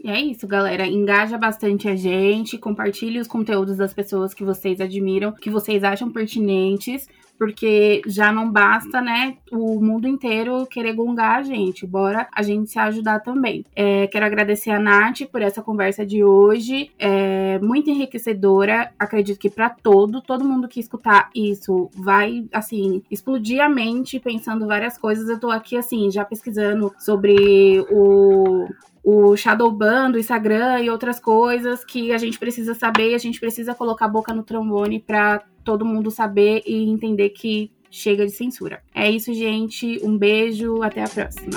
E 0.02 0.10
é 0.10 0.20
isso, 0.20 0.48
galera. 0.48 0.84
Engaja 0.84 1.38
bastante 1.38 1.88
a 1.88 1.94
gente, 1.94 2.58
compartilhe 2.58 3.20
os 3.20 3.28
conteúdos 3.28 3.76
das 3.76 3.94
pessoas 3.94 4.34
que 4.34 4.42
vocês 4.42 4.80
admiram, 4.80 5.30
que 5.30 5.48
vocês 5.48 5.84
acham 5.84 6.10
pertinentes, 6.10 7.06
porque 7.38 8.02
já 8.06 8.32
não 8.32 8.50
basta, 8.50 9.00
né, 9.00 9.36
o 9.52 9.80
mundo 9.80 10.08
inteiro 10.08 10.66
querer 10.66 10.94
gongar 10.94 11.38
a 11.38 11.42
gente. 11.42 11.86
Bora 11.86 12.28
a 12.34 12.42
gente 12.42 12.70
se 12.70 12.80
ajudar 12.80 13.20
também. 13.20 13.64
É, 13.76 14.08
quero 14.08 14.26
agradecer 14.26 14.70
a 14.70 14.78
Nath 14.80 15.22
por 15.30 15.40
essa 15.40 15.62
conversa 15.62 16.04
de 16.04 16.24
hoje. 16.24 16.90
É 16.98 17.60
muito 17.60 17.88
enriquecedora. 17.88 18.92
Acredito 18.98 19.38
que 19.38 19.50
para 19.50 19.70
todo, 19.70 20.20
todo 20.20 20.44
mundo 20.44 20.66
que 20.66 20.80
escutar 20.80 21.30
isso 21.32 21.88
vai, 21.94 22.44
assim, 22.52 23.02
explodir 23.08 23.62
a 23.62 23.68
mente 23.68 24.18
pensando 24.18 24.66
várias 24.66 24.98
coisas. 24.98 25.28
Eu 25.28 25.38
tô 25.38 25.50
aqui, 25.50 25.76
assim, 25.76 26.10
já 26.10 26.24
pesquisando 26.24 26.92
sobre 26.98 27.84
o 27.88 28.66
o 29.02 29.36
Shadowban 29.36 30.10
do 30.10 30.18
Instagram 30.18 30.80
e 30.80 30.90
outras 30.90 31.18
coisas 31.18 31.84
que 31.84 32.12
a 32.12 32.18
gente 32.18 32.38
precisa 32.38 32.74
saber 32.74 33.14
a 33.14 33.18
gente 33.18 33.40
precisa 33.40 33.74
colocar 33.74 34.06
a 34.06 34.08
boca 34.08 34.32
no 34.32 34.42
trombone 34.42 35.00
para 35.00 35.42
todo 35.64 35.84
mundo 35.84 36.10
saber 36.10 36.62
e 36.66 36.88
entender 36.88 37.30
que 37.30 37.72
chega 37.90 38.24
de 38.24 38.32
censura. 38.32 38.82
É 38.94 39.10
isso, 39.10 39.32
gente. 39.34 40.00
Um 40.02 40.16
beijo, 40.16 40.82
até 40.82 41.02
a 41.04 41.08
próxima. 41.08 41.52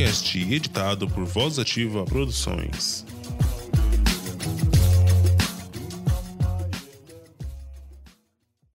Podcast 0.00 0.38
editado 0.38 1.06
por 1.06 1.24
Voz 1.26 1.58
Ativa 1.58 2.06
Produções. 2.06 3.04